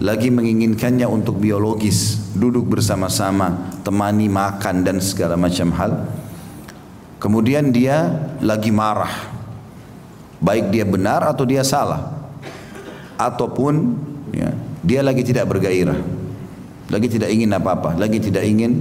lagi 0.00 0.32
menginginkannya 0.32 1.04
untuk 1.04 1.36
biologis 1.40 2.32
duduk 2.32 2.72
bersama-sama 2.72 3.68
temani 3.84 4.32
makan 4.32 4.80
dan 4.80 4.96
segala 4.96 5.36
macam 5.36 5.68
hal. 5.76 6.08
Kemudian 7.20 7.68
dia 7.68 8.08
lagi 8.40 8.72
marah. 8.72 9.12
Baik 10.40 10.72
dia 10.72 10.88
benar 10.88 11.20
atau 11.28 11.44
dia 11.44 11.60
salah. 11.60 12.16
Ataupun 13.20 13.92
ya, 14.32 14.56
dia 14.80 15.04
lagi 15.04 15.20
tidak 15.20 15.52
bergairah. 15.52 16.00
Lagi 16.88 17.08
tidak 17.12 17.28
ingin 17.28 17.52
apa-apa. 17.52 18.00
Lagi 18.00 18.24
tidak 18.24 18.48
ingin 18.48 18.80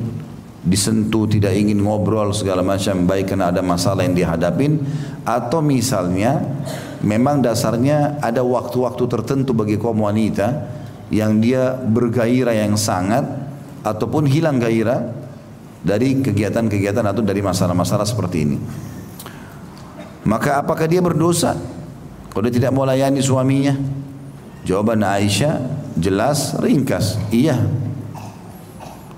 disentuh, 0.60 1.24
tidak 1.26 1.56
ingin 1.56 1.80
ngobrol 1.80 2.36
segala 2.36 2.60
macam 2.60 3.08
baik 3.08 3.32
karena 3.32 3.52
ada 3.52 3.64
masalah 3.64 4.04
yang 4.04 4.16
dihadapin 4.16 4.84
atau 5.24 5.64
misalnya 5.64 6.44
memang 7.00 7.40
dasarnya 7.40 8.20
ada 8.20 8.44
waktu-waktu 8.44 9.04
tertentu 9.08 9.56
bagi 9.56 9.80
kaum 9.80 10.04
wanita 10.04 10.68
yang 11.10 11.40
dia 11.40 11.80
bergairah 11.80 12.54
yang 12.54 12.76
sangat 12.76 13.24
ataupun 13.88 14.28
hilang 14.28 14.60
gairah 14.60 15.16
dari 15.80 16.20
kegiatan-kegiatan 16.20 17.08
atau 17.08 17.24
dari 17.24 17.40
masalah-masalah 17.40 18.04
seperti 18.04 18.38
ini. 18.44 18.58
Maka 20.28 20.60
apakah 20.60 20.86
dia 20.86 21.00
berdosa 21.00 21.56
kalau 22.36 22.44
dia 22.46 22.60
tidak 22.60 22.76
mau 22.76 22.84
layani 22.84 23.24
suaminya? 23.24 23.80
Jawaban 24.68 25.02
Aisyah 25.08 25.56
jelas 25.96 26.54
ringkas, 26.60 27.16
iya 27.32 27.58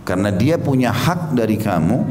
karena 0.01 0.33
dia 0.33 0.57
punya 0.57 0.89
hak 0.89 1.37
dari 1.37 1.57
kamu 1.61 2.03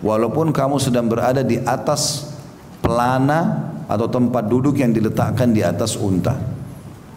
walaupun 0.00 0.54
kamu 0.54 0.80
sedang 0.80 1.10
berada 1.10 1.44
di 1.44 1.60
atas 1.60 2.32
pelana 2.80 3.70
atau 3.88 4.08
tempat 4.08 4.46
duduk 4.46 4.78
yang 4.80 4.92
diletakkan 4.92 5.52
di 5.52 5.64
atas 5.64 5.96
unta. 5.96 6.36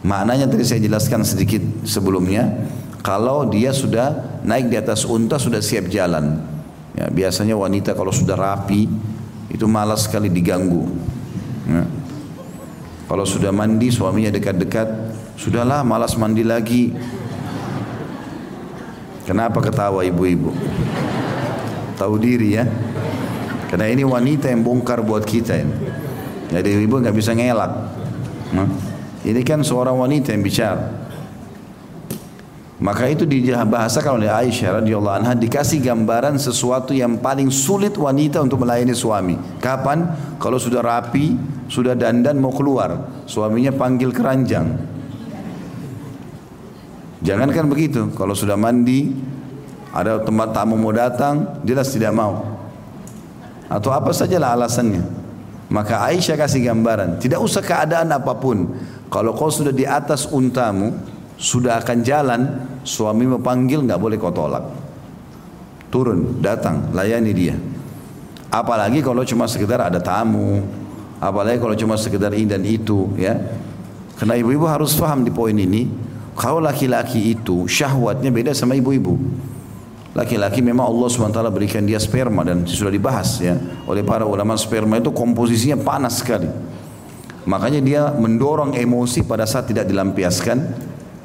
Maknanya 0.01 0.49
tadi 0.49 0.65
saya 0.65 0.81
jelaskan 0.81 1.21
sedikit 1.21 1.61
sebelumnya. 1.85 2.49
Kalau 3.01 3.49
dia 3.49 3.73
sudah 3.73 4.41
naik 4.45 4.69
di 4.69 4.77
atas 4.77 5.05
unta 5.05 5.37
sudah 5.37 5.61
siap 5.61 5.89
jalan. 5.89 6.41
Ya, 6.93 7.09
biasanya 7.09 7.57
wanita 7.57 7.97
kalau 7.97 8.13
sudah 8.13 8.37
rapi 8.37 8.85
itu 9.49 9.65
malas 9.65 10.05
sekali 10.05 10.29
diganggu. 10.29 10.85
Ya. 11.69 11.83
Kalau 13.11 13.27
sudah 13.27 13.51
mandi 13.51 13.91
suaminya 13.91 14.31
dekat-dekat, 14.31 14.87
sudahlah 15.35 15.83
malas 15.83 16.15
mandi 16.15 16.47
lagi. 16.47 16.95
Kenapa 19.25 19.61
ketawa 19.61 20.01
ibu-ibu? 20.01 20.49
Tahu 21.97 22.15
diri 22.17 22.57
ya. 22.57 22.65
Karena 23.69 23.87
ini 23.87 24.03
wanita 24.03 24.51
yang 24.51 24.65
bongkar 24.65 24.99
buat 25.05 25.23
kita 25.23 25.55
ini. 25.55 25.75
Jadi 26.51 26.83
ibu 26.83 26.99
nggak 26.99 27.15
bisa 27.15 27.31
ngelak. 27.31 27.71
Nah, 28.51 28.67
ini 29.23 29.41
kan 29.47 29.63
seorang 29.63 29.95
wanita 29.95 30.35
yang 30.35 30.43
bicara. 30.43 31.01
Maka 32.81 33.13
itu 33.13 33.29
dibahasakan 33.29 34.17
oleh 34.17 34.25
Aisyah 34.25 34.81
radhiyallahu 34.81 35.17
anha 35.21 35.37
dikasih 35.37 35.85
gambaran 35.85 36.41
sesuatu 36.41 36.97
yang 36.97 37.21
paling 37.21 37.53
sulit 37.53 37.93
wanita 37.93 38.41
untuk 38.41 38.65
melayani 38.65 38.97
suami. 38.97 39.37
Kapan? 39.61 40.09
Kalau 40.41 40.57
sudah 40.57 40.81
rapi, 40.81 41.37
sudah 41.69 41.93
dandan 41.93 42.41
mau 42.41 42.49
keluar, 42.49 43.21
suaminya 43.29 43.69
panggil 43.69 44.09
keranjang. 44.09 44.73
Jangankan 47.21 47.69
begitu, 47.69 48.09
kalau 48.17 48.33
sudah 48.33 48.57
mandi, 48.57 49.13
ada 49.93 50.25
tempat 50.25 50.57
tamu 50.57 50.73
mau 50.73 50.89
datang, 50.89 51.61
jelas 51.61 51.93
tidak 51.93 52.17
mau. 52.17 52.57
Atau 53.69 53.93
apa 53.93 54.09
sajalah 54.09 54.57
alasannya. 54.57 55.05
Maka 55.71 56.03
Aisyah 56.03 56.35
kasih 56.35 56.67
gambaran, 56.67 57.21
tidak 57.21 57.39
usah 57.39 57.63
keadaan 57.63 58.11
apa 58.11 58.35
pun. 58.35 58.75
Kalau 59.07 59.31
kau 59.31 59.47
sudah 59.47 59.71
di 59.71 59.87
atas 59.87 60.27
untamu, 60.27 60.91
sudah 61.39 61.79
akan 61.79 61.97
jalan, 62.03 62.41
suami 62.83 63.23
memanggil 63.23 63.79
nggak 63.85 64.01
boleh 64.01 64.17
kau 64.19 64.35
tolak. 64.35 64.67
Turun, 65.87 66.43
datang, 66.43 66.91
layani 66.91 67.31
dia. 67.31 67.55
Apalagi 68.51 68.99
kalau 68.99 69.23
cuma 69.23 69.47
sekedar 69.47 69.79
ada 69.79 70.03
tamu, 70.03 70.59
apalagi 71.23 71.59
kalau 71.61 71.75
cuma 71.77 71.95
sekedar 71.95 72.35
ini 72.35 72.47
dan 72.51 72.63
itu, 72.67 73.13
ya. 73.15 73.39
Karena 74.19 74.35
ibu-ibu 74.35 74.67
harus 74.67 74.91
paham 74.99 75.23
di 75.23 75.31
poin 75.31 75.55
ini, 75.55 75.87
kalau 76.41 76.57
laki-laki 76.57 77.37
itu 77.37 77.69
syahwatnya 77.69 78.33
beda 78.33 78.57
sama 78.57 78.73
ibu-ibu. 78.73 79.13
Laki-laki 80.17 80.65
memang 80.65 80.89
Allah 80.89 81.07
SWT 81.07 81.37
berikan 81.53 81.85
dia 81.85 82.01
sperma 82.01 82.41
dan 82.41 82.65
sudah 82.65 82.89
dibahas 82.89 83.37
ya 83.39 83.61
oleh 83.85 84.01
para 84.01 84.25
ulama 84.25 84.57
sperma 84.57 84.97
itu 84.97 85.13
komposisinya 85.13 85.77
panas 85.77 86.17
sekali. 86.17 86.49
Makanya 87.45 87.79
dia 87.85 88.01
mendorong 88.17 88.73
emosi 88.73 89.21
pada 89.21 89.45
saat 89.45 89.69
tidak 89.69 89.85
dilampiaskan 89.85 90.57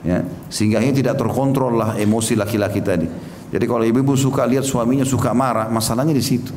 ya 0.04 0.20
sehingga 0.52 0.84
ini 0.84 0.92
tidak 0.92 1.16
terkontrol 1.16 1.80
lah 1.80 1.90
emosi 1.96 2.36
laki-laki 2.36 2.84
tadi. 2.84 3.08
Jadi 3.48 3.64
kalau 3.64 3.88
ibu-ibu 3.88 4.12
suka 4.20 4.44
lihat 4.44 4.68
suaminya 4.68 5.08
suka 5.08 5.32
marah, 5.32 5.72
masalahnya 5.72 6.12
di 6.12 6.20
situ. 6.20 6.52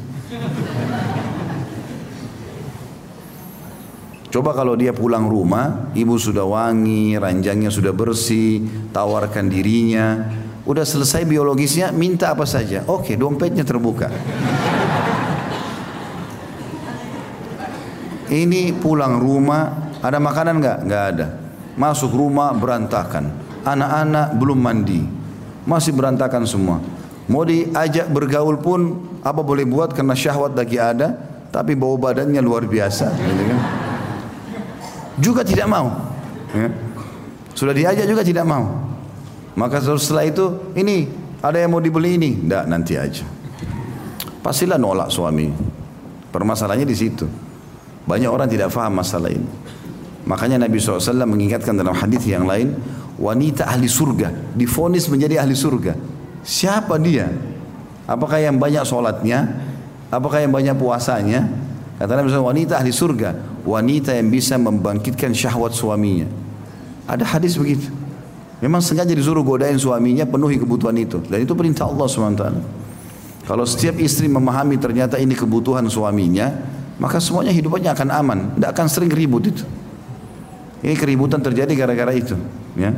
Coba 4.30 4.54
kalau 4.54 4.78
dia 4.78 4.94
pulang 4.94 5.26
rumah, 5.26 5.90
ibu 5.98 6.14
sudah 6.14 6.46
wangi, 6.46 7.18
ranjangnya 7.18 7.74
sudah 7.74 7.90
bersih, 7.90 8.62
tawarkan 8.94 9.50
dirinya, 9.50 10.22
udah 10.70 10.86
selesai 10.86 11.26
biologisnya, 11.26 11.90
minta 11.90 12.38
apa 12.38 12.46
saja. 12.46 12.86
Oke, 12.86 13.18
dompetnya 13.18 13.66
terbuka. 13.66 14.06
Ini 18.30 18.78
pulang 18.78 19.18
rumah, 19.18 19.98
ada 20.06 20.22
makanan 20.22 20.62
nggak? 20.62 20.78
Nggak 20.86 21.04
ada. 21.18 21.28
Masuk 21.74 22.14
rumah 22.14 22.54
berantakan. 22.54 23.34
Anak-anak 23.66 24.38
belum 24.38 24.60
mandi, 24.62 25.02
masih 25.66 25.98
berantakan 25.98 26.46
semua. 26.46 26.78
Mau 27.26 27.42
diajak 27.50 28.06
bergaul 28.14 28.62
pun 28.62 29.10
apa 29.26 29.42
boleh 29.42 29.66
buat 29.66 29.98
karena 29.98 30.14
syahwat 30.14 30.54
lagi 30.54 30.78
ada, 30.78 31.18
tapi 31.50 31.74
bau 31.74 31.98
badannya 31.98 32.46
luar 32.46 32.70
biasa. 32.70 33.10
Gitu 33.10 33.44
kan? 33.50 33.89
Juga 35.20 35.45
tidak 35.45 35.67
mau. 35.67 35.91
Ya. 36.55 36.67
Sudah 37.53 37.76
diajak 37.76 38.07
juga 38.07 38.24
tidak 38.24 38.47
mau. 38.47 38.89
Maka 39.53 39.84
setelah 39.84 40.26
itu, 40.26 40.72
ini 40.74 41.11
ada 41.43 41.59
yang 41.59 41.76
mau 41.76 41.84
dibeli 41.84 42.15
ini, 42.15 42.32
tidak 42.39 42.63
nanti 42.72 42.95
aja. 42.95 43.28
Pastilah 44.39 44.80
nolak 44.80 45.11
suami. 45.11 45.51
Permasalahannya 46.32 46.88
di 46.88 46.95
situ. 46.95 47.28
Banyak 48.07 48.32
orang 48.32 48.47
tidak 48.47 48.72
faham 48.72 48.95
masalah 48.95 49.30
ini. 49.30 49.49
Makanya 50.24 50.61
Nabi 50.61 50.78
SAW 50.80 51.26
mengingatkan 51.28 51.76
dalam 51.76 51.93
hadis 51.93 52.24
yang 52.24 52.47
lain, 52.47 52.74
wanita 53.20 53.67
ahli 53.67 53.89
surga, 53.89 54.55
difonis 54.55 55.11
menjadi 55.11 55.43
ahli 55.43 55.57
surga. 55.57 55.93
Siapa 56.45 56.95
dia? 57.01 57.28
Apakah 58.07 58.39
yang 58.41 58.57
banyak 58.57 58.86
sholatnya, 58.88 59.70
Apakah 60.09 60.41
yang 60.41 60.49
banyak 60.49 60.74
puasanya? 60.74 61.45
Kata 62.00 62.16
Nabi 62.16 62.32
SAW, 62.32 62.47
wanita 62.47 62.80
ahli 62.80 62.95
surga. 62.95 63.36
Wanita 63.68 64.16
yang 64.16 64.32
bisa 64.32 64.56
membangkitkan 64.56 65.36
syahwat 65.36 65.76
suaminya. 65.76 66.32
Ada 67.04 67.28
hadis 67.28 67.60
begitu. 67.60 67.91
Memang 68.64 68.80
sengaja 68.80 69.12
disuruh 69.12 69.43
godain 69.43 69.76
suaminya 69.76 70.24
penuhi 70.24 70.56
kebutuhan 70.56 70.95
itu. 70.95 71.20
Dan 71.28 71.43
itu 71.43 71.52
perintah 71.52 71.91
Allah 71.91 72.08
SWT. 72.08 72.43
Kalau 73.43 73.68
setiap 73.68 74.00
istri 74.00 74.32
memahami 74.32 74.80
ternyata 74.80 75.20
ini 75.20 75.36
kebutuhan 75.36 75.84
suaminya, 75.91 76.56
maka 77.04 77.20
semuanya 77.20 77.52
hidupannya 77.52 77.91
akan 77.91 78.10
aman. 78.16 78.39
Tidak 78.56 78.70
akan 78.72 78.88
sering 78.88 79.12
ribut 79.12 79.52
itu. 79.52 79.64
Ini 80.80 80.95
keributan 80.95 81.43
terjadi 81.43 81.72
gara-gara 81.76 82.16
itu. 82.16 82.39
Ya. 82.80 82.95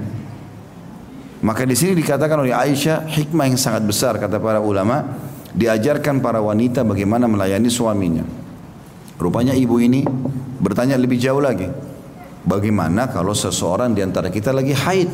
Maka 1.41 1.65
di 1.65 1.73
sini 1.73 1.97
dikatakan 1.97 2.37
oleh 2.45 2.53
Aisyah 2.53 3.09
hikmah 3.09 3.49
yang 3.49 3.57
sangat 3.57 3.81
besar 3.81 4.21
kata 4.21 4.37
para 4.37 4.61
ulama 4.61 5.17
diajarkan 5.57 6.21
para 6.21 6.37
wanita 6.37 6.85
bagaimana 6.85 7.25
melayani 7.25 7.65
suaminya. 7.65 8.40
Rupanya 9.21 9.53
ibu 9.53 9.77
ini 9.77 10.01
bertanya 10.57 10.97
lebih 10.97 11.21
jauh 11.21 11.37
lagi. 11.37 11.69
Bagaimana 12.41 13.05
kalau 13.05 13.37
seseorang 13.37 13.93
di 13.93 14.01
antara 14.01 14.33
kita 14.33 14.49
lagi 14.49 14.73
haid? 14.73 15.09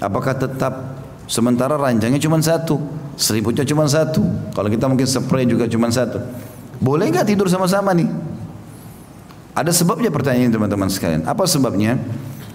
Apakah 0.00 0.32
tetap 0.32 0.96
sementara 1.28 1.76
ranjangnya 1.76 2.16
cuma 2.16 2.40
satu, 2.40 2.80
selimutnya 3.20 3.68
cuma 3.68 3.84
satu. 3.84 4.24
Kalau 4.56 4.68
kita 4.72 4.88
mungkin 4.88 5.04
spray 5.04 5.44
juga 5.44 5.68
cuma 5.68 5.92
satu. 5.92 6.16
Boleh 6.80 7.12
nggak 7.12 7.28
tidur 7.28 7.52
sama-sama 7.52 7.92
nih? 7.92 8.08
Ada 9.52 9.76
sebabnya 9.76 10.08
pertanyaan 10.08 10.52
teman-teman 10.52 10.88
sekalian. 10.88 11.28
Apa 11.28 11.44
sebabnya? 11.44 12.00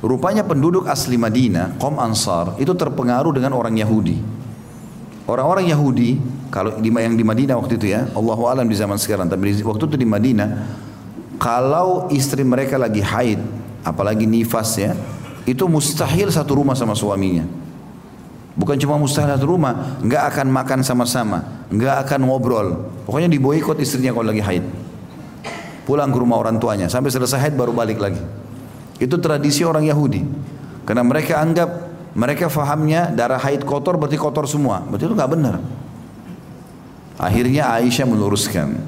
Rupanya 0.01 0.41
penduduk 0.41 0.89
asli 0.89 1.13
Madinah, 1.13 1.77
kaum 1.77 2.01
Ansar, 2.01 2.57
itu 2.57 2.73
terpengaruh 2.73 3.37
dengan 3.37 3.53
orang 3.53 3.77
Yahudi. 3.77 4.17
Orang-orang 5.29 5.69
Yahudi, 5.69 6.17
kalau 6.51 6.75
di, 6.83 6.91
yang 6.91 7.15
di 7.15 7.23
Madinah 7.23 7.55
waktu 7.55 7.79
itu 7.79 7.95
ya, 7.95 8.11
Allahu 8.11 8.43
alam 8.51 8.67
di 8.67 8.75
zaman 8.75 8.99
sekarang, 8.99 9.31
tapi 9.31 9.63
waktu 9.63 9.83
itu 9.87 9.95
di 9.95 10.03
Madinah, 10.03 10.49
kalau 11.39 12.11
istri 12.11 12.43
mereka 12.43 12.75
lagi 12.75 12.99
haid, 12.99 13.39
apalagi 13.87 14.27
nifas 14.27 14.75
ya, 14.75 14.91
itu 15.47 15.63
mustahil 15.71 16.27
satu 16.27 16.59
rumah 16.59 16.75
sama 16.75 16.91
suaminya. 16.91 17.47
Bukan 18.51 18.75
cuma 18.83 18.99
mustahil 18.99 19.31
satu 19.31 19.47
rumah, 19.47 19.95
nggak 20.03 20.23
akan 20.35 20.47
makan 20.51 20.79
sama-sama, 20.83 21.63
nggak 21.71 22.03
akan 22.03 22.19
ngobrol. 22.27 22.67
Pokoknya 23.07 23.31
diboikot 23.31 23.79
istrinya 23.79 24.11
kalau 24.11 24.27
lagi 24.27 24.43
haid. 24.43 24.67
Pulang 25.87 26.11
ke 26.11 26.19
rumah 26.19 26.35
orang 26.35 26.59
tuanya, 26.59 26.91
sampai 26.91 27.15
selesai 27.15 27.47
haid 27.47 27.55
baru 27.55 27.71
balik 27.71 28.03
lagi. 28.03 28.19
Itu 28.99 29.17
tradisi 29.23 29.63
orang 29.63 29.87
Yahudi. 29.87 30.21
Karena 30.83 31.07
mereka 31.07 31.39
anggap 31.39 31.69
mereka 32.11 32.51
fahamnya 32.51 33.07
darah 33.07 33.39
haid 33.39 33.63
kotor 33.63 33.95
berarti 33.95 34.19
kotor 34.19 34.43
semua. 34.51 34.83
Berarti 34.83 35.07
itu 35.07 35.15
nggak 35.15 35.31
benar. 35.31 35.55
Akhirnya 37.21 37.69
Aisyah 37.69 38.09
meluruskan. 38.09 38.81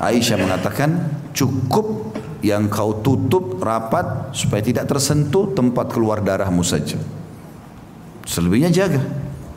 Aisyah 0.00 0.40
mengatakan 0.40 1.20
cukup 1.36 2.16
yang 2.40 2.72
kau 2.72 3.04
tutup 3.04 3.60
rapat 3.60 4.32
supaya 4.32 4.64
tidak 4.64 4.88
tersentuh 4.88 5.52
tempat 5.52 5.92
keluar 5.92 6.24
darahmu 6.24 6.64
saja. 6.64 6.96
Selebihnya 8.24 8.72
jaga. 8.72 9.04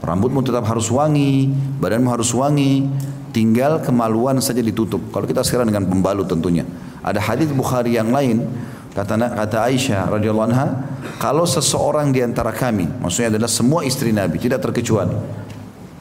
Rambutmu 0.04 0.44
tetap 0.44 0.68
harus 0.68 0.92
wangi, 0.92 1.48
badanmu 1.80 2.12
harus 2.12 2.36
wangi, 2.36 2.84
tinggal 3.32 3.80
kemaluan 3.80 4.44
saja 4.44 4.60
ditutup. 4.60 5.00
Kalau 5.16 5.24
kita 5.24 5.48
sekarang 5.48 5.72
dengan 5.72 5.88
pembalut 5.88 6.28
tentunya. 6.28 6.68
Ada 7.00 7.24
hadis 7.24 7.48
Bukhari 7.56 7.96
yang 7.96 8.12
lain 8.12 8.44
Kata 8.98 9.14
kata 9.14 9.70
Aisyah 9.70 10.10
radhiyallahu 10.10 10.48
anha, 10.50 10.74
kalau 11.22 11.46
seseorang 11.46 12.10
di 12.10 12.26
antara 12.26 12.50
kami, 12.50 12.90
maksudnya 12.98 13.38
adalah 13.38 13.46
semua 13.46 13.86
istri 13.86 14.10
Nabi, 14.10 14.42
tidak 14.42 14.66
terkecuali, 14.66 15.14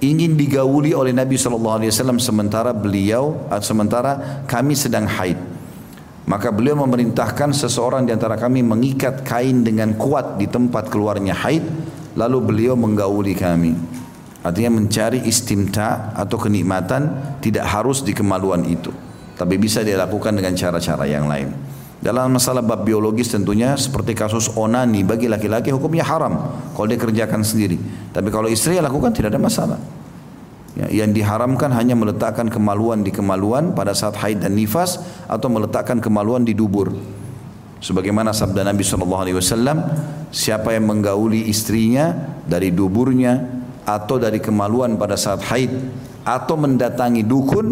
ingin 0.00 0.36
digauli 0.36 0.92
oleh 0.92 1.12
Nabi 1.14 1.40
wasallam 1.88 2.20
sementara 2.20 2.76
beliau 2.76 3.48
atau 3.48 3.64
sementara 3.64 4.44
kami 4.44 4.76
sedang 4.76 5.08
haid. 5.08 5.38
Maka 6.26 6.50
beliau 6.50 6.74
memerintahkan 6.82 7.54
seseorang 7.54 8.02
di 8.02 8.10
antara 8.10 8.34
kami 8.34 8.58
mengikat 8.66 9.22
kain 9.22 9.62
dengan 9.62 9.94
kuat 9.94 10.42
di 10.42 10.50
tempat 10.50 10.90
keluarnya 10.90 11.38
haid, 11.38 11.62
lalu 12.18 12.38
beliau 12.42 12.74
menggauli 12.74 13.38
kami. 13.38 13.78
Artinya 14.42 14.78
mencari 14.78 15.22
istimta 15.26 16.14
atau 16.18 16.34
kenikmatan 16.38 17.38
tidak 17.38 17.66
harus 17.66 18.02
di 18.02 18.10
kemaluan 18.10 18.66
itu, 18.66 18.90
tapi 19.38 19.54
bisa 19.54 19.86
dilakukan 19.86 20.34
dengan 20.34 20.54
cara-cara 20.58 21.06
yang 21.06 21.30
lain. 21.30 21.75
Dalam 21.96 22.36
masalah 22.36 22.60
bab 22.60 22.84
biologis 22.84 23.32
tentunya 23.32 23.72
seperti 23.74 24.12
kasus 24.12 24.52
onani 24.52 25.00
bagi 25.00 25.32
laki-laki 25.32 25.72
hukumnya 25.72 26.04
haram 26.04 26.52
kalau 26.76 26.86
dia 26.86 27.00
kerjakan 27.00 27.40
sendiri. 27.40 27.80
Tapi 28.12 28.28
kalau 28.28 28.46
istri 28.52 28.76
lakukan 28.76 29.16
tidak 29.16 29.32
ada 29.32 29.40
masalah. 29.40 29.80
Ya, 30.76 30.92
yang 30.92 31.16
diharamkan 31.16 31.72
hanya 31.72 31.96
meletakkan 31.96 32.52
kemaluan 32.52 33.00
di 33.00 33.08
kemaluan 33.08 33.72
pada 33.72 33.96
saat 33.96 34.12
haid 34.20 34.44
dan 34.44 34.52
nifas 34.52 35.00
atau 35.24 35.48
meletakkan 35.48 35.96
kemaluan 36.04 36.44
di 36.44 36.52
dubur. 36.52 36.92
Sebagaimana 37.80 38.36
sabda 38.36 38.60
Nabi 38.60 38.84
Shallallahu 38.84 39.22
Alaihi 39.24 39.36
Wasallam, 39.40 39.80
siapa 40.28 40.76
yang 40.76 40.84
menggauli 40.84 41.48
istrinya 41.48 42.12
dari 42.44 42.76
duburnya 42.76 43.40
atau 43.88 44.20
dari 44.20 44.36
kemaluan 44.36 45.00
pada 45.00 45.16
saat 45.16 45.40
haid 45.48 45.72
atau 46.28 46.60
mendatangi 46.60 47.24
dukun, 47.24 47.66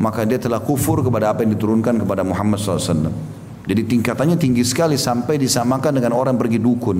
maka 0.00 0.24
dia 0.24 0.40
telah 0.40 0.64
kufur 0.64 1.04
kepada 1.04 1.36
apa 1.36 1.44
yang 1.44 1.52
diturunkan 1.60 2.08
kepada 2.08 2.24
Muhammad 2.24 2.56
SAW. 2.56 3.35
Jadi 3.66 3.82
tingkatannya 3.82 4.38
tinggi 4.38 4.62
sekali 4.62 4.94
sampai 4.94 5.42
disamakan 5.42 5.98
dengan 5.98 6.14
orang 6.14 6.38
pergi 6.38 6.62
dukun. 6.62 6.98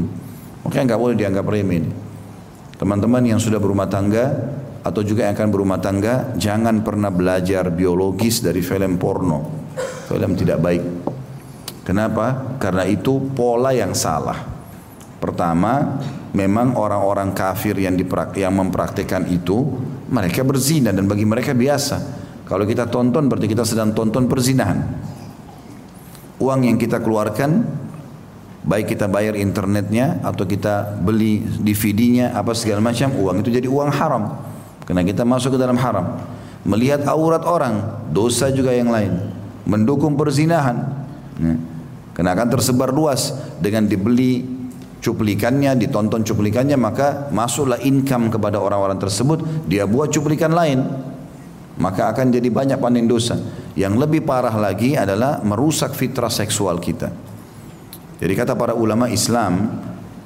Makanya 0.67 0.95
nggak 0.95 1.01
boleh 1.01 1.15
dianggap 1.15 1.47
remeh. 1.47 1.87
Teman-teman 2.75 3.23
yang 3.23 3.39
sudah 3.39 3.63
berumah 3.63 3.87
tangga 3.87 4.35
atau 4.83 5.01
juga 5.07 5.31
yang 5.31 5.39
akan 5.39 5.49
berumah 5.55 5.79
tangga, 5.79 6.35
jangan 6.35 6.83
pernah 6.83 7.15
belajar 7.15 7.71
biologis 7.71 8.43
dari 8.43 8.67
film 8.67 8.99
porno. 8.99 9.47
Film 10.11 10.35
tidak 10.35 10.59
baik. 10.59 10.83
Kenapa? 11.87 12.59
Karena 12.59 12.83
itu 12.83 13.31
pola 13.31 13.71
yang 13.71 13.95
salah. 13.95 14.43
Pertama, 15.23 16.03
memang 16.35 16.75
orang-orang 16.75 17.31
kafir 17.31 17.79
yang, 17.79 17.95
diprak, 17.95 18.35
yang 18.35 18.59
mempraktikkan 18.59 19.31
itu, 19.31 19.71
mereka 20.11 20.43
berzina 20.43 20.91
dan 20.91 21.07
bagi 21.07 21.23
mereka 21.23 21.55
biasa. 21.55 22.27
Kalau 22.47 22.67
kita 22.67 22.91
tonton 22.91 23.31
berarti 23.31 23.47
kita 23.47 23.63
sedang 23.63 23.95
tonton 23.95 24.27
perzinahan 24.27 24.79
uang 26.41 26.61
yang 26.69 26.77
kita 26.77 27.01
keluarkan 27.01 27.65
baik 28.67 28.99
kita 28.99 29.07
bayar 29.07 29.39
internetnya 29.39 30.19
atau 30.27 30.43
kita 30.43 30.99
beli 30.99 31.39
DVD-nya 31.39 32.35
apa 32.35 32.51
segala 32.53 32.83
macam 32.83 33.15
uang 33.15 33.47
itu 33.47 33.51
jadi 33.55 33.69
uang 33.71 33.91
haram 33.95 34.43
karena 34.85 35.07
kita 35.07 35.23
masuk 35.23 35.55
ke 35.55 35.59
dalam 35.59 35.79
haram 35.79 36.19
melihat 36.67 37.07
aurat 37.07 37.47
orang 37.47 38.07
dosa 38.11 38.51
juga 38.51 38.75
yang 38.75 38.91
lain 38.91 39.15
mendukung 39.71 40.19
perzinahan 40.19 40.83
ya. 41.39 41.55
karena 42.11 42.31
akan 42.35 42.49
tersebar 42.59 42.91
luas 42.91 43.31
dengan 43.63 43.87
dibeli 43.87 44.43
cuplikannya 44.99 45.79
ditonton 45.79 46.27
cuplikannya 46.27 46.75
maka 46.75 47.31
masuklah 47.31 47.79
income 47.87 48.35
kepada 48.35 48.59
orang-orang 48.59 48.99
tersebut 48.99 49.47
dia 49.71 49.87
buat 49.87 50.11
cuplikan 50.11 50.51
lain 50.51 50.83
maka 51.77 52.09
akan 52.13 52.33
jadi 52.33 52.49
banyak 52.49 52.79
panen 52.81 53.05
dosa. 53.05 53.37
Yang 53.77 53.95
lebih 54.01 54.25
parah 54.25 54.57
lagi 54.57 54.97
adalah 54.97 55.45
merusak 55.45 55.93
fitrah 55.93 56.33
seksual 56.33 56.81
kita. 56.81 57.13
Jadi 58.17 58.33
kata 58.33 58.57
para 58.57 58.73
ulama 58.73 59.13
Islam, 59.13 59.69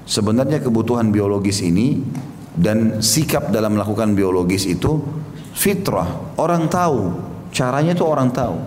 sebenarnya 0.07 0.63
kebutuhan 0.63 1.11
biologis 1.11 1.59
ini 1.59 1.99
dan 2.55 3.03
sikap 3.03 3.51
dalam 3.51 3.75
melakukan 3.75 4.15
biologis 4.15 4.71
itu 4.71 5.03
fitrah. 5.51 6.39
Orang 6.39 6.71
tahu, 6.71 7.11
caranya 7.51 7.99
itu 7.99 8.07
orang 8.07 8.31
tahu. 8.31 8.63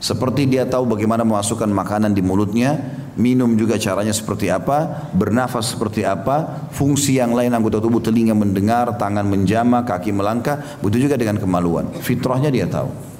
Seperti 0.00 0.48
dia 0.48 0.64
tahu 0.64 0.88
bagaimana 0.88 1.26
memasukkan 1.28 1.68
makanan 1.68 2.16
di 2.16 2.24
mulutnya, 2.24 2.80
minum 3.18 3.58
juga 3.58 3.76
caranya 3.76 4.14
seperti 4.14 4.48
apa, 4.48 5.10
bernafas 5.12 5.74
seperti 5.74 6.06
apa, 6.06 6.70
fungsi 6.70 7.18
yang 7.18 7.34
lain 7.34 7.50
anggota 7.50 7.82
tubuh 7.82 7.98
telinga 8.00 8.32
mendengar, 8.32 8.94
tangan 8.94 9.26
menjama, 9.26 9.82
kaki 9.82 10.14
melangkah, 10.14 10.78
begitu 10.80 11.10
juga 11.10 11.18
dengan 11.18 11.36
kemaluan. 11.36 11.90
Fitrahnya 11.98 12.48
dia 12.48 12.70
tahu. 12.70 13.17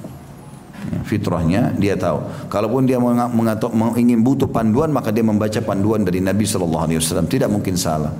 Ya, 0.87 0.99
fitrahnya 1.03 1.61
dia 1.75 1.99
tahu. 1.99 2.23
Kalaupun 2.47 2.87
dia 2.87 2.97
mengatuk, 3.03 3.75
ingin 3.99 4.23
butuh 4.23 4.47
panduan 4.47 4.89
maka 4.95 5.11
dia 5.11 5.21
membaca 5.21 5.59
panduan 5.59 6.07
dari 6.07 6.23
Nabi 6.23 6.47
Shallallahu 6.47 6.83
Alaihi 6.87 6.99
Wasallam. 7.03 7.27
Tidak 7.27 7.49
mungkin 7.51 7.75
salah. 7.75 8.15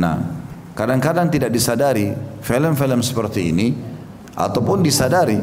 Nah, 0.00 0.16
kadang-kadang 0.72 1.28
tidak 1.28 1.52
disadari 1.52 2.10
film-film 2.40 3.04
seperti 3.04 3.52
ini 3.52 3.68
ataupun 4.32 4.80
disadari 4.80 5.38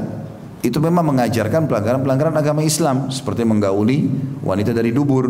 itu 0.65 0.81
memang 0.81 1.13
mengajarkan 1.13 1.69
pelanggaran-pelanggaran 1.69 2.33
agama 2.33 2.65
Islam 2.65 3.13
seperti 3.13 3.45
menggauli 3.45 4.09
wanita 4.41 4.73
dari 4.73 4.89
dubur, 4.89 5.29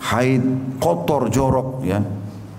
haid, 0.00 0.42
kotor, 0.80 1.28
jorok 1.28 1.84
ya. 1.84 2.00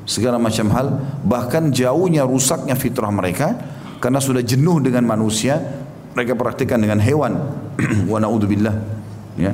Segala 0.06 0.38
macam 0.38 0.70
hal 0.70 0.88
bahkan 1.26 1.74
jauhnya 1.74 2.30
rusaknya 2.30 2.78
fitrah 2.78 3.10
mereka 3.10 3.58
karena 3.98 4.22
sudah 4.22 4.46
jenuh 4.46 4.78
dengan 4.78 5.02
manusia 5.02 5.58
mereka 6.16 6.34
praktikkan 6.34 6.80
dengan 6.80 6.98
hewan 7.04 7.36
wa 8.12 8.18
naudzubillah 8.18 8.76
ya. 9.36 9.52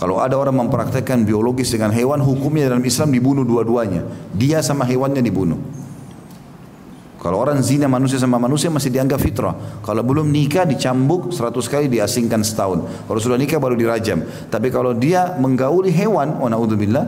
Kalau 0.00 0.16
ada 0.16 0.32
orang 0.40 0.56
mempraktekkan 0.56 1.28
biologis 1.28 1.76
dengan 1.76 1.92
hewan, 1.92 2.24
hukumnya 2.24 2.72
dalam 2.72 2.80
Islam 2.88 3.12
dibunuh 3.12 3.44
dua-duanya. 3.44 4.00
Dia 4.32 4.64
sama 4.64 4.88
hewannya 4.88 5.20
dibunuh. 5.20 5.60
Kalau 7.20 7.36
orang 7.36 7.60
zina 7.60 7.84
manusia 7.84 8.16
sama 8.16 8.40
manusia 8.40 8.72
masih 8.72 8.88
dianggap 8.88 9.20
fitrah. 9.20 9.52
Kalau 9.84 10.00
belum 10.00 10.32
nikah 10.32 10.64
dicambuk 10.64 11.36
seratus 11.36 11.68
kali 11.68 11.92
diasingkan 11.92 12.40
setahun. 12.40 12.88
Kalau 13.04 13.20
sudah 13.20 13.36
nikah 13.36 13.60
baru 13.60 13.76
dirajam. 13.76 14.24
Tapi 14.48 14.72
kalau 14.72 14.96
dia 14.96 15.36
menggauli 15.36 15.92
hewan, 15.92 16.40
wa 16.40 16.48
naudzubillah, 16.48 17.04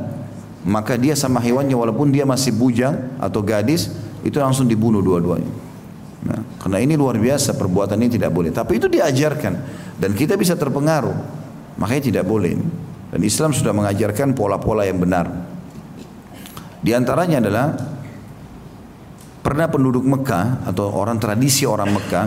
maka 0.68 1.00
dia 1.00 1.16
sama 1.16 1.40
hewannya 1.40 1.72
walaupun 1.72 2.12
dia 2.12 2.28
masih 2.28 2.52
bujang 2.52 2.92
atau 3.16 3.40
gadis, 3.40 3.88
itu 4.20 4.36
langsung 4.36 4.68
dibunuh 4.68 5.00
dua-duanya. 5.00 5.48
Karena 6.62 6.78
ini 6.78 6.94
luar 6.94 7.18
biasa 7.18 7.58
perbuatan 7.58 7.98
ini 7.98 8.10
tidak 8.16 8.30
boleh. 8.30 8.54
Tapi 8.54 8.78
itu 8.78 8.86
diajarkan 8.86 9.54
dan 9.98 10.10
kita 10.14 10.38
bisa 10.38 10.54
terpengaruh. 10.54 11.18
Makanya 11.82 12.02
tidak 12.14 12.24
boleh. 12.24 12.54
Dan 13.10 13.20
Islam 13.20 13.50
sudah 13.50 13.74
mengajarkan 13.74 14.32
pola-pola 14.32 14.86
yang 14.86 15.02
benar. 15.02 15.26
Di 16.82 16.94
antaranya 16.94 17.42
adalah 17.42 17.66
Pernah 19.42 19.66
penduduk 19.66 20.06
Mekah 20.06 20.70
atau 20.70 20.94
orang 20.94 21.18
tradisi 21.18 21.66
orang 21.66 21.90
Mekah 21.90 22.26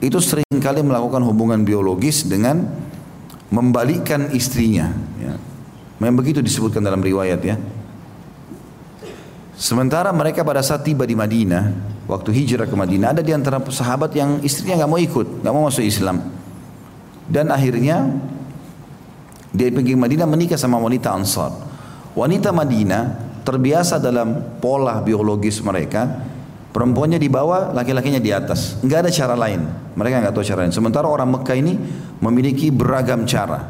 itu 0.00 0.16
sering 0.16 0.48
kali 0.56 0.80
melakukan 0.80 1.20
hubungan 1.20 1.60
biologis 1.60 2.24
dengan 2.24 2.64
membalikkan 3.52 4.32
istrinya. 4.32 4.88
Ya. 5.20 5.36
Memang 6.00 6.24
begitu 6.24 6.40
disebutkan 6.40 6.80
dalam 6.80 7.04
riwayat 7.04 7.40
ya. 7.44 7.60
Sementara 9.60 10.08
mereka 10.08 10.40
pada 10.40 10.64
saat 10.64 10.88
tiba 10.88 11.04
di 11.04 11.12
Madinah, 11.12 11.64
waktu 12.08 12.32
hijrah 12.32 12.66
ke 12.66 12.74
Madinah, 12.74 13.14
ada 13.14 13.22
di 13.22 13.30
antara 13.30 13.60
sahabat 13.60 14.16
yang 14.16 14.40
istrinya 14.40 14.82
nggak 14.82 14.90
mau 14.90 14.98
ikut, 14.98 15.26
nggak 15.44 15.52
mau 15.54 15.68
masuk 15.68 15.84
Islam. 15.84 16.24
Dan 17.28 17.52
akhirnya 17.52 18.08
dia 19.52 19.68
pergi 19.68 19.92
ke 19.94 20.00
Madinah 20.00 20.26
menikah 20.26 20.56
sama 20.56 20.80
wanita 20.80 21.12
Ansar. 21.12 21.52
Wanita 22.16 22.50
Madinah 22.50 23.02
terbiasa 23.44 24.00
dalam 24.00 24.58
pola 24.58 24.98
biologis 25.04 25.60
mereka 25.60 26.26
Perempuannya 26.68 27.16
di 27.16 27.26
bawah, 27.26 27.72
laki-lakinya 27.74 28.22
di 28.22 28.30
atas. 28.30 28.78
Enggak 28.86 29.02
ada 29.02 29.10
cara 29.10 29.34
lain. 29.34 29.66
Mereka 29.98 30.20
enggak 30.22 30.34
tahu 30.36 30.44
cara 30.46 30.62
lain. 30.62 30.70
Sementara 30.70 31.10
orang 31.10 31.26
Mekah 31.34 31.56
ini 31.58 31.74
memiliki 32.22 32.70
beragam 32.70 33.26
cara. 33.26 33.66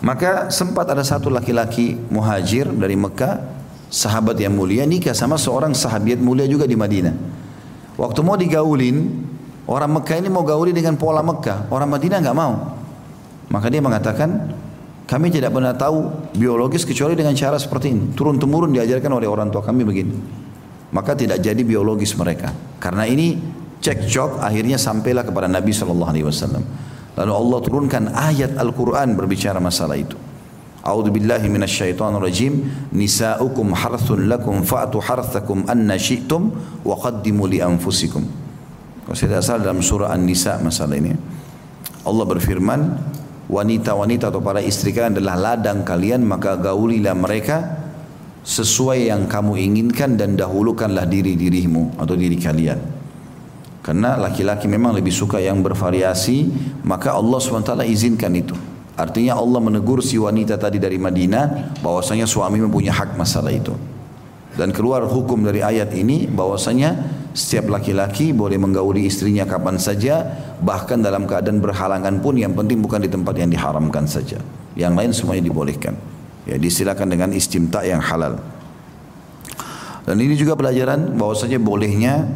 Maka 0.00 0.48
sempat 0.48 0.88
ada 0.88 1.04
satu 1.04 1.28
laki-laki 1.28 1.98
muhajir 2.08 2.70
dari 2.72 2.96
Mekah, 2.96 3.51
sahabat 3.92 4.40
yang 4.40 4.56
mulia 4.56 4.88
nikah 4.88 5.12
sama 5.12 5.36
seorang 5.36 5.76
sahabat 5.76 6.16
mulia 6.16 6.48
juga 6.48 6.64
di 6.64 6.72
Madinah. 6.72 7.12
Waktu 8.00 8.20
mau 8.24 8.40
digaulin, 8.40 8.96
orang 9.68 10.00
Mekah 10.00 10.16
ini 10.16 10.32
mau 10.32 10.42
gauli 10.48 10.72
dengan 10.72 10.96
pola 10.96 11.20
Mekah, 11.20 11.68
orang 11.68 11.92
Madinah 11.92 12.18
enggak 12.24 12.38
mau. 12.38 12.80
Maka 13.52 13.68
dia 13.68 13.84
mengatakan, 13.84 14.56
kami 15.04 15.28
tidak 15.28 15.52
pernah 15.52 15.76
tahu 15.76 16.08
biologis 16.32 16.88
kecuali 16.88 17.12
dengan 17.12 17.36
cara 17.36 17.60
seperti 17.60 17.92
ini. 17.92 18.16
Turun 18.16 18.40
temurun 18.40 18.72
diajarkan 18.72 19.12
oleh 19.12 19.28
orang 19.28 19.52
tua 19.52 19.60
kami 19.60 19.84
begini 19.84 20.16
maka 20.92 21.16
tidak 21.16 21.40
jadi 21.40 21.58
biologis 21.64 22.14
mereka. 22.14 22.52
Karena 22.78 23.08
ini 23.08 23.40
cekcok 23.80 24.44
akhirnya 24.44 24.76
sampailah 24.76 25.24
kepada 25.24 25.48
Nabi 25.48 25.72
Shallallahu 25.72 26.12
Alaihi 26.12 26.26
Wasallam. 26.28 26.62
Lalu 27.16 27.32
Allah 27.32 27.58
turunkan 27.64 28.02
ayat 28.12 28.56
Al-Quran 28.56 29.16
berbicara 29.16 29.58
masalah 29.58 29.96
itu. 29.96 30.14
A'udzu 30.82 31.14
billahi 31.14 31.46
minasyaitonir 31.46 32.18
rajim. 32.18 32.66
Nisa'ukum 32.90 33.70
harthun 33.70 34.26
lakum 34.26 34.66
fa'tu 34.66 34.98
harthakum 34.98 35.62
anna 35.70 35.94
syi'tum 35.94 36.50
wa 36.82 36.94
qaddimu 36.98 37.46
li 37.46 37.62
anfusikum. 37.62 38.26
Kalau 39.06 39.14
saya 39.14 39.38
tidak 39.38 39.44
salah 39.46 39.62
dalam 39.70 39.80
surah 39.82 40.10
An-Nisa 40.10 40.58
masalah 40.58 40.98
ini. 40.98 41.14
Allah 42.02 42.24
berfirman, 42.26 42.80
wanita-wanita 43.46 44.34
atau 44.34 44.42
para 44.42 44.58
istri 44.58 44.90
kalian 44.90 45.18
adalah 45.18 45.54
ladang 45.54 45.86
kalian 45.86 46.26
maka 46.26 46.58
gaulilah 46.58 47.14
mereka 47.14 47.82
sesuai 48.42 49.06
yang 49.06 49.30
kamu 49.30 49.54
inginkan 49.70 50.18
dan 50.18 50.34
dahulukanlah 50.34 51.06
diri 51.06 51.38
dirimu 51.38 51.94
atau 51.94 52.18
diri 52.18 52.34
kalian. 52.34 52.78
Karena 53.82 54.14
laki-laki 54.14 54.70
memang 54.70 54.94
lebih 54.94 55.10
suka 55.10 55.42
yang 55.42 55.58
bervariasi, 55.58 56.46
maka 56.86 57.18
Allah 57.18 57.38
SWT 57.42 57.82
izinkan 57.86 58.30
itu. 58.34 58.54
Artinya 58.92 59.40
Allah 59.40 59.60
menegur 59.64 60.04
si 60.04 60.20
wanita 60.20 60.60
tadi 60.60 60.76
dari 60.76 61.00
Madinah 61.00 61.78
bahwasanya 61.80 62.28
suami 62.28 62.60
mempunyai 62.60 62.92
hak 62.92 63.16
masalah 63.16 63.48
itu. 63.48 63.72
Dan 64.52 64.68
keluar 64.68 65.00
hukum 65.08 65.40
dari 65.40 65.64
ayat 65.64 65.96
ini 65.96 66.28
bahwasanya 66.28 67.00
setiap 67.32 67.72
laki-laki 67.72 68.36
boleh 68.36 68.60
menggauli 68.60 69.08
istrinya 69.08 69.48
kapan 69.48 69.80
saja, 69.80 70.28
bahkan 70.60 71.00
dalam 71.00 71.24
keadaan 71.24 71.64
berhalangan 71.64 72.20
pun 72.20 72.36
yang 72.36 72.52
penting 72.52 72.84
bukan 72.84 73.00
di 73.00 73.08
tempat 73.08 73.32
yang 73.40 73.48
diharamkan 73.48 74.04
saja. 74.04 74.36
Yang 74.76 74.92
lain 74.92 75.10
semuanya 75.16 75.44
dibolehkan. 75.48 75.96
Ya 76.44 76.60
disilakan 76.60 77.08
dengan 77.08 77.32
istimta 77.32 77.80
yang 77.80 78.04
halal. 78.04 78.36
Dan 80.04 80.20
ini 80.20 80.36
juga 80.36 80.52
pelajaran 80.52 81.16
bahwasanya 81.16 81.56
bolehnya 81.56 82.28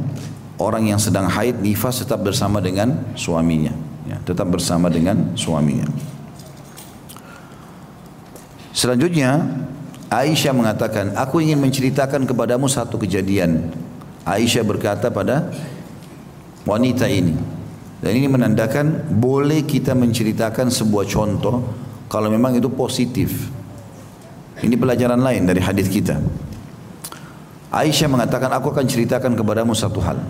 orang 0.56 0.88
yang 0.88 1.00
sedang 1.02 1.28
haid 1.28 1.60
nifas 1.60 2.00
tetap 2.00 2.24
bersama 2.24 2.62
dengan 2.62 3.12
suaminya, 3.18 3.74
ya, 4.08 4.16
tetap 4.24 4.48
bersama 4.48 4.88
dengan 4.88 5.34
suaminya. 5.36 5.84
Selanjutnya 8.76 9.40
Aisyah 10.12 10.52
mengatakan, 10.52 11.16
aku 11.16 11.40
ingin 11.40 11.56
menceritakan 11.56 12.28
kepadamu 12.28 12.68
satu 12.68 13.00
kejadian. 13.00 13.72
Aisyah 14.28 14.62
berkata 14.68 15.08
pada 15.08 15.48
wanita 16.68 17.08
ini. 17.08 17.32
Dan 18.04 18.12
ini 18.12 18.28
menandakan 18.28 19.16
boleh 19.16 19.64
kita 19.64 19.96
menceritakan 19.96 20.68
sebuah 20.68 21.08
contoh 21.08 21.64
kalau 22.12 22.28
memang 22.28 22.60
itu 22.60 22.68
positif. 22.68 23.48
Ini 24.60 24.76
pelajaran 24.76 25.24
lain 25.24 25.48
dari 25.48 25.64
hadis 25.64 25.88
kita. 25.88 26.20
Aisyah 27.72 28.12
mengatakan, 28.12 28.52
aku 28.52 28.76
akan 28.76 28.84
ceritakan 28.84 29.32
kepadamu 29.32 29.72
satu 29.72 30.04
hal. 30.04 30.20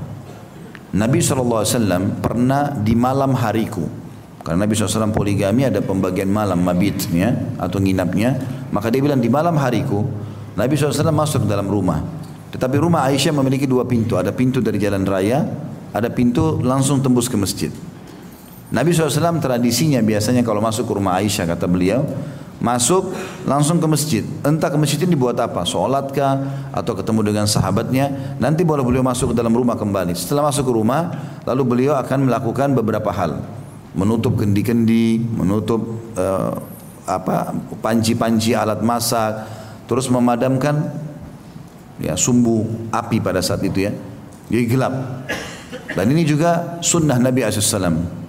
Nabi 0.94 1.18
SAW 1.18 2.22
pernah 2.22 2.72
di 2.78 2.94
malam 2.94 3.34
hariku, 3.34 4.05
karena 4.46 4.62
Nabi 4.62 4.78
SAW 4.78 5.10
poligami 5.10 5.66
ada 5.66 5.82
pembagian 5.82 6.30
malam 6.30 6.62
mabitnya 6.62 7.34
atau 7.58 7.82
nginapnya, 7.82 8.38
maka 8.70 8.94
dia 8.94 9.02
bilang 9.02 9.18
di 9.18 9.26
malam 9.26 9.58
hariku, 9.58 10.06
Nabi 10.54 10.78
SAW 10.78 11.10
masuk 11.10 11.50
dalam 11.50 11.66
rumah. 11.66 11.98
Tetapi 12.54 12.78
rumah 12.78 13.10
Aisyah 13.10 13.34
memiliki 13.34 13.66
dua 13.66 13.82
pintu, 13.90 14.14
ada 14.14 14.30
pintu 14.30 14.62
dari 14.62 14.78
jalan 14.78 15.02
raya, 15.02 15.42
ada 15.90 16.06
pintu 16.14 16.62
langsung 16.62 17.02
tembus 17.02 17.26
ke 17.26 17.34
masjid. 17.34 17.74
Nabi 18.70 18.94
SAW 18.94 19.42
tradisinya 19.42 19.98
biasanya 19.98 20.46
kalau 20.46 20.62
masuk 20.62 20.86
ke 20.86 20.92
rumah 20.94 21.18
Aisyah 21.18 21.50
kata 21.50 21.66
beliau, 21.66 22.06
masuk 22.62 23.18
langsung 23.50 23.82
ke 23.82 23.86
masjid. 23.90 24.22
Entah 24.46 24.70
ke 24.70 24.78
masjid 24.78 25.02
ini 25.02 25.18
dibuat 25.18 25.42
apa, 25.42 25.66
sholatkah 25.66 26.70
atau 26.70 26.94
ketemu 26.94 27.34
dengan 27.34 27.50
sahabatnya. 27.50 28.38
Nanti 28.38 28.62
boleh 28.62 28.86
beliau 28.86 29.02
masuk 29.02 29.34
ke 29.34 29.42
dalam 29.42 29.50
rumah 29.50 29.74
kembali. 29.74 30.14
Setelah 30.14 30.54
masuk 30.54 30.70
ke 30.70 30.72
rumah, 30.72 31.10
lalu 31.42 31.62
beliau 31.66 31.98
akan 31.98 32.30
melakukan 32.30 32.78
beberapa 32.78 33.10
hal, 33.10 33.55
menutup 33.96 34.36
kendi-kendi, 34.36 35.18
menutup 35.18 35.80
uh, 36.14 36.52
apa 37.08 37.56
panci-panci 37.80 38.52
alat 38.52 38.84
masak, 38.84 39.48
terus 39.88 40.12
memadamkan 40.12 40.92
ya 41.96 42.12
sumbu 42.14 42.68
api 42.92 43.18
pada 43.24 43.40
saat 43.40 43.64
itu 43.64 43.88
ya. 43.88 43.92
Jadi 44.52 44.64
gelap. 44.68 44.94
Dan 45.96 46.12
ini 46.12 46.22
juga 46.22 46.78
sunnah 46.84 47.18
Nabi 47.18 47.42
SAW. 47.42 48.22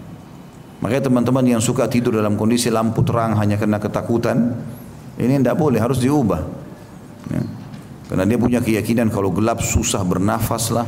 Makanya 0.77 1.09
teman-teman 1.09 1.45
yang 1.45 1.61
suka 1.61 1.89
tidur 1.89 2.15
dalam 2.15 2.37
kondisi 2.39 2.69
lampu 2.69 3.01
terang 3.01 3.35
hanya 3.37 3.57
karena 3.57 3.81
ketakutan, 3.81 4.55
ini 5.17 5.41
tidak 5.41 5.57
boleh, 5.57 5.81
harus 5.81 5.97
diubah. 5.97 6.41
Ya. 7.33 7.41
Karena 8.07 8.23
dia 8.23 8.37
punya 8.39 8.59
keyakinan 8.63 9.11
kalau 9.11 9.33
gelap 9.35 9.59
susah 9.59 10.05
bernafas 10.05 10.71
lah. 10.71 10.87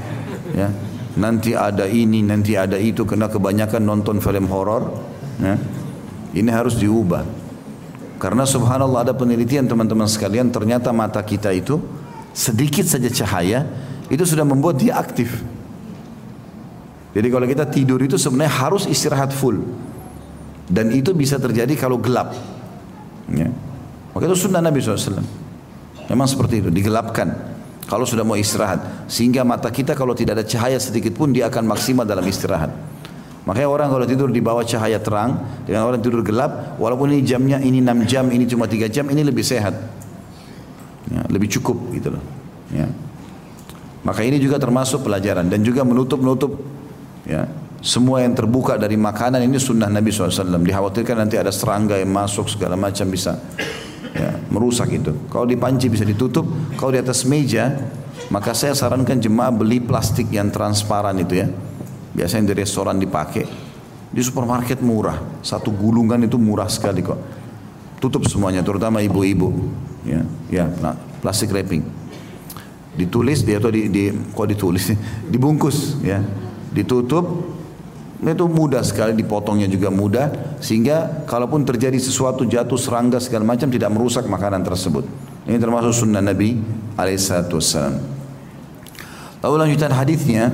Ya. 0.56 0.72
Nanti 1.18 1.58
ada 1.58 1.90
ini, 1.90 2.22
nanti 2.22 2.54
ada 2.54 2.78
itu, 2.78 3.02
karena 3.08 3.26
kebanyakan 3.26 3.82
nonton 3.82 4.22
film 4.22 4.46
horor. 4.46 4.94
Ya. 5.42 5.58
Ini 6.38 6.50
harus 6.54 6.78
diubah. 6.78 7.26
Karena 8.20 8.44
subhanallah 8.46 9.10
ada 9.10 9.14
penelitian 9.16 9.66
teman-teman 9.66 10.06
sekalian, 10.06 10.52
ternyata 10.54 10.92
mata 10.92 11.24
kita 11.24 11.50
itu 11.56 11.80
sedikit 12.36 12.86
saja 12.86 13.10
cahaya, 13.10 13.66
itu 14.12 14.22
sudah 14.28 14.46
membuat 14.46 14.78
dia 14.78 15.00
aktif. 15.00 15.42
Jadi 17.10 17.28
kalau 17.34 17.46
kita 17.50 17.66
tidur 17.66 17.98
itu 18.06 18.22
sebenarnya 18.22 18.54
harus 18.54 18.86
istirahat 18.86 19.34
full. 19.34 19.58
Dan 20.70 20.94
itu 20.94 21.18
bisa 21.18 21.42
terjadi 21.42 21.74
kalau 21.74 21.98
gelap. 21.98 22.38
Ya. 23.34 23.50
Maka 24.14 24.24
itu 24.30 24.38
sunnah 24.38 24.62
Nabi 24.62 24.78
SAW. 24.78 25.26
Memang 26.10 26.28
seperti 26.30 26.62
itu, 26.62 26.70
digelapkan. 26.70 27.34
Kalau 27.90 28.06
sudah 28.06 28.22
mau 28.22 28.38
istirahat. 28.38 29.10
Sehingga 29.10 29.42
mata 29.42 29.74
kita 29.74 29.98
kalau 29.98 30.14
tidak 30.14 30.38
ada 30.38 30.46
cahaya 30.46 30.78
sedikit 30.78 31.18
pun 31.18 31.34
dia 31.34 31.50
akan 31.50 31.66
maksimal 31.66 32.06
dalam 32.06 32.22
istirahat. 32.30 32.70
Makanya 33.50 33.66
orang 33.66 33.90
kalau 33.90 34.06
tidur 34.06 34.30
di 34.30 34.46
bawah 34.46 34.62
cahaya 34.62 35.02
terang, 35.02 35.42
dengan 35.66 35.90
orang 35.90 35.98
tidur 35.98 36.22
gelap, 36.22 36.78
walaupun 36.78 37.10
ini 37.10 37.26
jamnya 37.26 37.58
ini 37.58 37.82
6 37.82 38.06
jam, 38.06 38.30
ini 38.30 38.46
cuma 38.46 38.70
3 38.70 38.86
jam, 38.94 39.10
ini 39.10 39.26
lebih 39.26 39.42
sehat. 39.42 39.74
Ya, 41.10 41.26
lebih 41.34 41.50
cukup 41.58 41.90
gitu 41.98 42.14
loh. 42.14 42.22
Ya. 42.70 42.86
Maka 44.06 44.22
ini 44.22 44.38
juga 44.38 44.62
termasuk 44.62 45.02
pelajaran 45.02 45.50
dan 45.50 45.66
juga 45.66 45.82
menutup-nutup 45.82 46.62
Ya. 47.30 47.46
Semua 47.80 48.26
yang 48.26 48.36
terbuka 48.36 48.76
dari 48.76 49.00
makanan 49.00 49.40
ini 49.46 49.56
sunnah 49.56 49.88
Nabi 49.88 50.12
SAW. 50.12 50.60
Dikhawatirkan 50.60 51.16
nanti 51.16 51.40
ada 51.40 51.54
serangga 51.54 51.96
yang 51.96 52.12
masuk 52.12 52.52
segala 52.52 52.76
macam 52.76 53.08
bisa 53.08 53.40
ya, 54.20 54.36
merusak 54.52 54.92
itu. 54.92 55.16
Kalau 55.32 55.48
di 55.48 55.56
panci 55.56 55.88
bisa 55.88 56.04
ditutup, 56.04 56.44
kalau 56.76 56.92
di 56.92 57.00
atas 57.00 57.24
meja 57.24 57.80
Maka 58.30 58.54
saya 58.54 58.78
sarankan 58.78 59.18
jemaah 59.18 59.50
beli 59.50 59.82
plastik 59.82 60.30
yang 60.30 60.54
transparan 60.54 61.18
itu 61.18 61.40
ya. 61.40 61.48
Biasanya 62.14 62.54
di 62.54 62.56
restoran 62.62 63.02
dipakai. 63.02 63.46
Di 64.10 64.22
supermarket 64.22 64.86
murah. 64.86 65.18
Satu 65.42 65.74
gulungan 65.74 66.22
itu 66.22 66.38
murah 66.38 66.70
sekali 66.70 67.02
kok. 67.02 67.18
Tutup 67.98 68.30
semuanya, 68.30 68.62
terutama 68.62 69.02
ibu-ibu. 69.02 69.50
Ya, 70.06 70.22
ya, 70.54 70.66
nah, 70.80 70.96
plastik 71.24 71.50
wrapping. 71.50 71.84
Ditulis 72.96 73.42
dia 73.42 73.58
atau 73.58 73.74
di, 73.74 73.90
di 73.90 74.12
kok 74.12 74.48
ditulis, 74.48 74.94
dibungkus 75.26 76.00
ya, 76.06 76.22
ditutup. 76.72 77.58
Itu 78.20 78.52
mudah 78.52 78.84
sekali 78.84 79.16
dipotongnya 79.16 79.72
juga 79.72 79.88
mudah 79.88 80.60
sehingga 80.60 81.24
kalaupun 81.24 81.64
terjadi 81.64 81.96
sesuatu 81.96 82.44
jatuh 82.44 82.76
serangga 82.76 83.16
segala 83.24 83.48
macam 83.48 83.72
tidak 83.72 83.88
merusak 83.96 84.28
makanan 84.28 84.60
tersebut. 84.68 85.08
Ini 85.48 85.56
termasuk 85.56 86.04
sunnah 86.04 86.20
Nabi 86.20 86.60
alaihissalatu 87.00 87.64
Lalu 89.40 89.56
lanjutan 89.56 89.96
hadisnya, 89.96 90.52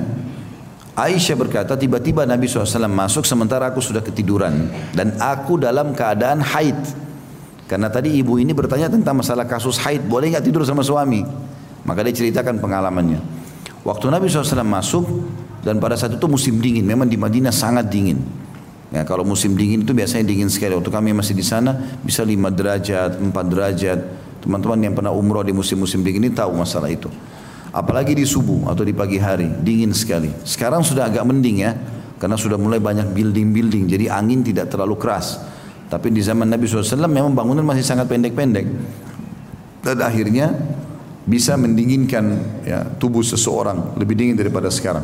Aisyah 0.94 1.36
berkata, 1.36 1.74
tiba-tiba 1.74 2.22
Nabi 2.22 2.46
SAW 2.46 2.86
masuk 2.86 3.26
sementara 3.26 3.68
aku 3.68 3.82
sudah 3.82 4.00
ketiduran 4.00 4.70
dan 4.94 5.18
aku 5.18 5.58
dalam 5.58 5.90
keadaan 5.90 6.38
haid. 6.38 6.78
Karena 7.66 7.90
tadi 7.90 8.14
ibu 8.14 8.38
ini 8.38 8.54
bertanya 8.54 8.86
tentang 8.86 9.18
masalah 9.18 9.42
kasus 9.42 9.74
haid, 9.82 10.06
boleh 10.06 10.30
nggak 10.30 10.46
tidur 10.46 10.62
sama 10.62 10.86
suami? 10.86 11.26
Maka 11.82 12.06
dia 12.06 12.14
ceritakan 12.14 12.62
pengalamannya. 12.62 13.18
Waktu 13.82 14.06
Nabi 14.06 14.30
SAW 14.30 14.62
masuk 14.62 15.04
dan 15.66 15.82
pada 15.82 15.98
saat 15.98 16.14
itu 16.14 16.26
musim 16.30 16.62
dingin, 16.62 16.86
memang 16.86 17.10
di 17.10 17.18
Madinah 17.18 17.50
sangat 17.50 17.90
dingin. 17.90 18.22
Ya, 18.94 19.02
kalau 19.02 19.26
musim 19.26 19.58
dingin 19.58 19.82
itu 19.82 19.90
biasanya 19.90 20.22
dingin 20.22 20.46
sekali. 20.46 20.78
Waktu 20.78 20.94
kami 20.94 21.10
masih 21.10 21.34
di 21.34 21.42
sana 21.42 21.74
bisa 22.06 22.22
5 22.22 22.54
derajat, 22.54 23.18
4 23.18 23.34
derajat. 23.50 23.98
Teman-teman 24.46 24.78
yang 24.78 24.94
pernah 24.94 25.10
umroh 25.10 25.42
di 25.42 25.50
musim-musim 25.50 26.06
dingin 26.06 26.22
ini 26.22 26.30
tahu 26.30 26.54
masalah 26.54 26.86
itu. 26.86 27.10
Apalagi 27.74 28.14
di 28.14 28.22
subuh 28.22 28.70
atau 28.70 28.86
di 28.86 28.94
pagi 28.94 29.18
hari, 29.18 29.50
dingin 29.58 29.90
sekali. 29.90 30.30
Sekarang 30.46 30.86
sudah 30.86 31.10
agak 31.10 31.26
mending 31.26 31.66
ya, 31.66 31.74
karena 32.22 32.38
sudah 32.38 32.54
mulai 32.54 32.78
banyak 32.78 33.10
building-building, 33.10 33.90
jadi 33.90 34.14
angin 34.14 34.46
tidak 34.46 34.70
terlalu 34.70 34.94
keras. 34.94 35.42
Tapi 35.90 36.14
di 36.14 36.22
zaman 36.22 36.46
Nabi 36.46 36.70
SAW 36.70 37.10
memang 37.10 37.34
bangunan 37.34 37.66
masih 37.66 37.82
sangat 37.82 38.06
pendek-pendek. 38.06 38.70
Dan 39.82 39.98
akhirnya 39.98 40.54
bisa 41.26 41.58
mendinginkan 41.58 42.38
ya, 42.62 42.86
tubuh 43.02 43.26
seseorang 43.26 43.98
lebih 43.98 44.14
dingin 44.14 44.38
daripada 44.38 44.70
sekarang. 44.70 45.02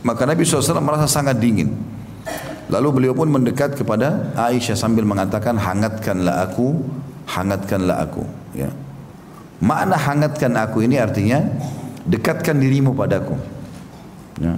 Maka 0.00 0.24
Nabi 0.24 0.48
SAW 0.48 0.80
merasa 0.80 1.04
sangat 1.04 1.36
dingin. 1.36 1.76
Lalu 2.70 2.88
beliau 3.02 3.14
pun 3.18 3.26
mendekat 3.26 3.74
kepada 3.74 4.30
Aisyah 4.38 4.78
sambil 4.78 5.02
mengatakan 5.02 5.58
hangatkanlah 5.58 6.46
aku, 6.46 6.78
hangatkanlah 7.26 7.98
aku. 8.06 8.22
Ya. 8.54 8.70
Makna 9.60 9.98
hangatkan 9.98 10.54
aku 10.56 10.86
ini 10.86 10.96
artinya 10.96 11.42
dekatkan 12.06 12.56
dirimu 12.56 12.94
padaku. 12.94 13.34
Ya. 14.38 14.54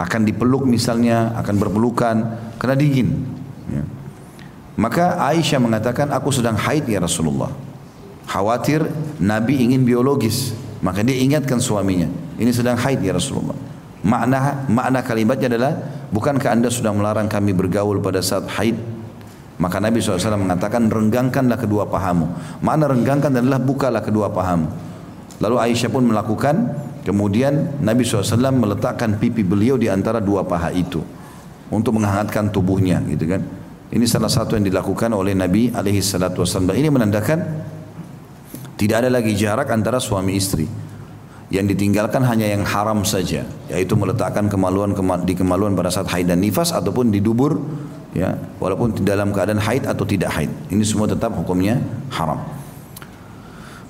Akan 0.00 0.26
dipeluk 0.26 0.66
misalnya, 0.66 1.36
akan 1.38 1.54
berpelukan 1.60 2.16
karena 2.58 2.74
dingin. 2.74 3.28
Ya. 3.68 3.84
Maka 4.74 5.22
Aisyah 5.30 5.62
mengatakan 5.62 6.10
aku 6.10 6.34
sedang 6.34 6.58
haid 6.58 6.88
ya 6.90 6.98
Rasulullah. 6.98 7.52
Khawatir 8.26 8.88
Nabi 9.22 9.62
ingin 9.62 9.86
biologis. 9.86 10.56
Maka 10.82 11.04
dia 11.04 11.16
ingatkan 11.20 11.60
suaminya. 11.62 12.08
Ini 12.40 12.50
sedang 12.50 12.74
haid 12.80 13.04
ya 13.04 13.14
Rasulullah. 13.14 13.56
Makna 14.04 14.68
makna 14.68 15.00
kalimatnya 15.00 15.48
adalah 15.48 15.72
bukankah 16.12 16.52
anda 16.52 16.68
sudah 16.68 16.92
melarang 16.92 17.24
kami 17.24 17.56
bergaul 17.56 18.04
pada 18.04 18.20
saat 18.20 18.44
haid? 18.60 18.76
Maka 19.56 19.80
Nabi 19.80 20.02
SAW 20.02 20.36
mengatakan 20.36 20.92
renggangkanlah 20.92 21.56
kedua 21.56 21.88
pahamu. 21.88 22.28
Mana 22.60 22.90
renggangkan 22.90 23.32
adalah 23.32 23.56
bukalah 23.62 24.02
kedua 24.04 24.28
pahamu. 24.28 24.68
Lalu 25.40 25.56
Aisyah 25.56 25.90
pun 25.90 26.04
melakukan. 26.04 26.56
Kemudian 27.04 27.84
Nabi 27.84 28.00
SAW 28.00 28.48
meletakkan 28.52 29.20
pipi 29.20 29.44
beliau 29.44 29.76
di 29.76 29.92
antara 29.92 30.20
dua 30.20 30.44
paha 30.44 30.72
itu. 30.72 31.04
Untuk 31.72 31.96
menghangatkan 31.96 32.52
tubuhnya 32.52 33.00
gitu 33.08 33.24
kan. 33.28 33.40
Ini 33.94 34.04
salah 34.10 34.32
satu 34.32 34.58
yang 34.58 34.66
dilakukan 34.66 35.12
oleh 35.14 35.32
Nabi 35.38 35.70
alaihi. 35.70 36.02
Ini 36.02 36.88
menandakan 36.90 37.38
tidak 38.74 39.06
ada 39.06 39.10
lagi 39.12 39.32
jarak 39.38 39.70
antara 39.70 40.02
suami 40.02 40.34
istri. 40.34 40.83
Yang 41.54 41.78
ditinggalkan 41.78 42.26
hanya 42.26 42.50
yang 42.50 42.66
haram 42.66 43.06
saja, 43.06 43.46
yaitu 43.70 43.94
meletakkan 43.94 44.50
kemaluan 44.50 44.90
di 45.22 45.38
kemaluan 45.38 45.78
pada 45.78 45.86
saat 45.86 46.10
haid 46.10 46.26
dan 46.26 46.42
nifas 46.42 46.74
ataupun 46.74 47.14
di 47.14 47.22
dubur 47.22 47.62
ya 48.10 48.34
walaupun 48.58 48.98
dalam 49.06 49.30
keadaan 49.30 49.62
haid 49.62 49.86
atau 49.86 50.02
tidak 50.02 50.34
haid. 50.34 50.50
Ini 50.74 50.82
semua 50.82 51.06
tetap 51.06 51.30
hukumnya 51.30 51.78
haram. 52.10 52.42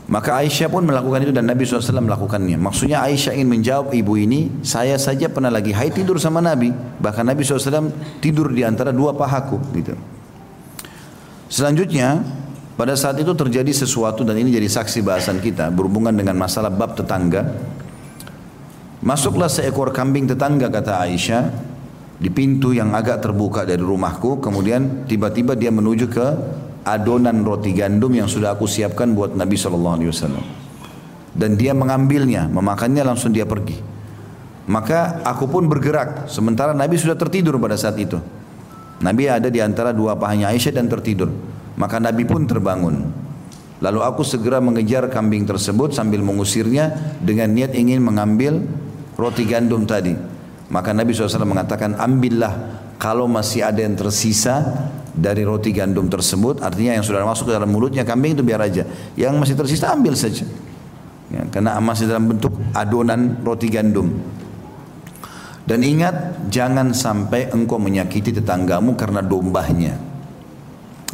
Maka 0.04 0.44
Aisyah 0.44 0.68
pun 0.68 0.84
melakukan 0.84 1.24
itu 1.24 1.32
dan 1.32 1.48
Nabi 1.48 1.64
SAW 1.64 2.04
melakukannya. 2.04 2.60
Maksudnya 2.60 3.00
Aisyah 3.00 3.40
ingin 3.40 3.48
menjawab 3.48 3.96
ibu 3.96 4.20
ini 4.20 4.52
saya 4.60 5.00
saja 5.00 5.32
pernah 5.32 5.48
lagi 5.48 5.72
haid 5.72 5.96
tidur 5.96 6.20
sama 6.20 6.44
Nabi. 6.44 6.68
Bahkan 7.00 7.24
Nabi 7.24 7.40
SAW 7.40 7.88
tidur 8.20 8.52
di 8.52 8.60
antara 8.60 8.92
dua 8.92 9.16
pahaku 9.16 9.56
gitu. 9.72 9.96
Selanjutnya 11.48 12.20
pada 12.74 12.98
saat 12.98 13.14
itu 13.22 13.30
terjadi 13.38 13.70
sesuatu 13.70 14.26
dan 14.26 14.34
ini 14.34 14.50
jadi 14.50 14.66
saksi 14.66 15.06
bahasan 15.06 15.38
kita 15.38 15.70
berhubungan 15.70 16.10
dengan 16.10 16.34
masalah 16.34 16.74
bab 16.74 16.98
tetangga. 16.98 17.46
Masuklah 18.98 19.46
seekor 19.46 19.94
kambing 19.94 20.26
tetangga 20.26 20.66
kata 20.66 20.98
Aisyah 21.06 21.54
di 22.18 22.34
pintu 22.34 22.74
yang 22.74 22.90
agak 22.90 23.22
terbuka 23.22 23.62
dari 23.62 23.78
rumahku. 23.78 24.42
Kemudian 24.42 25.06
tiba-tiba 25.06 25.54
dia 25.54 25.70
menuju 25.70 26.10
ke 26.10 26.26
adonan 26.82 27.46
roti 27.46 27.70
gandum 27.70 28.10
yang 28.10 28.26
sudah 28.26 28.58
aku 28.58 28.66
siapkan 28.66 29.14
buat 29.14 29.38
Nabi 29.38 29.54
Shallallahu 29.54 29.94
Alaihi 29.94 30.10
Wasallam. 30.10 30.44
Dan 31.30 31.54
dia 31.54 31.78
mengambilnya 31.78 32.50
memakannya 32.50 33.06
langsung 33.06 33.30
dia 33.30 33.46
pergi. 33.46 33.78
Maka 34.66 35.22
aku 35.22 35.46
pun 35.46 35.70
bergerak 35.70 36.26
sementara 36.26 36.74
Nabi 36.74 36.98
sudah 36.98 37.14
tertidur 37.14 37.54
pada 37.62 37.78
saat 37.78 37.94
itu. 38.02 38.18
Nabi 38.98 39.30
ada 39.30 39.46
di 39.46 39.62
antara 39.62 39.94
dua 39.94 40.18
pahanya 40.18 40.50
Aisyah 40.50 40.74
dan 40.74 40.90
tertidur 40.90 41.53
maka 41.74 41.98
Nabi 41.98 42.22
pun 42.26 42.46
terbangun. 42.46 43.24
Lalu 43.82 44.00
aku 44.00 44.22
segera 44.22 44.62
mengejar 44.62 45.10
kambing 45.10 45.44
tersebut 45.44 45.92
sambil 45.92 46.22
mengusirnya 46.22 46.94
dengan 47.20 47.50
niat 47.52 47.74
ingin 47.74 48.00
mengambil 48.00 48.62
roti 49.18 49.44
gandum 49.44 49.84
tadi. 49.84 50.14
Maka 50.70 50.96
Nabi 50.96 51.12
SAW 51.12 51.44
mengatakan 51.44 51.98
ambillah 51.98 52.80
kalau 52.96 53.28
masih 53.28 53.66
ada 53.66 53.84
yang 53.84 53.98
tersisa 53.98 54.88
dari 55.12 55.44
roti 55.44 55.74
gandum 55.74 56.08
tersebut. 56.08 56.64
Artinya 56.64 56.96
yang 56.96 57.04
sudah 57.04 57.26
masuk 57.26 57.50
ke 57.50 57.52
dalam 57.52 57.68
mulutnya 57.68 58.06
kambing 58.06 58.38
itu 58.38 58.46
biar 58.46 58.62
aja. 58.62 58.88
Yang 59.18 59.34
masih 59.36 59.54
tersisa 59.58 59.92
ambil 59.92 60.16
saja. 60.16 60.46
Ya, 61.28 61.42
karena 61.50 61.76
masih 61.82 62.08
dalam 62.08 62.30
bentuk 62.30 62.54
adonan 62.72 63.42
roti 63.42 63.68
gandum. 63.68 64.08
Dan 65.64 65.80
ingat 65.84 66.46
jangan 66.48 66.92
sampai 66.92 67.52
engkau 67.52 67.80
menyakiti 67.80 68.32
tetanggamu 68.32 68.96
karena 68.96 69.24
dombahnya 69.24 70.13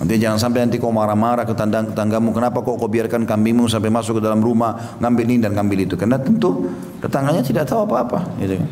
nanti 0.01 0.17
jangan 0.17 0.41
sampai 0.41 0.65
nanti 0.65 0.81
kau 0.81 0.89
marah-marah 0.89 1.45
ke 1.45 1.53
tetanggamu 1.53 2.33
kenapa 2.33 2.65
kok 2.65 2.81
kau 2.81 2.89
biarkan 2.89 3.29
kambingmu 3.29 3.69
sampai 3.69 3.93
masuk 3.93 4.19
ke 4.19 4.23
dalam 4.25 4.41
rumah 4.41 4.97
ngambil 4.97 5.25
ini 5.29 5.45
dan 5.45 5.53
ngambil 5.53 5.85
itu 5.85 5.95
karena 6.01 6.17
tentu 6.17 6.73
tetangganya 7.05 7.45
tidak 7.45 7.69
tahu 7.69 7.85
apa-apa 7.85 8.25
gitu 8.41 8.57
kan 8.57 8.69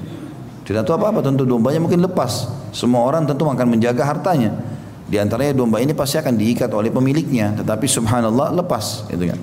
tidak 0.68 0.84
tahu 0.84 1.00
apa-apa 1.00 1.24
tentu 1.24 1.48
dombanya 1.48 1.80
mungkin 1.80 2.04
lepas. 2.04 2.44
Semua 2.76 3.08
orang 3.08 3.24
tentu 3.24 3.48
akan 3.48 3.72
menjaga 3.72 4.04
hartanya. 4.04 4.52
Di 5.08 5.16
antaranya 5.16 5.56
domba 5.56 5.80
ini 5.80 5.96
pasti 5.96 6.20
akan 6.20 6.36
diikat 6.36 6.68
oleh 6.76 6.92
pemiliknya, 6.92 7.56
tetapi 7.56 7.88
subhanallah 7.88 8.52
lepas, 8.52 9.08
gitu 9.08 9.32
kan. 9.32 9.40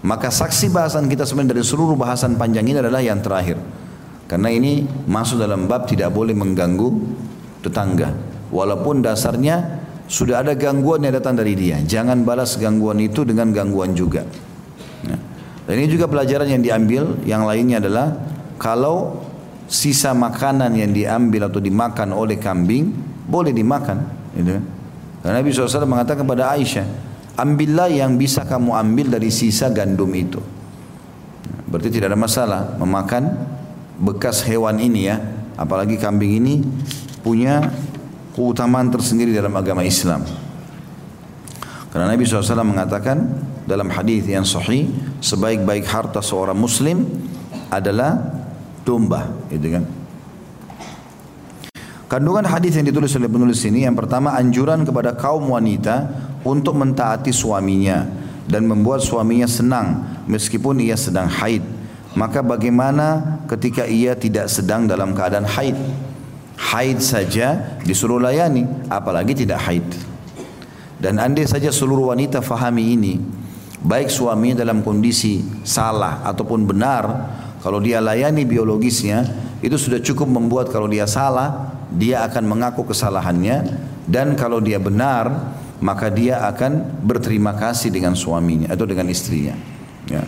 Maka 0.00 0.32
saksi 0.32 0.72
bahasan 0.72 1.12
kita 1.12 1.28
sebenarnya 1.28 1.60
dari 1.60 1.62
seluruh 1.68 2.00
bahasan 2.00 2.40
panjang 2.40 2.64
ini 2.64 2.80
adalah 2.80 3.04
yang 3.04 3.20
terakhir. 3.20 3.60
Karena 4.24 4.48
ini 4.48 4.88
masuk 5.04 5.36
dalam 5.36 5.68
bab 5.68 5.84
tidak 5.84 6.08
boleh 6.16 6.32
mengganggu 6.32 6.96
tetangga. 7.60 8.16
Walaupun 8.48 9.04
dasarnya 9.04 9.84
sudah 10.06 10.42
ada 10.42 10.54
gangguan 10.54 11.02
yang 11.02 11.14
datang 11.14 11.38
dari 11.38 11.54
dia. 11.58 11.82
Jangan 11.82 12.22
balas 12.22 12.56
gangguan 12.56 12.98
itu 13.02 13.26
dengan 13.26 13.50
gangguan 13.50 13.92
juga. 13.92 14.22
Nah, 15.06 15.20
dan 15.66 15.74
ini 15.76 15.88
juga 15.90 16.06
pelajaran 16.06 16.46
yang 16.46 16.62
diambil. 16.62 17.02
Yang 17.26 17.42
lainnya 17.42 17.76
adalah 17.82 18.06
kalau 18.56 19.26
sisa 19.66 20.14
makanan 20.14 20.78
yang 20.78 20.94
diambil 20.94 21.50
atau 21.50 21.58
dimakan 21.58 22.14
oleh 22.14 22.38
kambing 22.38 22.94
boleh 23.26 23.50
dimakan 23.50 24.06
gitu. 24.38 24.62
Karena 25.26 25.42
Nabi 25.42 25.50
SAW 25.50 25.90
mengatakan 25.90 26.22
kepada 26.22 26.54
Aisyah 26.54 26.86
ambillah 27.36 27.92
yang 27.92 28.16
bisa 28.16 28.48
kamu 28.48 28.72
ambil 28.72 29.06
dari 29.18 29.28
sisa 29.28 29.68
gandum 29.68 30.08
itu 30.16 30.40
berarti 31.68 31.92
tidak 31.92 32.14
ada 32.14 32.18
masalah 32.18 32.60
memakan 32.80 33.36
bekas 34.00 34.40
hewan 34.46 34.80
ini 34.80 35.12
ya 35.12 35.20
apalagi 35.60 36.00
kambing 36.00 36.40
ini 36.40 36.54
punya 37.20 37.60
keutamaan 38.36 38.92
tersendiri 38.92 39.32
dalam 39.32 39.56
agama 39.56 39.80
Islam 39.80 40.22
karena 41.96 42.12
Nabi 42.12 42.28
SAW 42.28 42.60
mengatakan 42.60 43.24
dalam 43.64 43.88
hadis 43.88 44.28
yang 44.28 44.44
sahih 44.44 44.84
sebaik-baik 45.24 45.88
harta 45.88 46.20
seorang 46.20 46.52
muslim 46.52 47.08
adalah 47.72 48.20
domba, 48.84 49.32
gitu 49.48 49.80
kan. 49.80 49.84
Kandungan 52.06 52.44
hadis 52.44 52.76
yang 52.76 52.84
ditulis 52.84 53.16
oleh 53.16 53.32
penulis 53.32 53.64
ini 53.64 53.88
yang 53.88 53.96
pertama 53.96 54.36
anjuran 54.36 54.84
kepada 54.84 55.16
kaum 55.16 55.48
wanita 55.48 56.06
untuk 56.44 56.76
mentaati 56.76 57.32
suaminya 57.32 58.04
dan 58.44 58.68
membuat 58.68 59.00
suaminya 59.00 59.48
senang 59.48 60.04
meskipun 60.28 60.78
ia 60.84 61.00
sedang 61.00 61.26
haid 61.26 61.64
maka 62.12 62.44
bagaimana 62.44 63.40
ketika 63.50 63.88
ia 63.88 64.12
tidak 64.12 64.52
sedang 64.52 64.84
dalam 64.84 65.16
keadaan 65.16 65.48
haid? 65.48 65.74
Haid 66.56 67.04
saja 67.04 67.78
disuruh 67.84 68.16
layani, 68.16 68.64
apalagi 68.88 69.36
tidak 69.36 69.60
haid. 69.68 69.86
Dan 70.96 71.20
andai 71.20 71.44
saja 71.44 71.68
seluruh 71.68 72.10
wanita 72.16 72.40
fahami 72.40 72.96
ini, 72.96 73.20
baik 73.84 74.08
suaminya 74.08 74.64
dalam 74.64 74.80
kondisi 74.80 75.44
salah 75.60 76.24
ataupun 76.24 76.64
benar, 76.64 77.04
kalau 77.60 77.76
dia 77.78 78.00
layani 78.00 78.48
biologisnya, 78.48 79.28
itu 79.60 79.76
sudah 79.76 80.00
cukup 80.00 80.28
membuat 80.28 80.72
kalau 80.72 80.88
dia 80.88 81.04
salah, 81.04 81.76
dia 81.92 82.24
akan 82.24 82.44
mengaku 82.48 82.88
kesalahannya 82.88 83.76
dan 84.08 84.32
kalau 84.38 84.62
dia 84.62 84.80
benar, 84.80 85.52
maka 85.80 86.08
dia 86.08 86.40
akan 86.48 87.04
berterima 87.04 87.52
kasih 87.52 87.92
dengan 87.92 88.16
suaminya 88.16 88.72
atau 88.72 88.88
dengan 88.88 89.10
istrinya. 89.12 89.52
Ya. 90.08 90.24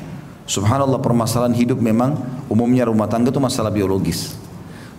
Subhanallah 0.48 1.00
permasalahan 1.00 1.52
hidup 1.52 1.80
memang 1.80 2.16
umumnya 2.48 2.88
rumah 2.88 3.08
tangga 3.08 3.28
itu 3.28 3.40
masalah 3.40 3.68
biologis. 3.68 4.36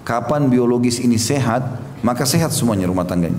Kapan 0.10 0.50
biologis 0.50 0.98
ini 0.98 1.22
sehat, 1.22 1.62
maka 2.02 2.26
sehat 2.26 2.50
semuanya 2.50 2.90
rumah 2.90 3.06
tangganya. 3.06 3.38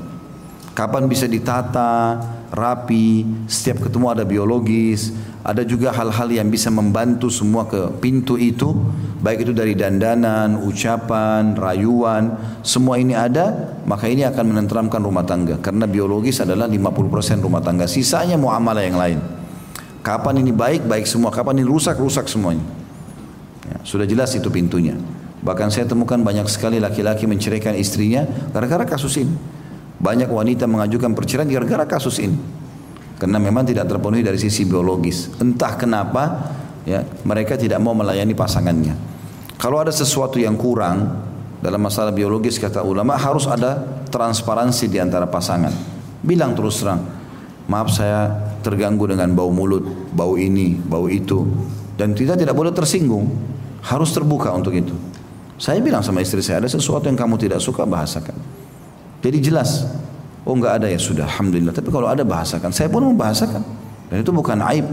Kapan 0.70 1.10
bisa 1.10 1.26
ditata, 1.26 2.22
rapi, 2.54 3.26
setiap 3.50 3.90
ketemu 3.90 4.06
ada 4.06 4.22
biologis, 4.22 5.10
ada 5.42 5.66
juga 5.66 5.90
hal-hal 5.90 6.30
yang 6.30 6.46
bisa 6.46 6.70
membantu 6.70 7.26
semua 7.26 7.66
ke 7.66 7.90
pintu 7.98 8.38
itu, 8.38 8.70
baik 9.18 9.50
itu 9.50 9.52
dari 9.56 9.74
dandanan, 9.74 10.62
ucapan, 10.62 11.58
rayuan, 11.58 12.38
semua 12.62 13.02
ini 13.02 13.18
ada, 13.18 13.74
maka 13.82 14.06
ini 14.06 14.22
akan 14.22 14.54
menenteramkan 14.54 15.02
rumah 15.02 15.26
tangga. 15.26 15.58
Karena 15.58 15.90
biologis 15.90 16.38
adalah 16.38 16.70
50% 16.70 17.42
rumah 17.42 17.66
tangga, 17.66 17.90
sisanya 17.90 18.38
muamalah 18.38 18.86
yang 18.86 18.94
lain. 18.94 19.18
Kapan 20.06 20.38
ini 20.38 20.54
baik, 20.54 20.86
baik 20.86 21.10
semua, 21.10 21.34
kapan 21.34 21.58
ini 21.58 21.66
rusak, 21.66 21.98
rusak 21.98 22.30
semuanya. 22.30 22.62
Ya, 23.66 23.82
sudah 23.82 24.06
jelas 24.06 24.30
itu 24.38 24.46
pintunya. 24.54 24.94
Bahkan 25.40 25.72
saya 25.72 25.88
temukan 25.88 26.20
banyak 26.20 26.44
sekali 26.52 26.76
laki-laki 26.76 27.24
menceraikan 27.24 27.72
istrinya 27.72 28.28
gara-gara 28.52 28.84
kasus 28.84 29.16
ini. 29.16 29.32
Banyak 30.00 30.28
wanita 30.28 30.68
mengajukan 30.68 31.16
perceraian 31.16 31.48
gara-gara 31.48 31.84
kasus 31.88 32.20
ini. 32.20 32.36
Karena 33.20 33.36
memang 33.36 33.68
tidak 33.68 33.88
terpenuhi 33.88 34.24
dari 34.24 34.40
sisi 34.40 34.64
biologis. 34.64 35.28
Entah 35.40 35.76
kenapa 35.76 36.52
ya 36.88 37.04
mereka 37.24 37.56
tidak 37.56 37.80
mau 37.80 37.92
melayani 37.92 38.32
pasangannya. 38.32 38.96
Kalau 39.60 39.76
ada 39.76 39.92
sesuatu 39.92 40.40
yang 40.40 40.56
kurang 40.56 41.20
dalam 41.60 41.80
masalah 41.84 42.12
biologis 42.16 42.56
kata 42.56 42.80
ulama 42.80 43.16
harus 43.20 43.44
ada 43.44 43.84
transparansi 44.08 44.88
di 44.88 44.96
antara 44.96 45.28
pasangan. 45.28 45.72
Bilang 46.24 46.56
terus 46.56 46.80
terang, 46.80 47.04
maaf 47.68 47.92
saya 47.92 48.28
terganggu 48.64 49.08
dengan 49.08 49.32
bau 49.36 49.52
mulut, 49.52 49.84
bau 50.12 50.40
ini, 50.40 50.76
bau 50.76 51.08
itu. 51.08 51.44
Dan 51.96 52.16
kita 52.16 52.36
tidak 52.36 52.56
boleh 52.56 52.72
tersinggung. 52.72 53.28
Harus 53.80 54.12
terbuka 54.12 54.52
untuk 54.52 54.76
itu. 54.76 54.92
Saya 55.60 55.76
bilang 55.84 56.00
sama 56.00 56.24
istri 56.24 56.40
saya, 56.40 56.64
ada 56.64 56.70
sesuatu 56.72 57.04
yang 57.04 57.20
kamu 57.20 57.36
tidak 57.36 57.60
suka 57.60 57.84
bahasakan. 57.84 58.32
Jadi 59.20 59.38
jelas. 59.44 59.84
Oh 60.48 60.56
enggak 60.56 60.80
ada 60.80 60.88
ya 60.88 60.96
sudah, 60.96 61.28
Alhamdulillah. 61.28 61.76
Tapi 61.76 61.92
kalau 61.92 62.08
ada 62.08 62.24
bahasakan, 62.24 62.72
saya 62.72 62.88
pun 62.88 63.04
membahasakan. 63.04 63.60
Dan 64.08 64.24
itu 64.24 64.32
bukan 64.32 64.56
aib. 64.72 64.88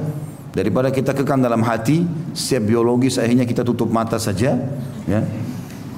Daripada 0.52 0.92
kita 0.92 1.16
kekang 1.16 1.40
dalam 1.40 1.64
hati, 1.64 2.04
setiap 2.36 2.68
biologis 2.68 3.16
akhirnya 3.16 3.48
kita 3.48 3.64
tutup 3.64 3.88
mata 3.88 4.20
saja. 4.20 4.60
ya 5.08 5.22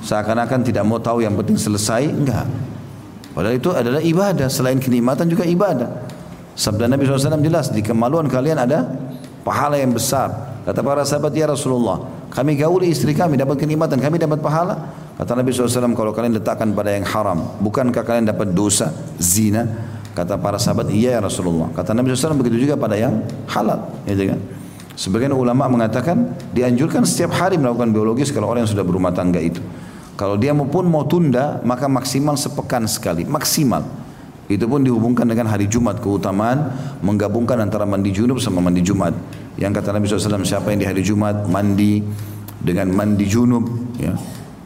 Seakan-akan 0.05 0.61
tidak 0.61 0.86
mau 0.86 1.01
tahu 1.01 1.26
yang 1.26 1.34
penting 1.34 1.57
selesai. 1.57 2.05
Enggak. 2.05 2.45
Padahal 3.34 3.57
itu 3.57 3.74
adalah 3.74 4.05
ibadah. 4.05 4.53
Selain 4.53 4.78
kenikmatan 4.78 5.26
juga 5.26 5.49
ibadah. 5.49 6.05
Sabda 6.53 6.86
Nabi 6.91 7.09
SAW 7.09 7.41
jelas, 7.41 7.74
di 7.74 7.82
kemaluan 7.82 8.30
kalian 8.30 8.61
ada 8.61 8.86
pahala 9.41 9.82
yang 9.82 9.95
besar. 9.95 10.61
Kata 10.67 10.84
para 10.84 11.07
sahabat, 11.07 11.32
ya 11.34 11.47
Rasulullah, 11.47 12.03
kami 12.30 12.54
gauli 12.54 12.94
istri 12.94 13.18
kami 13.18 13.38
dapat 13.42 13.58
kenikmatan, 13.58 13.98
kami 13.98 14.22
dapat 14.22 14.40
pahala. 14.40 14.94
Kata 15.20 15.36
Nabi 15.36 15.52
SAW, 15.52 15.92
kalau 15.98 16.16
kalian 16.16 16.40
letakkan 16.40 16.72
pada 16.72 16.96
yang 16.96 17.04
haram, 17.04 17.60
bukankah 17.60 18.08
kalian 18.08 18.30
dapat 18.30 18.56
dosa, 18.56 18.94
zina? 19.20 19.68
Kata 20.16 20.40
para 20.40 20.56
sahabat, 20.56 20.88
iya 20.94 21.18
ya 21.18 21.20
Rasulullah. 21.20 21.68
Kata 21.76 21.92
Nabi 21.92 22.14
SAW, 22.16 22.40
begitu 22.40 22.70
juga 22.70 22.80
pada 22.80 22.96
yang 22.96 23.28
halal. 23.52 23.92
Gitu 24.08 24.32
kan? 24.32 24.40
Sebagian 24.96 25.32
ulama 25.36 25.68
mengatakan, 25.68 26.36
dianjurkan 26.52 27.04
setiap 27.04 27.36
hari 27.36 27.60
melakukan 27.60 27.92
biologis 27.92 28.32
kalau 28.32 28.52
orang 28.52 28.64
yang 28.68 28.72
sudah 28.72 28.86
berumah 28.86 29.12
tangga 29.12 29.40
itu. 29.40 29.60
Kalau 30.20 30.36
dia 30.36 30.52
pun 30.52 30.84
mau 30.88 31.08
tunda, 31.08 31.64
maka 31.64 31.88
maksimal 31.88 32.36
sepekan 32.36 32.84
sekali. 32.84 33.24
Maksimal. 33.24 33.88
Itu 34.50 34.66
pun 34.66 34.82
dihubungkan 34.82 35.30
dengan 35.30 35.45
hari 35.45 35.70
Jumat 35.70 36.02
keutamaan 36.02 36.74
menggabungkan 37.06 37.62
antara 37.62 37.86
mandi 37.86 38.10
junub 38.10 38.41
sama 38.41 38.60
mandi 38.66 38.82
Jumat. 38.82 39.14
Yang 39.62 39.78
kata 39.78 39.93
Nabi 39.93 40.10
SAW 40.10 40.41
siapa 40.41 40.74
yang 40.74 40.82
di 40.82 40.88
hari 40.89 41.06
Jumat 41.06 41.45
mandi 41.45 42.02
dengan 42.58 42.89
mandi 42.89 43.30
junub 43.30 43.70
ya 44.02 44.18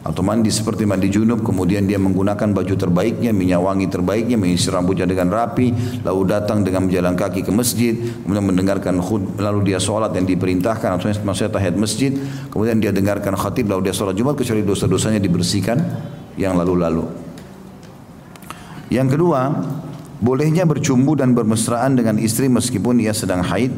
atau 0.04 0.20
mandi 0.20 0.52
seperti 0.52 0.84
mandi 0.84 1.08
junub 1.08 1.40
kemudian 1.40 1.88
dia 1.88 1.96
menggunakan 1.96 2.52
baju 2.52 2.74
terbaiknya 2.76 3.32
minyak 3.32 3.64
wangi 3.64 3.88
terbaiknya 3.88 4.36
mengisi 4.36 4.68
rambutnya 4.68 5.08
dengan 5.08 5.32
rapi 5.32 5.72
lalu 6.04 6.28
datang 6.28 6.60
dengan 6.60 6.84
berjalan 6.84 7.16
kaki 7.16 7.40
ke 7.40 7.48
masjid 7.48 7.96
kemudian 7.96 8.44
mendengarkan 8.44 9.00
khud 9.00 9.40
lalu 9.40 9.72
dia 9.72 9.80
sholat 9.80 10.12
yang 10.12 10.28
diperintahkan 10.28 11.00
atau 11.00 11.08
maksudnya 11.24 11.56
tahiyat 11.56 11.76
masjid 11.80 12.12
kemudian 12.52 12.84
dia 12.84 12.92
dengarkan 12.92 13.32
khatib 13.32 13.72
lalu 13.72 13.88
dia 13.88 13.96
sholat 13.96 14.12
jumat 14.12 14.36
kecuali 14.36 14.60
dosa-dosanya 14.60 15.24
dibersihkan 15.24 15.80
yang 16.36 16.52
lalu-lalu 16.60 17.23
yang 18.94 19.10
kedua 19.10 19.50
bolehnya 20.22 20.62
bercumbu 20.62 21.18
dan 21.18 21.34
bermesraan 21.34 21.98
dengan 21.98 22.16
istri 22.22 22.46
meskipun 22.46 23.02
ia 23.02 23.10
sedang 23.10 23.42
haid 23.42 23.74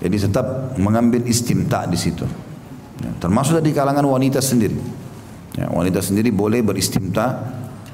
jadi 0.00 0.16
tetap 0.30 0.78
mengambil 0.78 1.26
istimta 1.26 1.84
di 1.84 1.98
situ. 1.98 2.24
Ya, 2.98 3.10
termasuk 3.18 3.62
di 3.62 3.74
kalangan 3.74 4.06
wanita 4.06 4.38
sendiri. 4.38 4.78
Ya, 5.58 5.70
wanita 5.70 5.98
sendiri 6.02 6.30
boleh 6.30 6.62
beristimta 6.62 7.34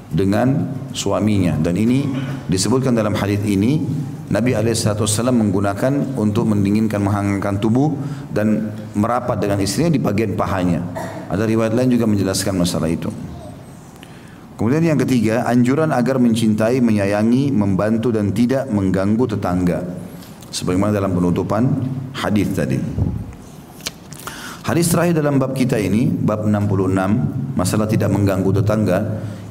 dengan 0.05 0.69
suaminya 0.93 1.57
dan 1.59 1.75
ini 1.75 2.05
disebutkan 2.45 2.93
dalam 2.93 3.17
hadis 3.17 3.41
ini 3.43 3.81
Nabi 4.25 4.57
SAW 4.57 5.33
menggunakan 5.33 6.17
untuk 6.17 6.49
mendinginkan 6.49 6.97
menghangatkan 6.97 7.61
tubuh 7.61 7.93
dan 8.33 8.73
merapat 8.97 9.37
dengan 9.37 9.61
istrinya 9.61 9.93
di 9.93 10.01
bagian 10.01 10.33
pahanya. 10.33 10.81
Ada 11.29 11.45
riwayat 11.45 11.73
lain 11.73 11.93
juga 11.93 12.09
menjelaskan 12.09 12.53
masalah 12.57 12.89
itu. 12.89 13.09
Kemudian 14.55 14.87
yang 14.87 14.99
ketiga, 15.03 15.43
anjuran 15.43 15.91
agar 15.91 16.15
mencintai, 16.15 16.79
menyayangi, 16.79 17.51
membantu 17.51 18.15
dan 18.15 18.31
tidak 18.31 18.71
mengganggu 18.71 19.35
tetangga 19.35 19.83
sebagaimana 20.47 20.95
dalam 20.95 21.11
penutupan 21.11 21.63
hadis 22.15 22.55
tadi. 22.55 22.79
Hadis 24.65 24.89
terakhir 24.89 25.19
dalam 25.19 25.37
bab 25.37 25.51
kita 25.53 25.75
ini, 25.75 26.07
bab 26.07 26.47
66, 26.47 27.53
masalah 27.53 27.85
tidak 27.85 28.09
mengganggu 28.09 28.63
tetangga. 28.63 28.97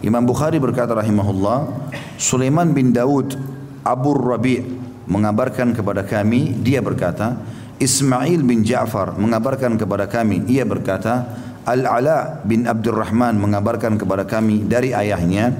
Imam 0.00 0.24
Bukhari 0.24 0.56
berkata 0.56 0.96
rahimahullah, 0.96 1.92
Sulaiman 2.16 2.72
bin 2.72 2.90
Daud 2.90 3.36
Abu 3.84 4.16
Rabi' 4.16 4.64
mengabarkan 5.04 5.76
kepada 5.76 6.02
kami, 6.08 6.56
dia 6.64 6.80
berkata, 6.80 7.36
Ismail 7.76 8.40
bin 8.40 8.64
Ja'far 8.64 9.20
mengabarkan 9.20 9.76
kepada 9.76 10.08
kami, 10.08 10.48
ia 10.48 10.64
berkata, 10.64 11.28
Al-Ala 11.64 12.44
bin 12.44 12.68
Abdurrahman 12.68 13.40
mengabarkan 13.40 13.96
kepada 13.96 14.28
kami 14.28 14.68
dari 14.68 14.92
ayahnya 14.92 15.52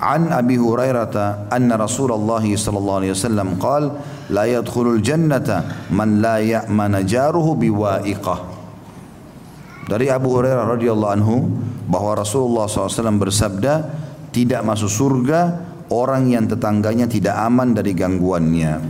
an 0.00 0.32
Abi 0.32 0.56
Hurairah 0.56 1.48
anna 1.52 1.76
Rasulullah 1.76 2.40
sallallahu 2.40 2.98
alaihi 3.04 3.12
wasallam 3.12 3.60
qaal 3.60 3.92
la 4.32 4.44
yadkhulul 4.48 5.04
jannata 5.04 5.88
man 5.92 6.24
la 6.24 6.40
ya'man 6.40 7.04
jaruhu 7.04 7.56
biwa'iqah 7.60 8.54
dari 9.84 10.08
Abu 10.08 10.32
Hurairah 10.32 10.64
radhiyallahu 10.76 11.12
anhu 11.12 11.36
bahwa 11.84 12.16
Rasulullah 12.16 12.64
SAW 12.64 13.20
bersabda 13.20 13.84
tidak 14.32 14.64
masuk 14.64 14.88
surga 14.88 15.60
orang 15.92 16.32
yang 16.32 16.48
tetangganya 16.48 17.04
tidak 17.04 17.36
aman 17.36 17.76
dari 17.76 17.92
gangguannya. 17.92 18.80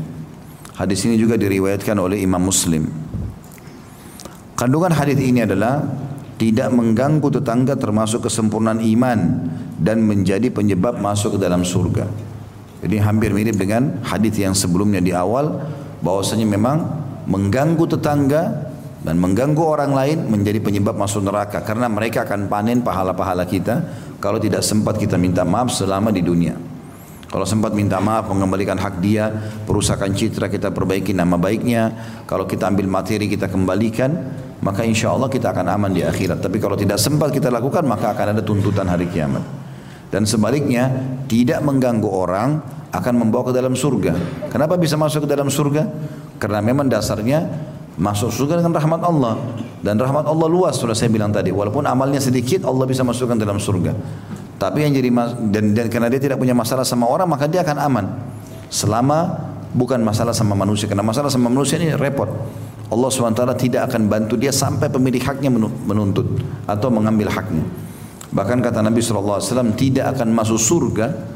Hadis 0.79 1.03
ini 1.07 1.19
juga 1.19 1.35
diriwayatkan 1.35 1.99
oleh 1.99 2.23
Imam 2.23 2.43
Muslim. 2.43 2.87
Kandungan 4.55 4.95
hadis 4.95 5.19
ini 5.19 5.43
adalah 5.43 5.83
tidak 6.35 6.69
mengganggu 6.75 7.29
tetangga 7.31 7.79
termasuk 7.79 8.27
kesempurnaan 8.27 8.83
iman 8.83 9.19
dan 9.79 10.03
menjadi 10.03 10.51
penyebab 10.51 10.99
masuk 10.99 11.39
ke 11.39 11.39
dalam 11.39 11.63
surga. 11.63 12.07
Jadi 12.85 12.97
hampir 13.01 13.33
mirip 13.33 13.57
dengan 13.57 14.03
hadis 14.05 14.37
yang 14.37 14.53
sebelumnya 14.53 15.01
di 15.01 15.15
awal 15.15 15.63
bahwasanya 16.05 16.45
memang 16.45 16.85
mengganggu 17.25 17.85
tetangga 17.97 18.73
dan 19.05 19.17
mengganggu 19.21 19.61
orang 19.61 19.93
lain 19.93 20.19
menjadi 20.29 20.61
penyebab 20.61 20.97
masuk 20.97 21.25
neraka 21.25 21.65
karena 21.65 21.89
mereka 21.89 22.29
akan 22.29 22.49
panen 22.49 22.85
pahala-pahala 22.85 23.49
kita 23.49 23.85
kalau 24.21 24.37
tidak 24.41 24.65
sempat 24.65 24.97
kita 24.97 25.21
minta 25.21 25.45
maaf 25.45 25.73
selama 25.73 26.13
di 26.13 26.21
dunia. 26.21 26.57
Kalau 27.29 27.43
sempat 27.43 27.75
minta 27.75 27.99
maaf 27.99 28.31
mengembalikan 28.31 28.79
hak 28.79 29.03
dia, 29.03 29.27
perusakan 29.67 30.15
citra 30.15 30.47
kita 30.47 30.71
perbaiki 30.71 31.11
nama 31.11 31.35
baiknya, 31.35 31.91
kalau 32.31 32.47
kita 32.47 32.71
ambil 32.71 32.87
materi 32.87 33.27
kita 33.27 33.51
kembalikan, 33.51 34.15
maka 34.65 34.81
insya 34.83 35.13
Allah 35.13 35.29
kita 35.29 35.53
akan 35.53 35.69
aman 35.77 35.93
di 35.93 36.01
akhirat. 36.01 36.41
Tapi 36.41 36.57
kalau 36.57 36.75
tidak 36.75 36.97
sempat 36.97 37.29
kita 37.29 37.53
lakukan, 37.53 37.85
maka 37.85 38.17
akan 38.17 38.33
ada 38.33 38.43
tuntutan 38.43 38.89
hari 38.89 39.13
kiamat. 39.13 39.45
Dan 40.09 40.25
sebaliknya, 40.25 40.89
tidak 41.29 41.61
mengganggu 41.61 42.09
orang 42.09 42.65
akan 42.89 43.15
membawa 43.21 43.53
ke 43.53 43.53
dalam 43.53 43.77
surga. 43.77 44.17
Kenapa 44.49 44.81
bisa 44.81 44.97
masuk 44.97 45.27
ke 45.27 45.29
dalam 45.29 45.53
surga? 45.53 45.85
Karena 46.41 46.65
memang 46.65 46.89
dasarnya 46.89 47.45
Masuk 47.95 48.35
surga 48.35 48.59
dengan 48.59 48.75
rahmat 48.75 49.01
Allah. 49.07 49.39
Dan 49.85 50.01
rahmat 50.01 50.27
Allah 50.27 50.49
luas 50.51 50.75
sudah 50.75 50.97
saya 50.99 51.13
bilang 51.13 51.31
tadi. 51.31 51.55
Walaupun 51.55 51.87
amalnya 51.87 52.19
sedikit 52.19 52.67
Allah 52.67 52.91
bisa 52.91 53.07
masukkan 53.07 53.39
dalam 53.39 53.63
surga. 53.63 53.95
Tapi 54.59 54.87
yang 54.87 54.93
jadi 54.95 55.11
dan, 55.51 55.65
dan 55.77 55.87
karena 55.87 56.09
dia 56.11 56.19
tidak 56.19 56.39
punya 56.43 56.57
masalah 56.57 56.83
sama 56.83 57.07
orang 57.07 57.31
maka 57.31 57.47
dia 57.47 57.63
akan 57.63 57.79
aman. 57.79 58.07
Selama 58.67 59.39
bukan 59.71 60.03
masalah 60.03 60.35
sama 60.35 60.59
manusia. 60.59 60.91
Karena 60.91 61.07
masalah 61.07 61.31
sama 61.31 61.47
manusia 61.47 61.79
ini 61.79 61.95
repot. 61.95 62.27
Allah 62.95 63.11
SWT 63.11 63.43
tidak 63.59 63.91
akan 63.91 64.07
bantu 64.07 64.39
dia 64.39 64.55
sampai 64.55 64.87
pemilik 64.87 65.19
haknya 65.19 65.51
menuntut 65.51 66.39
atau 66.71 66.89
mengambil 66.95 67.27
haknya. 67.27 67.67
Bahkan 68.31 68.63
kata 68.63 68.83
Nabi 68.83 69.03
SAW 69.03 69.43
tidak 69.75 70.15
akan 70.19 70.31
masuk 70.31 70.59
surga 70.59 71.35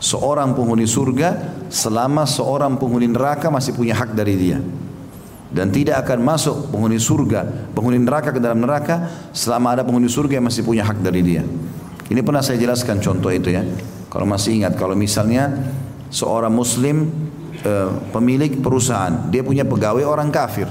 seorang 0.00 0.52
penghuni 0.52 0.84
surga 0.84 1.60
selama 1.72 2.28
seorang 2.28 2.76
penghuni 2.76 3.08
neraka 3.08 3.48
masih 3.48 3.72
punya 3.72 3.96
hak 3.96 4.12
dari 4.16 4.36
dia. 4.36 4.58
Dan 5.54 5.70
tidak 5.70 6.02
akan 6.02 6.18
masuk 6.20 6.68
penghuni 6.74 6.98
surga, 6.98 7.70
penghuni 7.72 8.02
neraka 8.02 8.34
ke 8.34 8.42
dalam 8.42 8.58
neraka 8.58 9.06
selama 9.30 9.78
ada 9.78 9.86
penghuni 9.86 10.10
surga 10.10 10.42
yang 10.42 10.46
masih 10.50 10.66
punya 10.66 10.82
hak 10.82 10.98
dari 10.98 11.22
dia. 11.22 11.46
Ini 12.10 12.20
pernah 12.20 12.42
saya 12.42 12.58
jelaskan 12.58 12.98
contoh 13.00 13.30
itu 13.30 13.54
ya. 13.54 13.62
Kalau 14.10 14.26
masih 14.26 14.60
ingat, 14.60 14.74
kalau 14.74 14.98
misalnya 14.98 15.48
seorang 16.10 16.50
muslim 16.50 17.08
eh, 17.62 17.90
pemilik 18.10 18.60
perusahaan, 18.60 19.30
dia 19.30 19.46
punya 19.46 19.62
pegawai 19.62 20.02
orang 20.02 20.28
kafir. 20.34 20.66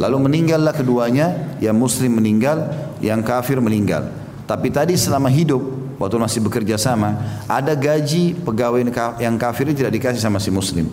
Lalu 0.00 0.16
meninggallah 0.32 0.72
keduanya, 0.72 1.60
yang 1.60 1.76
muslim 1.76 2.16
meninggal, 2.16 2.72
yang 3.04 3.20
kafir 3.20 3.60
meninggal. 3.60 4.08
Tapi 4.48 4.72
tadi 4.72 4.96
selama 4.96 5.28
hidup, 5.28 5.60
waktu 6.00 6.16
masih 6.16 6.40
bekerja 6.40 6.80
sama, 6.80 7.20
ada 7.44 7.76
gaji 7.76 8.32
pegawai 8.40 8.80
yang 9.20 9.36
kafir 9.36 9.68
tidak 9.76 9.92
dikasih 9.92 10.16
sama 10.16 10.40
si 10.40 10.48
muslim. 10.48 10.88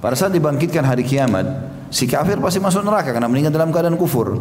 Pada 0.00 0.16
saat 0.16 0.32
dibangkitkan 0.32 0.80
hari 0.80 1.04
kiamat, 1.04 1.44
si 1.92 2.08
kafir 2.08 2.40
pasti 2.40 2.58
masuk 2.58 2.82
neraka 2.82 3.12
karena 3.12 3.28
meninggal 3.28 3.52
dalam 3.52 3.68
keadaan 3.68 4.00
kufur. 4.00 4.40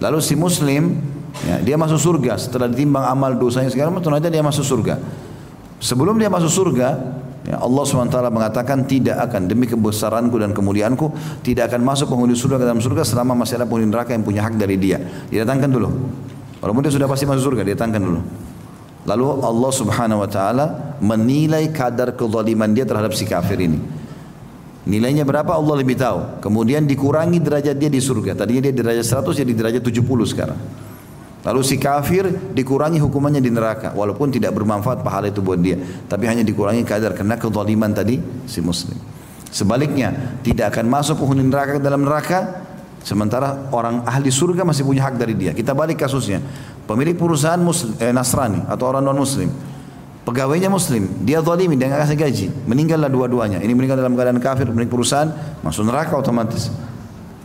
Lalu 0.00 0.18
si 0.24 0.32
muslim, 0.32 0.98
ya, 1.44 1.60
dia 1.60 1.76
masuk 1.76 2.00
surga 2.00 2.40
setelah 2.40 2.72
ditimbang 2.72 3.04
amal 3.04 3.36
dosanya 3.36 3.68
segala 3.68 3.92
macam, 3.92 4.16
dia 4.16 4.40
masuk 4.40 4.64
surga. 4.64 4.96
Sebelum 5.76 6.16
dia 6.16 6.32
masuk 6.32 6.48
surga, 6.48 6.96
Ya, 7.40 7.56
Allah 7.56 7.84
SWT 7.88 8.20
mengatakan 8.28 8.84
tidak 8.84 9.16
akan 9.16 9.48
demi 9.48 9.64
kebesaranku 9.64 10.36
dan 10.36 10.52
kemuliaanku 10.52 11.08
tidak 11.40 11.72
akan 11.72 11.80
masuk 11.80 12.12
penghuni 12.12 12.36
surga 12.36 12.60
ke 12.60 12.66
dalam 12.68 12.84
surga 12.84 13.00
selama 13.00 13.32
masih 13.32 13.56
ada 13.56 13.64
penghuni 13.64 13.88
neraka 13.88 14.12
yang 14.12 14.20
punya 14.20 14.44
hak 14.44 14.60
dari 14.60 14.76
dia. 14.76 15.00
Didatangkan 15.32 15.70
dulu. 15.72 15.88
Walaupun 16.60 16.84
dia 16.84 16.92
sudah 16.92 17.08
pasti 17.08 17.24
masuk 17.24 17.52
surga, 17.52 17.64
didatangkan 17.64 18.02
dulu. 18.04 18.20
Lalu 19.08 19.24
Allah 19.40 19.72
Subhanahu 19.72 20.20
wa 20.20 20.28
taala 20.28 20.66
menilai 21.00 21.72
kadar 21.72 22.12
kezaliman 22.12 22.68
dia 22.76 22.84
terhadap 22.84 23.16
si 23.16 23.24
kafir 23.24 23.56
ini. 23.56 23.80
Nilainya 24.84 25.24
berapa 25.24 25.56
Allah 25.56 25.80
lebih 25.80 25.96
tahu. 25.96 26.44
Kemudian 26.44 26.84
dikurangi 26.84 27.40
derajat 27.40 27.76
dia 27.80 27.88
di 27.88 28.00
surga. 28.00 28.36
Tadinya 28.36 28.68
dia 28.68 28.72
di 28.76 28.80
derajat 28.84 29.24
100 29.24 29.40
jadi 29.40 29.52
derajat 29.56 29.82
70 29.84 30.04
sekarang. 30.28 30.60
Lalu 31.40 31.60
si 31.64 31.80
kafir 31.80 32.28
dikurangi 32.52 33.00
hukumannya 33.00 33.40
di 33.40 33.48
neraka 33.48 33.96
walaupun 33.96 34.28
tidak 34.28 34.52
bermanfaat 34.52 35.00
pahala 35.00 35.32
itu 35.32 35.40
buat 35.40 35.56
dia, 35.56 35.80
tapi 36.04 36.28
hanya 36.28 36.44
dikurangi 36.44 36.84
kadar 36.84 37.16
karena 37.16 37.40
kezaliman 37.40 37.96
tadi 37.96 38.20
si 38.44 38.60
muslim. 38.60 38.96
Sebaliknya, 39.50 40.38
tidak 40.46 40.76
akan 40.76 40.86
masuk 40.86 41.24
penghuni 41.24 41.42
neraka 41.42 41.80
ke 41.80 41.82
dalam 41.82 42.06
neraka 42.06 42.62
sementara 43.00 43.72
orang 43.72 44.04
ahli 44.04 44.28
surga 44.28 44.62
masih 44.62 44.84
punya 44.84 45.08
hak 45.08 45.16
dari 45.16 45.34
dia. 45.34 45.56
Kita 45.56 45.72
balik 45.72 45.98
kasusnya. 45.98 46.44
Pemilik 46.84 47.16
perusahaan 47.16 47.58
muslim, 47.58 47.96
eh, 47.98 48.12
Nasrani 48.12 48.62
atau 48.68 48.84
orang 48.92 49.02
non 49.02 49.18
muslim. 49.18 49.48
Pegawainya 50.20 50.68
muslim, 50.68 51.08
dia 51.24 51.40
zalimi, 51.40 51.74
dia 51.80 51.88
kasih 51.88 52.14
gaji. 52.20 52.46
Meninggallah 52.68 53.08
dua-duanya. 53.08 53.58
Ini 53.64 53.72
meninggal 53.72 53.98
dalam 53.98 54.12
keadaan 54.14 54.38
kafir, 54.38 54.68
pemilik 54.68 54.92
perusahaan 54.92 55.32
masuk 55.64 55.88
neraka 55.88 56.14
otomatis. 56.20 56.68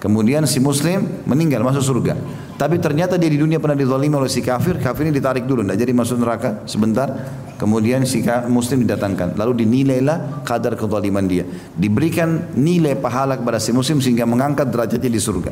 Kemudian 0.04 0.44
si 0.46 0.62
muslim 0.62 1.24
meninggal 1.26 1.66
masuk 1.66 1.82
surga. 1.82 2.14
Tapi 2.56 2.80
ternyata 2.80 3.20
dia 3.20 3.28
di 3.28 3.36
dunia 3.36 3.60
pernah 3.60 3.76
dizalimi 3.76 4.16
oleh 4.16 4.32
si 4.32 4.40
kafir, 4.40 4.80
kafir 4.80 5.12
ini 5.12 5.20
ditarik 5.20 5.44
dulu, 5.44 5.60
tidak 5.68 5.76
jadi 5.76 5.92
masuk 5.92 6.24
neraka 6.24 6.64
sebentar. 6.64 7.12
Kemudian 7.60 8.08
si 8.08 8.24
muslim 8.48 8.88
didatangkan, 8.88 9.36
lalu 9.36 9.64
dinilailah 9.68 10.44
kadar 10.48 10.80
kezaliman 10.80 11.28
dia. 11.28 11.44
Diberikan 11.76 12.56
nilai 12.56 12.96
pahala 12.96 13.36
kepada 13.36 13.60
si 13.60 13.76
muslim 13.76 14.00
sehingga 14.00 14.24
mengangkat 14.24 14.72
derajatnya 14.72 15.12
di 15.12 15.20
surga. 15.20 15.52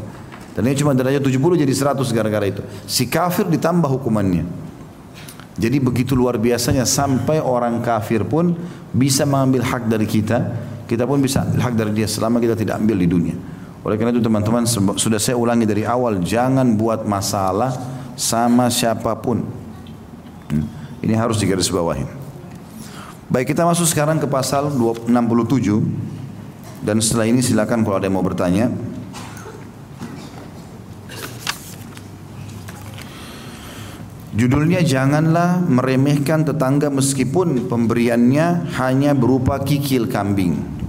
Dan 0.55 0.63
ini 0.63 0.79
cuma 0.79 0.95
derajat 0.95 1.19
70 1.19 1.63
jadi 1.63 1.73
100 1.75 2.15
gara-gara 2.15 2.45
itu. 2.47 2.63
Si 2.87 3.07
kafir 3.11 3.51
ditambah 3.51 3.89
hukumannya. 3.99 4.47
Jadi 5.59 5.77
begitu 5.83 6.15
luar 6.15 6.39
biasanya 6.39 6.87
sampai 6.87 7.43
orang 7.43 7.83
kafir 7.83 8.23
pun 8.23 8.55
bisa 8.95 9.27
mengambil 9.27 9.61
hak 9.67 9.91
dari 9.91 10.07
kita, 10.07 10.39
kita 10.87 11.03
pun 11.03 11.19
bisa 11.19 11.43
hak 11.43 11.75
dari 11.75 11.91
dia 11.91 12.07
selama 12.07 12.39
kita 12.39 12.55
tidak 12.55 12.79
ambil 12.79 12.95
di 12.95 13.07
dunia. 13.11 13.35
Oleh 13.83 13.99
karena 13.99 14.15
itu 14.15 14.23
teman-teman 14.23 14.63
sudah 14.95 15.19
saya 15.19 15.35
ulangi 15.35 15.67
dari 15.67 15.83
awal 15.83 16.23
jangan 16.23 16.79
buat 16.79 17.03
masalah 17.03 17.75
sama 18.15 18.71
siapa 18.71 19.11
pun. 19.19 19.43
Hmm. 20.47 20.65
Ini 21.03 21.19
harus 21.19 21.35
digarisbawahi. 21.43 22.07
Baik 23.27 23.51
kita 23.51 23.67
masuk 23.67 23.83
sekarang 23.83 24.23
ke 24.23 24.27
pasal 24.27 24.71
67 24.71 25.11
dan 26.79 27.03
setelah 27.03 27.27
ini 27.27 27.43
silakan 27.43 27.83
kalau 27.83 27.99
ada 27.99 28.07
yang 28.07 28.15
mau 28.15 28.23
bertanya. 28.23 28.71
Judulnya 34.33 34.81
janganlah 34.81 35.61
meremehkan 35.61 36.41
tetangga 36.41 36.89
meskipun 36.89 37.69
pemberiannya 37.69 38.75
hanya 38.79 39.11
berupa 39.13 39.61
kikil 39.61 40.09
kambing. 40.09 40.82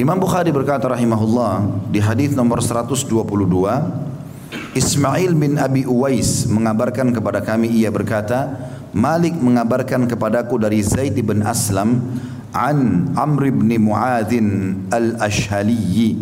Imam 0.00 0.16
Bukhari 0.16 0.48
berkata 0.48 0.88
rahimahullah 0.88 1.84
di 1.92 2.00
hadis 2.00 2.32
nomor 2.32 2.64
122 2.64 3.04
Ismail 4.72 5.36
bin 5.36 5.60
Abi 5.60 5.84
Uwais 5.84 6.48
mengabarkan 6.48 7.12
kepada 7.12 7.44
kami 7.44 7.68
ia 7.68 7.92
berkata 7.92 8.48
Malik 8.96 9.36
mengabarkan 9.36 10.08
kepadaku 10.08 10.56
dari 10.56 10.80
Zaid 10.80 11.20
bin 11.20 11.44
Aslam 11.44 12.00
an 12.56 13.12
Amr 13.12 13.52
bin 13.52 13.68
Muadhin 13.76 14.88
al-Ashhali 14.88 16.16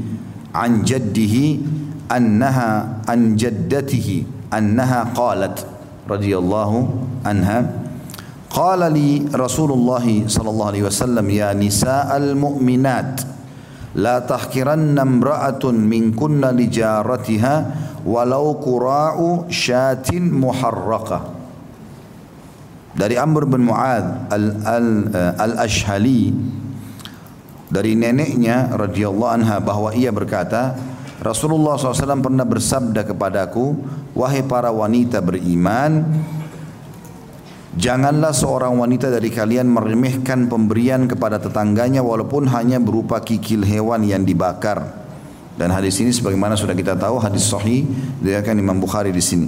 an 0.50 0.82
jaddihi 0.82 1.62
annaha 2.10 2.98
an 3.06 3.38
jaddatihi 3.38 4.50
annaha 4.50 5.06
qalat 5.14 5.62
radhiyallahu 6.10 6.78
anha. 7.22 7.86
Qala 8.50 8.90
li 8.90 9.22
Rasulullah 9.30 10.02
sallallahu 10.02 10.70
alaihi 10.74 10.82
wasallam 10.82 11.26
ya 11.30 11.54
nisa 11.54 12.10
al-mu'minat 12.10 13.37
La 13.96 14.20
tahkiranna 14.20 15.00
imra'atun 15.00 15.80
minkunna 15.80 16.52
li 16.52 16.68
jaratiha 16.68 17.54
walau 18.04 18.60
qura'u 18.60 19.48
syatin. 19.48 20.28
Dari 22.98 23.14
Amr 23.14 23.46
bin 23.46 23.64
Muad 23.64 24.28
eh, 24.34 25.32
al-Ashhali 25.38 26.34
dari 27.68 27.92
neneknya 27.92 28.72
radhiyallahu 28.72 29.32
anha 29.32 29.60
bahwa 29.60 29.92
ia 29.92 30.08
berkata, 30.08 30.72
Rasulullah 31.20 31.76
SAW 31.76 32.24
pernah 32.24 32.48
bersabda 32.48 33.04
kepadaku, 33.04 33.76
wahai 34.16 34.40
para 34.40 34.72
wanita 34.72 35.20
beriman, 35.20 36.04
Janganlah 37.78 38.34
seorang 38.34 38.74
wanita 38.74 39.06
dari 39.06 39.30
kalian 39.30 39.70
meremehkan 39.70 40.50
pemberian 40.50 41.06
kepada 41.06 41.38
tetangganya 41.38 42.02
walaupun 42.02 42.50
hanya 42.50 42.82
berupa 42.82 43.22
kikil 43.22 43.62
hewan 43.62 44.02
yang 44.02 44.26
dibakar. 44.26 44.82
Dan 45.54 45.70
hadis 45.70 45.94
ini 46.02 46.10
sebagaimana 46.10 46.58
sudah 46.58 46.74
kita 46.74 46.98
tahu 46.98 47.22
hadis 47.22 47.46
sahih 47.46 47.86
diriwayatkan 48.18 48.58
Imam 48.58 48.82
Bukhari 48.82 49.14
di 49.14 49.22
sini. 49.22 49.46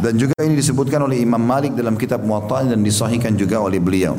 Dan 0.00 0.16
juga 0.16 0.32
ini 0.40 0.56
disebutkan 0.56 1.04
oleh 1.04 1.20
Imam 1.20 1.40
Malik 1.44 1.76
dalam 1.76 2.00
kitab 2.00 2.24
Muwatta 2.24 2.72
dan 2.72 2.80
disahihkan 2.80 3.36
juga 3.36 3.60
oleh 3.60 3.76
beliau. 3.76 4.16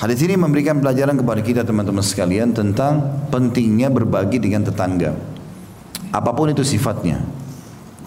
Hadis 0.00 0.24
ini 0.24 0.40
memberikan 0.40 0.80
pelajaran 0.80 1.20
kepada 1.20 1.44
kita 1.44 1.60
teman-teman 1.60 2.00
sekalian 2.00 2.56
tentang 2.56 3.28
pentingnya 3.28 3.92
berbagi 3.92 4.40
dengan 4.40 4.64
tetangga. 4.64 5.12
Apa 6.08 6.32
pun 6.32 6.48
itu 6.48 6.64
sifatnya. 6.64 7.20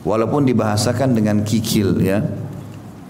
Walaupun 0.01 0.45
dibahasakan 0.45 1.17
dengan 1.17 1.41
kikil 1.41 1.97
ya, 2.01 2.21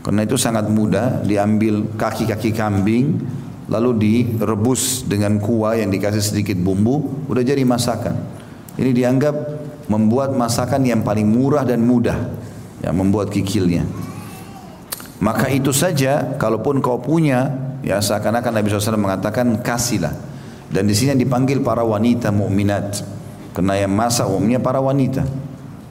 karena 0.06 0.22
itu 0.22 0.38
sangat 0.38 0.70
mudah 0.70 1.26
diambil 1.26 1.98
kaki-kaki 1.98 2.54
kambing 2.54 3.26
lalu 3.66 3.98
direbus 3.98 5.02
dengan 5.10 5.42
kuah 5.42 5.74
yang 5.82 5.90
dikasih 5.90 6.22
sedikit 6.22 6.62
bumbu 6.62 7.26
udah 7.26 7.42
jadi 7.42 7.66
masakan. 7.66 8.14
Ini 8.78 8.94
dianggap 8.94 9.34
membuat 9.90 10.38
masakan 10.38 10.86
yang 10.86 11.02
paling 11.02 11.26
murah 11.26 11.66
dan 11.66 11.82
mudah 11.82 12.22
ya 12.86 12.94
membuat 12.94 13.34
kikilnya. 13.34 13.82
Maka 15.26 15.50
itu 15.50 15.74
saja 15.74 16.38
kalaupun 16.38 16.86
kau 16.86 17.02
punya 17.02 17.50
ya 17.82 17.98
seakan-akan 17.98 18.62
Nabi 18.62 18.70
SAW 18.70 19.02
mengatakan 19.02 19.58
kasihlah. 19.66 20.14
Dan 20.70 20.86
di 20.86 20.94
sini 20.94 21.18
dipanggil 21.18 21.66
para 21.66 21.82
wanita 21.82 22.30
mukminat. 22.30 23.02
Karena 23.58 23.74
yang 23.82 23.96
masak 23.96 24.30
umumnya 24.30 24.62
para 24.62 24.78
wanita. 24.84 25.26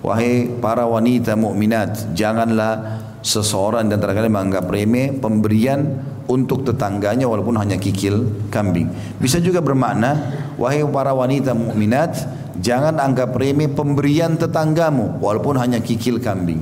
Wahai 0.05 0.53
para 0.61 0.85
wanita 0.85 1.33
mukminat, 1.33 2.13
janganlah 2.13 3.01
seseorang 3.25 3.89
dan 3.89 4.05
kalian 4.05 4.29
menganggap 4.29 4.69
remeh 4.69 5.17
pemberian 5.17 6.05
untuk 6.29 6.69
tetangganya 6.69 7.25
walaupun 7.25 7.57
hanya 7.57 7.81
kikil 7.81 8.29
kambing. 8.53 8.93
Bisa 9.17 9.41
juga 9.41 9.65
bermakna 9.65 10.37
wahai 10.61 10.85
para 10.85 11.17
wanita 11.17 11.57
mukminat, 11.57 12.21
jangan 12.61 13.01
anggap 13.01 13.33
remeh 13.33 13.73
pemberian 13.73 14.37
tetanggamu 14.37 15.25
walaupun 15.25 15.57
hanya 15.57 15.81
kikil 15.81 16.21
kambing. 16.21 16.61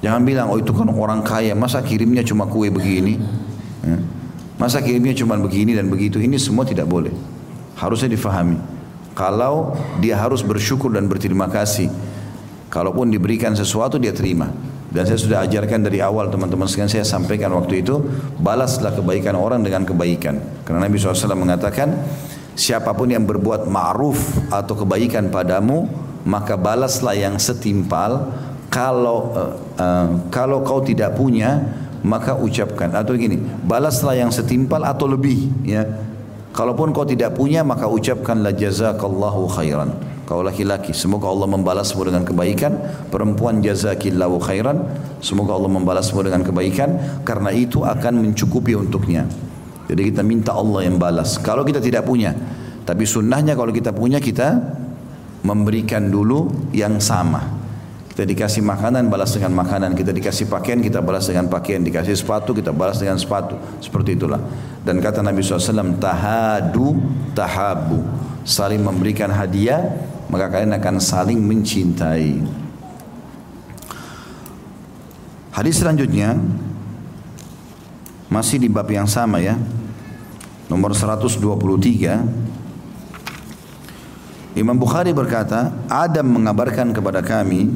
Jangan 0.00 0.24
bilang 0.24 0.48
oh 0.48 0.56
itu 0.56 0.72
kan 0.72 0.88
orang 0.88 1.20
kaya, 1.20 1.52
masa 1.52 1.84
kirimnya 1.84 2.24
cuma 2.24 2.48
kue 2.48 2.72
begini? 2.72 3.20
Ya. 3.84 4.00
Masa 4.56 4.80
kirimnya 4.80 5.12
cuma 5.12 5.36
begini 5.36 5.76
dan 5.76 5.92
begitu? 5.92 6.20
Ini 6.20 6.40
semua 6.40 6.64
tidak 6.64 6.88
boleh. 6.88 7.12
Harusnya 7.76 8.08
difahami. 8.12 8.56
Kalau 9.12 9.76
dia 10.00 10.16
harus 10.16 10.40
bersyukur 10.40 10.92
dan 10.92 11.08
berterima 11.08 11.48
kasih. 11.52 11.90
Kalaupun 12.68 13.10
diberikan 13.10 13.54
sesuatu 13.54 13.96
dia 13.96 14.10
terima. 14.10 14.50
Dan 14.94 15.10
saya 15.10 15.18
sudah 15.18 15.38
ajarkan 15.42 15.82
dari 15.82 15.98
awal 15.98 16.30
teman-teman 16.30 16.70
sekalian 16.70 16.86
saya 16.86 17.02
sampaikan 17.02 17.50
waktu 17.50 17.82
itu 17.82 17.98
balaslah 18.38 18.94
kebaikan 18.94 19.34
orang 19.34 19.66
dengan 19.66 19.82
kebaikan. 19.82 20.38
Karena 20.62 20.86
Nabi 20.86 21.02
SAW 21.02 21.34
mengatakan 21.34 21.98
siapa 22.54 22.94
pun 22.94 23.10
yang 23.10 23.26
berbuat 23.26 23.66
ma'ruf 23.66 24.22
atau 24.54 24.86
kebaikan 24.86 25.34
padamu 25.34 25.90
maka 26.22 26.54
balaslah 26.54 27.18
yang 27.18 27.42
setimpal. 27.42 28.30
Kalau 28.70 29.34
uh, 29.34 29.52
uh, 29.82 30.08
kalau 30.30 30.62
kau 30.62 30.78
tidak 30.78 31.18
punya 31.18 31.58
maka 32.06 32.38
ucapkan. 32.38 32.94
Atau 32.94 33.18
gini 33.18 33.42
balaslah 33.66 34.14
yang 34.14 34.30
setimpal 34.30 34.86
atau 34.86 35.10
lebih 35.10 35.50
ya. 35.66 35.82
Kalaupun 36.54 36.94
kau 36.94 37.02
tidak 37.02 37.34
punya 37.34 37.66
maka 37.66 37.90
ucapkanlah 37.90 38.54
jazakallahu 38.54 39.50
khairan 39.58 40.13
Kau 40.24 40.40
laki-laki, 40.40 40.96
semoga 40.96 41.28
Allah 41.28 41.44
membalasmu 41.44 42.00
dengan 42.00 42.24
kebaikan. 42.24 42.72
Perempuan 43.12 43.60
jazakillahu 43.60 44.40
khairan, 44.40 44.80
semoga 45.20 45.52
Allah 45.52 45.68
membalasmu 45.68 46.16
dengan 46.24 46.40
kebaikan. 46.40 47.20
Karena 47.28 47.52
itu 47.52 47.84
akan 47.84 48.24
mencukupi 48.24 48.72
untuknya. 48.72 49.28
Jadi 49.84 50.08
kita 50.08 50.24
minta 50.24 50.56
Allah 50.56 50.88
yang 50.88 50.96
balas. 50.96 51.36
Kalau 51.36 51.60
kita 51.60 51.76
tidak 51.76 52.08
punya, 52.08 52.32
tapi 52.88 53.04
sunnahnya 53.04 53.52
kalau 53.52 53.68
kita 53.68 53.92
punya 53.92 54.16
kita 54.16 54.56
memberikan 55.44 56.08
dulu 56.08 56.48
yang 56.72 56.96
sama. 57.04 57.44
Kita 58.14 58.22
dikasih 58.22 58.62
makanan, 58.62 59.10
balas 59.10 59.34
dengan 59.34 59.58
makanan. 59.58 59.98
Kita 59.98 60.14
dikasih 60.14 60.46
pakaian, 60.46 60.78
kita 60.78 61.02
balas 61.02 61.26
dengan 61.26 61.50
pakaian. 61.50 61.82
Dikasih 61.82 62.14
sepatu, 62.14 62.54
kita 62.54 62.70
balas 62.70 63.02
dengan 63.02 63.18
sepatu. 63.18 63.58
Seperti 63.82 64.14
itulah. 64.14 64.38
Dan 64.86 65.02
kata 65.02 65.18
Nabi 65.18 65.42
SAW, 65.42 65.98
tahadu, 65.98 66.94
tahabu. 67.34 68.06
Saling 68.46 68.86
memberikan 68.86 69.34
hadiah, 69.34 69.82
maka 70.34 70.50
kalian 70.50 70.74
akan 70.74 70.98
saling 70.98 71.38
mencintai. 71.38 72.42
Hadis 75.54 75.78
selanjutnya 75.78 76.34
masih 78.26 78.58
di 78.58 78.66
bab 78.66 78.90
yang 78.90 79.06
sama 79.06 79.38
ya. 79.38 79.54
Nomor 80.66 80.90
123 80.90 81.38
Imam 84.58 84.74
Bukhari 84.74 85.14
berkata, 85.14 85.70
Adam 85.86 86.26
mengabarkan 86.34 86.90
kepada 86.90 87.22
kami, 87.22 87.70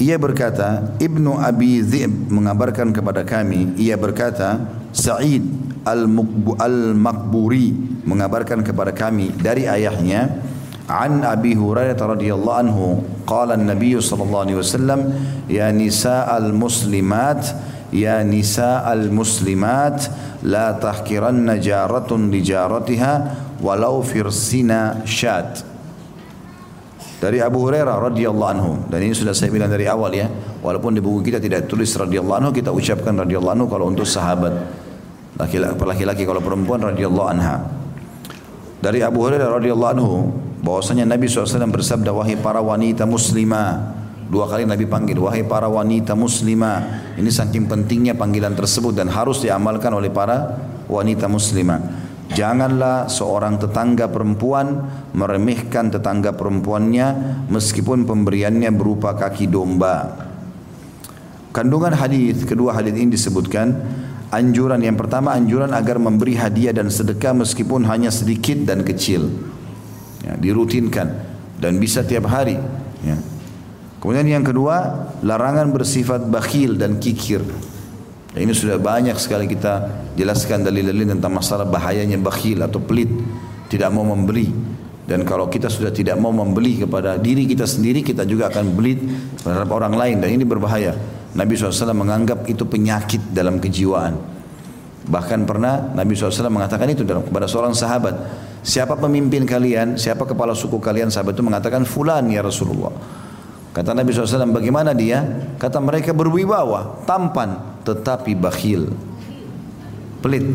ia 0.00 0.16
berkata, 0.16 0.96
Ibnu 0.96 1.40
Abi 1.40 1.84
Dhib 1.84 2.32
mengabarkan 2.32 2.92
kepada 2.92 3.24
kami, 3.24 3.76
ia 3.76 3.96
berkata, 4.00 4.60
Sa'id 4.92 5.44
Al-Makburi 5.84 7.72
mengabarkan 8.04 8.60
kepada 8.60 8.92
kami 8.92 9.32
dari 9.36 9.64
ayahnya, 9.64 10.40
عن 10.89 11.23
أبي 11.23 11.55
هريرة 11.55 11.99
رضي 11.99 12.33
الله 12.33 12.53
عنه 12.55 13.03
قال 13.27 13.51
النبي 13.51 14.01
صلى 14.01 14.23
الله 14.23 14.39
عليه 14.39 14.55
وسلم 14.55 14.99
يا 15.51 15.71
نساء 15.71 16.37
المسلمات 16.37 17.43
يا 17.93 18.23
نساء 18.23 18.87
المسلمات 18.93 19.99
لا 20.47 20.71
تحكرن 20.71 21.59
جارة 21.59 22.11
لجارتها 22.11 23.13
ولو 23.63 23.95
فرسنا 24.01 25.03
شات 25.03 25.53
dari 27.17 27.41
Abu 27.41 27.65
Hurairah 27.65 27.97
radhiyallahu 28.13 28.51
anhu 28.53 28.71
dan 28.93 29.01
ini 29.01 29.09
sudah 29.17 29.33
saya 29.33 29.49
bilang 29.49 29.73
dari 29.73 29.89
awal 29.89 30.13
ya 30.13 30.29
walaupun 30.61 30.93
di 30.93 31.01
buku 31.01 31.25
kita 31.25 31.41
tidak 31.41 31.65
tulis 31.65 31.89
radhiyallahu 31.89 32.37
anhu 32.45 32.51
kita 32.53 32.69
ucapkan 32.69 33.17
radhiyallahu 33.25 33.57
anhu 33.57 33.65
kalau 33.65 33.89
untuk 33.89 34.05
sahabat 34.05 34.53
laki-laki 35.41 36.29
kalau 36.29 36.37
perempuan 36.37 36.77
radhiyallahu 36.85 37.27
anha 37.33 37.65
dari 38.77 39.01
Abu 39.01 39.25
Hurairah 39.25 39.49
radhiyallahu 39.49 39.91
anhu 39.97 40.29
bahwasanya 40.62 41.04
Nabi 41.04 41.26
SAW 41.26 41.68
bersabda 41.68 42.14
wahai 42.14 42.38
para 42.38 42.62
wanita 42.62 43.02
muslimah 43.02 43.98
dua 44.32 44.48
kali 44.48 44.64
Nabi 44.64 44.88
panggil 44.88 45.20
wahai 45.20 45.44
para 45.44 45.68
wanita 45.68 46.16
muslimah 46.16 47.12
ini 47.20 47.28
saking 47.28 47.68
pentingnya 47.68 48.16
panggilan 48.16 48.56
tersebut 48.56 48.96
dan 48.96 49.12
harus 49.12 49.44
diamalkan 49.44 49.92
oleh 49.92 50.08
para 50.08 50.56
wanita 50.88 51.28
muslimah. 51.28 52.00
Janganlah 52.32 53.12
seorang 53.12 53.60
tetangga 53.60 54.08
perempuan 54.08 54.88
meremehkan 55.12 55.92
tetangga 55.92 56.32
perempuannya 56.32 57.44
meskipun 57.52 58.08
pemberiannya 58.08 58.72
berupa 58.72 59.12
kaki 59.12 59.52
domba. 59.52 60.30
Kandungan 61.52 61.92
hadis 61.92 62.48
kedua 62.48 62.72
hadis 62.72 62.96
ini 62.96 63.12
disebutkan 63.12 63.76
anjuran 64.32 64.80
yang 64.80 64.96
pertama 64.96 65.36
anjuran 65.36 65.76
agar 65.76 66.00
memberi 66.00 66.32
hadiah 66.40 66.72
dan 66.72 66.88
sedekah 66.88 67.36
meskipun 67.36 67.84
hanya 67.84 68.08
sedikit 68.08 68.64
dan 68.64 68.80
kecil 68.80 69.28
ya, 70.22 70.38
dirutinkan 70.38 71.06
dan 71.58 71.78
bisa 71.78 72.02
tiap 72.02 72.26
hari 72.26 72.58
ya. 73.02 73.16
kemudian 73.98 74.26
yang 74.26 74.46
kedua 74.46 75.10
larangan 75.22 75.70
bersifat 75.70 76.26
bakhil 76.26 76.78
dan 76.78 76.98
kikir. 76.98 77.42
Ya, 78.32 78.38
ini 78.40 78.56
sudah 78.56 78.80
banyak 78.80 79.18
sekali 79.20 79.44
kita 79.44 79.92
jelaskan 80.16 80.64
dalil-dalil 80.64 81.12
tentang 81.18 81.36
masalah 81.36 81.68
bahayanya 81.68 82.16
bakhil 82.16 82.64
atau 82.64 82.80
pelit 82.80 83.12
tidak 83.68 83.92
mau 83.92 84.08
memberi 84.08 84.48
dan 85.02 85.26
kalau 85.26 85.50
kita 85.50 85.66
sudah 85.66 85.90
tidak 85.90 86.14
mau 86.14 86.30
membeli 86.30 86.78
kepada 86.78 87.18
diri 87.18 87.42
kita 87.44 87.66
sendiri 87.66 88.06
kita 88.06 88.22
juga 88.22 88.46
akan 88.48 88.64
beli 88.72 88.96
terhadap 89.42 89.70
orang 89.74 89.92
lain. 89.98 90.16
Dan 90.22 90.40
ini 90.40 90.44
berbahaya. 90.46 90.94
Nabi 91.32 91.52
SAW 91.52 91.96
menganggap 91.96 92.46
itu 92.46 92.62
penyakit 92.68 93.34
dalam 93.34 93.58
kejiwaan. 93.58 94.14
Bahkan 95.02 95.42
pernah 95.42 95.90
Nabi 95.92 96.14
SAW 96.14 96.46
mengatakan 96.52 96.86
itu 96.86 97.02
kepada 97.02 97.50
seorang 97.50 97.74
sahabat 97.74 98.14
Siapa 98.62 98.94
pemimpin 98.94 99.42
kalian, 99.42 99.98
siapa 99.98 100.22
kepala 100.22 100.54
suku 100.54 100.78
kalian, 100.78 101.10
sahabat 101.10 101.34
itu 101.34 101.42
mengatakan 101.42 101.82
fulan 101.82 102.30
ya 102.30 102.46
Rasulullah. 102.46 102.94
Kata 103.74 103.90
Nabi 103.90 104.14
SAW, 104.14 104.54
bagaimana 104.54 104.94
dia? 104.94 105.24
Kata 105.58 105.82
mereka 105.82 106.14
berwibawa, 106.14 107.02
tampan, 107.02 107.80
tetapi 107.82 108.38
bakhil. 108.38 108.86
Pelit. 110.22 110.46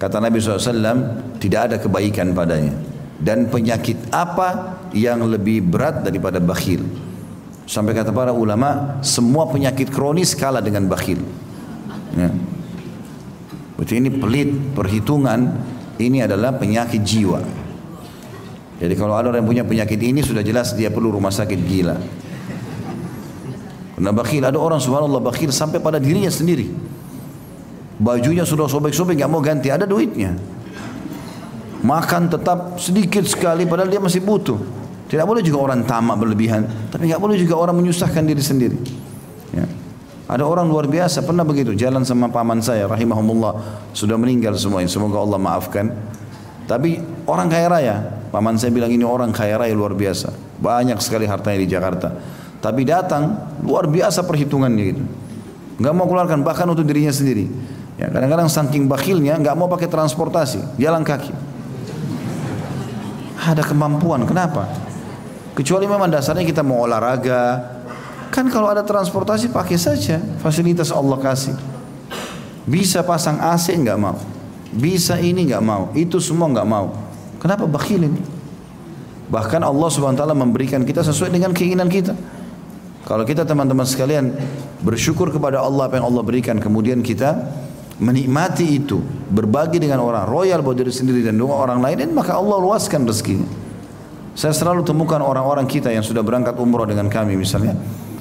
Kata 0.00 0.22
Nabi 0.22 0.40
SAW, 0.40 1.36
tidak 1.36 1.60
ada 1.68 1.76
kebaikan 1.76 2.32
padanya. 2.32 2.72
Dan 3.18 3.50
penyakit 3.50 4.08
apa 4.14 4.78
yang 4.94 5.26
lebih 5.26 5.66
berat 5.66 6.06
daripada 6.06 6.38
bakhil? 6.38 6.86
Sampai 7.68 7.92
kata 7.92 8.14
para 8.14 8.32
ulama, 8.32 9.02
semua 9.04 9.50
penyakit 9.52 9.92
kronis 9.92 10.32
kalah 10.32 10.64
dengan 10.64 10.88
bakhil. 10.88 11.20
Ya. 12.16 12.32
Berarti 13.76 13.94
ini 13.98 14.08
pelit, 14.14 14.50
perhitungan, 14.72 15.52
ini 15.98 16.22
adalah 16.22 16.54
penyakit 16.54 17.02
jiwa. 17.02 17.42
Jadi 18.78 18.94
kalau 18.94 19.18
ada 19.18 19.34
orang 19.34 19.42
yang 19.42 19.50
punya 19.50 19.64
penyakit 19.66 19.98
ini 19.98 20.22
sudah 20.22 20.46
jelas 20.46 20.70
dia 20.78 20.88
perlu 20.88 21.10
rumah 21.10 21.34
sakit 21.34 21.60
gila. 21.66 21.96
Karena 23.98 24.14
bakhil, 24.14 24.46
ada 24.46 24.54
orang 24.54 24.78
subhanallah 24.78 25.18
bakhil 25.18 25.50
sampai 25.50 25.82
pada 25.82 25.98
dirinya 25.98 26.30
sendiri. 26.30 26.70
Bajunya 27.98 28.46
sudah 28.46 28.70
sobek-sobek 28.70 29.18
nggak 29.18 29.26
mau 29.26 29.42
ganti, 29.42 29.74
ada 29.74 29.82
duitnya. 29.82 30.38
Makan 31.82 32.30
tetap 32.30 32.78
sedikit 32.78 33.26
sekali 33.26 33.66
padahal 33.66 33.90
dia 33.90 33.98
masih 33.98 34.22
butuh. 34.22 34.58
Tidak 35.10 35.26
boleh 35.26 35.42
juga 35.42 35.66
orang 35.66 35.82
tamak 35.82 36.14
berlebihan, 36.14 36.62
tapi 36.94 37.10
nggak 37.10 37.18
boleh 37.18 37.34
juga 37.34 37.58
orang 37.58 37.74
menyusahkan 37.74 38.22
diri 38.22 38.38
sendiri. 38.38 38.78
Ada 40.28 40.44
orang 40.44 40.68
luar 40.68 40.84
biasa 40.84 41.24
pernah 41.24 41.40
begitu 41.40 41.72
jalan 41.72 42.04
sama 42.04 42.28
paman 42.28 42.60
saya 42.60 42.84
rahimahumullah 42.84 43.80
sudah 43.96 44.20
meninggal 44.20 44.52
semuanya 44.60 44.92
semoga 44.92 45.24
Allah 45.24 45.40
maafkan. 45.40 45.88
Tapi 46.68 47.00
orang 47.24 47.48
kaya 47.48 47.66
raya, 47.72 47.96
paman 48.28 48.60
saya 48.60 48.68
bilang 48.68 48.92
ini 48.92 49.00
orang 49.00 49.32
kaya 49.32 49.56
raya 49.56 49.72
luar 49.72 49.96
biasa. 49.96 50.28
Banyak 50.60 51.00
sekali 51.00 51.24
hartanya 51.24 51.64
di 51.64 51.68
Jakarta. 51.72 52.12
Tapi 52.60 52.84
datang 52.84 53.56
luar 53.64 53.88
biasa 53.88 54.28
perhitungannya 54.28 54.84
gitu. 54.84 55.02
Gak 55.80 55.94
mau 55.96 56.04
keluarkan 56.04 56.44
bahkan 56.44 56.68
untuk 56.68 56.84
dirinya 56.84 57.14
sendiri. 57.14 57.48
Ya, 57.98 58.12
kadang-kadang 58.12 58.46
saking 58.46 58.86
bakhilnya 58.86 59.34
nggak 59.42 59.58
mau 59.58 59.66
pakai 59.66 59.90
transportasi, 59.90 60.78
jalan 60.78 61.02
kaki. 61.02 61.34
Ada 63.42 63.66
kemampuan, 63.66 64.22
kenapa? 64.22 64.70
Kecuali 65.58 65.90
memang 65.90 66.06
dasarnya 66.06 66.46
kita 66.46 66.62
mau 66.62 66.86
olahraga, 66.86 67.77
Kan 68.28 68.46
kalau 68.52 68.68
ada 68.68 68.84
transportasi 68.84 69.50
pakai 69.50 69.80
saja 69.80 70.20
fasilitas 70.40 70.92
Allah 70.92 71.16
kasih. 71.16 71.56
Bisa 72.68 73.00
pasang 73.00 73.40
AC 73.40 73.72
nggak 73.72 73.98
mau. 73.98 74.20
Bisa 74.68 75.16
ini 75.16 75.48
nggak 75.48 75.64
mau. 75.64 75.88
Itu 75.96 76.20
semua 76.20 76.52
nggak 76.52 76.68
mau. 76.68 76.92
Kenapa 77.40 77.64
bakhil 77.64 78.04
ini? 78.04 78.20
Bahkan 79.28 79.60
Allah 79.60 79.88
subhanahu 79.88 80.36
memberikan 80.36 80.84
kita 80.84 81.00
sesuai 81.04 81.32
dengan 81.32 81.52
keinginan 81.52 81.88
kita. 81.88 82.12
Kalau 83.08 83.24
kita 83.24 83.48
teman-teman 83.48 83.88
sekalian 83.88 84.36
bersyukur 84.84 85.32
kepada 85.32 85.64
Allah 85.64 85.88
apa 85.88 85.96
yang 85.96 86.12
Allah 86.12 86.20
berikan 86.20 86.60
kemudian 86.60 87.00
kita 87.00 87.40
menikmati 87.98 88.78
itu, 88.78 89.00
berbagi 89.32 89.80
dengan 89.82 90.04
orang, 90.04 90.28
royal 90.28 90.62
buat 90.62 90.76
diri 90.76 90.92
sendiri 90.92 91.24
dan 91.24 91.34
dengan 91.34 91.56
orang 91.56 91.80
lain, 91.82 92.14
maka 92.14 92.36
Allah 92.36 92.60
luaskan 92.60 93.08
rezekinya. 93.08 93.48
Saya 94.38 94.54
selalu 94.54 94.86
temukan 94.86 95.18
orang-orang 95.18 95.66
kita 95.66 95.90
yang 95.90 96.06
sudah 96.06 96.22
berangkat 96.22 96.54
umroh 96.62 96.86
dengan 96.86 97.10
kami 97.10 97.34
misalnya. 97.34 97.74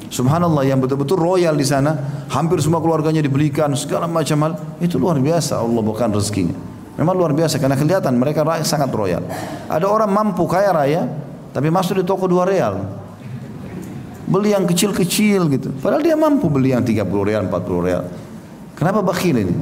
Subhanallah 0.08 0.64
yang 0.64 0.80
betul-betul 0.80 1.20
royal 1.20 1.56
di 1.60 1.68
sana, 1.68 2.24
hampir 2.32 2.64
semua 2.64 2.80
keluarganya 2.80 3.20
dibelikan 3.20 3.76
segala 3.76 4.08
macam 4.08 4.38
hal. 4.48 4.54
Itu 4.80 4.96
luar 4.96 5.20
biasa 5.20 5.60
Allah 5.60 5.84
bukan 5.84 6.16
rezekinya. 6.16 6.56
Memang 6.98 7.14
luar 7.14 7.32
biasa 7.36 7.62
karena 7.62 7.78
kelihatan 7.78 8.18
mereka 8.18 8.42
sangat 8.66 8.90
royal. 8.90 9.22
Ada 9.70 9.86
orang 9.86 10.10
mampu 10.10 10.48
kaya 10.50 10.74
raya, 10.74 11.06
tapi 11.54 11.70
masuk 11.70 12.02
di 12.02 12.04
toko 12.08 12.26
dua 12.26 12.48
real. 12.48 12.82
Beli 14.28 14.52
yang 14.52 14.68
kecil-kecil 14.68 15.48
gitu. 15.54 15.70
Padahal 15.80 16.04
dia 16.04 16.20
mampu 16.20 16.52
beli 16.52 16.76
yang 16.76 16.84
30 16.84 17.08
real, 17.24 17.48
40 17.48 17.88
real. 17.88 18.04
Kenapa 18.76 19.00
bakhil 19.00 19.40
ini? 19.40 19.56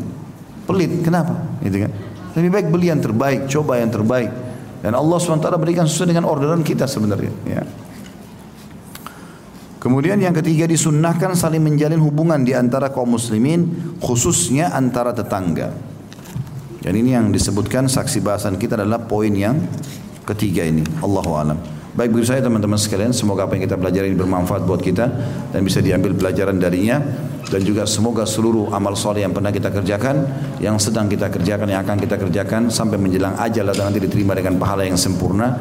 Pelit, 0.65 1.05
kenapa? 1.05 1.37
Gitu 1.61 1.85
kan? 1.85 1.91
Lebih 2.33 2.49
baik 2.49 2.67
beli 2.73 2.89
yang 2.89 2.97
terbaik, 2.97 3.45
coba 3.45 3.77
yang 3.77 3.93
terbaik. 3.93 4.33
Dan 4.81 4.97
Allah 4.97 5.17
SWT 5.21 5.45
berikan 5.61 5.85
sesuai 5.85 6.17
dengan 6.17 6.25
orderan 6.25 6.65
kita 6.65 6.89
sebenarnya. 6.89 7.29
Ya. 7.45 7.61
Kemudian 9.85 10.17
yang 10.17 10.33
ketiga 10.33 10.65
disunnahkan 10.65 11.37
saling 11.37 11.61
menjalin 11.61 12.01
hubungan 12.01 12.41
di 12.41 12.57
antara 12.57 12.89
kaum 12.89 13.13
muslimin 13.13 13.69
khususnya 14.01 14.73
antara 14.73 15.13
tetangga. 15.13 15.69
Dan 16.81 16.97
ini 16.97 17.13
yang 17.13 17.29
disebutkan 17.29 17.85
saksi 17.85 18.17
bahasan 18.25 18.57
kita 18.57 18.81
adalah 18.81 19.05
poin 19.05 19.29
yang 19.29 19.61
ketiga 20.25 20.65
ini. 20.65 20.81
Allahu 21.05 21.37
alam. 21.37 21.61
Baik 21.93 22.17
begitu 22.17 22.33
saya 22.33 22.41
teman-teman 22.41 22.81
sekalian, 22.81 23.13
semoga 23.13 23.45
apa 23.45 23.53
yang 23.55 23.69
kita 23.69 23.77
pelajari 23.77 24.09
ini 24.09 24.17
bermanfaat 24.17 24.65
buat 24.65 24.81
kita 24.81 25.05
dan 25.53 25.61
bisa 25.61 25.85
diambil 25.85 26.17
pelajaran 26.17 26.57
darinya 26.57 26.97
dan 27.45 27.61
juga 27.61 27.85
semoga 27.85 28.25
seluruh 28.25 28.73
amal 28.73 28.97
soleh 28.97 29.21
yang 29.21 29.37
pernah 29.37 29.53
kita 29.53 29.69
kerjakan, 29.69 30.25
yang 30.65 30.81
sedang 30.81 31.05
kita 31.05 31.29
kerjakan, 31.29 31.69
yang 31.69 31.85
akan 31.85 32.01
kita 32.01 32.17
kerjakan 32.17 32.73
sampai 32.73 32.97
menjelang 32.97 33.37
ajal 33.37 33.69
dan 33.69 33.93
nanti 33.93 34.01
diterima 34.01 34.33
dengan 34.33 34.57
pahala 34.57 34.81
yang 34.81 34.97
sempurna 34.97 35.53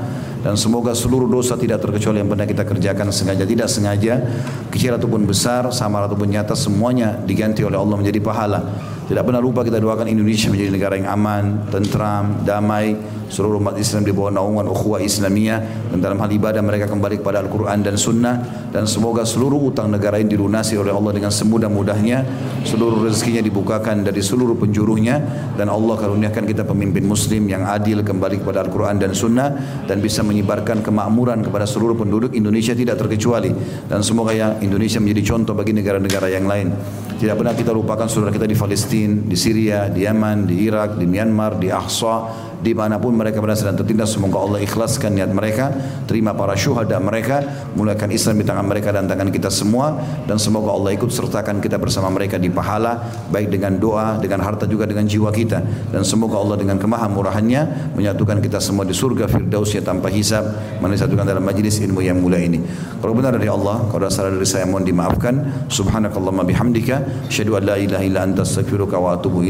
dan 0.45 0.61
semoga 0.61 0.93
seluruh 0.93 1.25
dosa 1.25 1.57
tidak 1.57 1.81
terkecuali 1.81 2.21
yang 2.21 2.29
pernah 2.29 2.45
kita 2.45 2.69
kerjakan 2.69 3.09
sengaja 3.09 3.49
tidak 3.49 3.65
sengaja 3.73 4.21
kecil 4.69 4.93
ataupun 5.01 5.25
besar 5.25 5.73
samar 5.73 6.05
ataupun 6.05 6.29
nyata 6.29 6.53
semuanya 6.53 7.17
diganti 7.25 7.65
oleh 7.65 7.81
Allah 7.81 7.97
menjadi 7.97 8.21
pahala 8.21 8.61
tidak 9.05 9.29
pernah 9.29 9.37
lupa 9.37 9.61
kita 9.61 9.77
doakan 9.77 10.09
Indonesia 10.09 10.49
menjadi 10.49 10.71
negara 10.73 10.97
yang 10.97 11.13
aman, 11.13 11.69
tentram, 11.69 12.41
damai, 12.41 12.97
seluruh 13.29 13.61
umat 13.61 13.77
Islam 13.77 14.01
di 14.01 14.17
bawah 14.17 14.33
naungan 14.33 14.65
ukhuwah 14.65 14.97
Islamiyah. 15.05 15.93
Dan 15.93 16.01
dalam 16.01 16.17
hal 16.25 16.33
ibadah 16.33 16.65
mereka 16.65 16.89
kembali 16.89 17.21
kepada 17.21 17.45
Al-Quran 17.45 17.85
dan 17.85 18.01
Sunnah. 18.01 18.41
Dan 18.73 18.89
semoga 18.89 19.29
seluruh 19.29 19.61
utang 19.61 19.93
negara 19.93 20.17
ini 20.17 20.33
dilunasi 20.33 20.81
oleh 20.81 20.89
Allah 20.89 21.21
dengan 21.21 21.29
semudah-mudahnya. 21.29 22.19
Seluruh 22.65 23.05
rezekinya 23.05 23.45
dibukakan 23.45 24.09
dari 24.09 24.25
seluruh 24.25 24.57
penjuruhnya. 24.57 25.21
Dan 25.53 25.69
Allah 25.69 26.01
karuniakan 26.01 26.49
kita 26.49 26.65
pemimpin 26.65 27.05
muslim 27.05 27.45
yang 27.45 27.69
adil 27.69 28.01
kembali 28.01 28.41
kepada 28.41 28.65
Al-Quran 28.65 29.05
dan 29.05 29.13
Sunnah. 29.13 29.85
Dan 29.85 30.01
bisa 30.01 30.25
menyebarkan 30.25 30.81
kemakmuran 30.81 31.45
kepada 31.45 31.69
seluruh 31.69 31.93
penduduk 31.93 32.33
Indonesia 32.33 32.73
tidak 32.73 32.97
terkecuali. 32.97 33.53
Dan 33.85 34.01
semoga 34.01 34.33
ya 34.33 34.57
Indonesia 34.65 34.97
menjadi 34.97 35.37
contoh 35.37 35.53
bagi 35.53 35.77
negara-negara 35.77 36.33
yang 36.33 36.49
lain 36.49 36.73
tidak 37.19 37.41
pernah 37.41 37.55
kita 37.55 37.71
lupakan 37.71 38.07
saudara 38.11 38.35
kita 38.35 38.47
di 38.47 38.57
Palestina, 38.59 39.15
di 39.25 39.37
Syria, 39.39 39.87
di 39.89 40.03
Yaman, 40.03 40.47
di 40.47 40.67
Irak, 40.67 40.99
di 40.99 41.07
Myanmar, 41.07 41.57
di 41.57 41.71
Ahsa, 41.71 42.54
di 42.65 42.73
mana 42.73 42.97
pun 42.97 43.13
mereka 43.13 43.45
berada 43.45 43.61
sedang 43.61 43.77
tertindas 43.77 44.17
semoga 44.17 44.41
Allah 44.41 44.65
ikhlaskan 44.65 45.13
niat 45.13 45.29
mereka 45.37 45.69
terima 46.09 46.33
para 46.33 46.57
syuhada 46.57 46.97
mereka 46.97 47.45
mulakan 47.77 48.09
Islam 48.09 48.41
di 48.41 48.45
tangan 48.49 48.65
mereka 48.65 48.89
dan 48.89 49.05
tangan 49.05 49.29
kita 49.29 49.53
semua 49.53 50.01
dan 50.25 50.41
semoga 50.41 50.73
Allah 50.73 50.97
ikut 50.97 51.13
sertakan 51.13 51.61
kita 51.61 51.77
bersama 51.77 52.09
mereka 52.09 52.41
di 52.41 52.49
pahala 52.49 53.05
baik 53.29 53.53
dengan 53.53 53.77
doa 53.77 54.17
dengan 54.17 54.41
harta 54.41 54.65
juga 54.65 54.89
dengan 54.89 55.05
jiwa 55.05 55.29
kita. 55.29 55.61
Dan 55.93 56.07
semoga 56.07 56.41
Allah 56.41 56.57
dengan 56.57 56.81
kemahamurahannya 56.81 57.93
menyatukan 57.99 58.41
kita 58.41 58.63
semua 58.65 58.89
di 58.89 58.97
surga 58.97 59.29
firdausnya 59.29 59.85
tanpa 59.85 60.09
hisab 60.09 60.49
menyatukan 60.81 61.27
dalam 61.27 61.45
majlis 61.45 61.85
ilmu 61.85 62.01
yang 62.01 62.17
mulia 62.17 62.41
ini. 62.41 62.65
Kalau 63.05 63.13
benar 63.13 63.37
dari 63.37 63.53
Allah 63.53 63.85
kalau 63.93 64.09
salah 64.09 64.33
dari 64.33 64.49
saya 64.49 64.65
mohon 64.65 64.87
dimaafkan. 64.87 65.69
Subhanakallahumma 65.69 66.47
bihamdika 66.47 67.29
asyhadu 67.29 67.61
an 67.61 67.63
la 67.69 67.77
ilaha 67.77 68.05
illa 68.07 68.21
anta 68.25 68.47
astaghfiruka 68.47 68.97
wa 68.97 69.19
atubu 69.19 69.43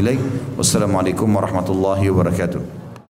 wassalamualaikum 0.57 1.29
warahmatullahi 1.29 2.09
wabarakatuh 2.09 2.84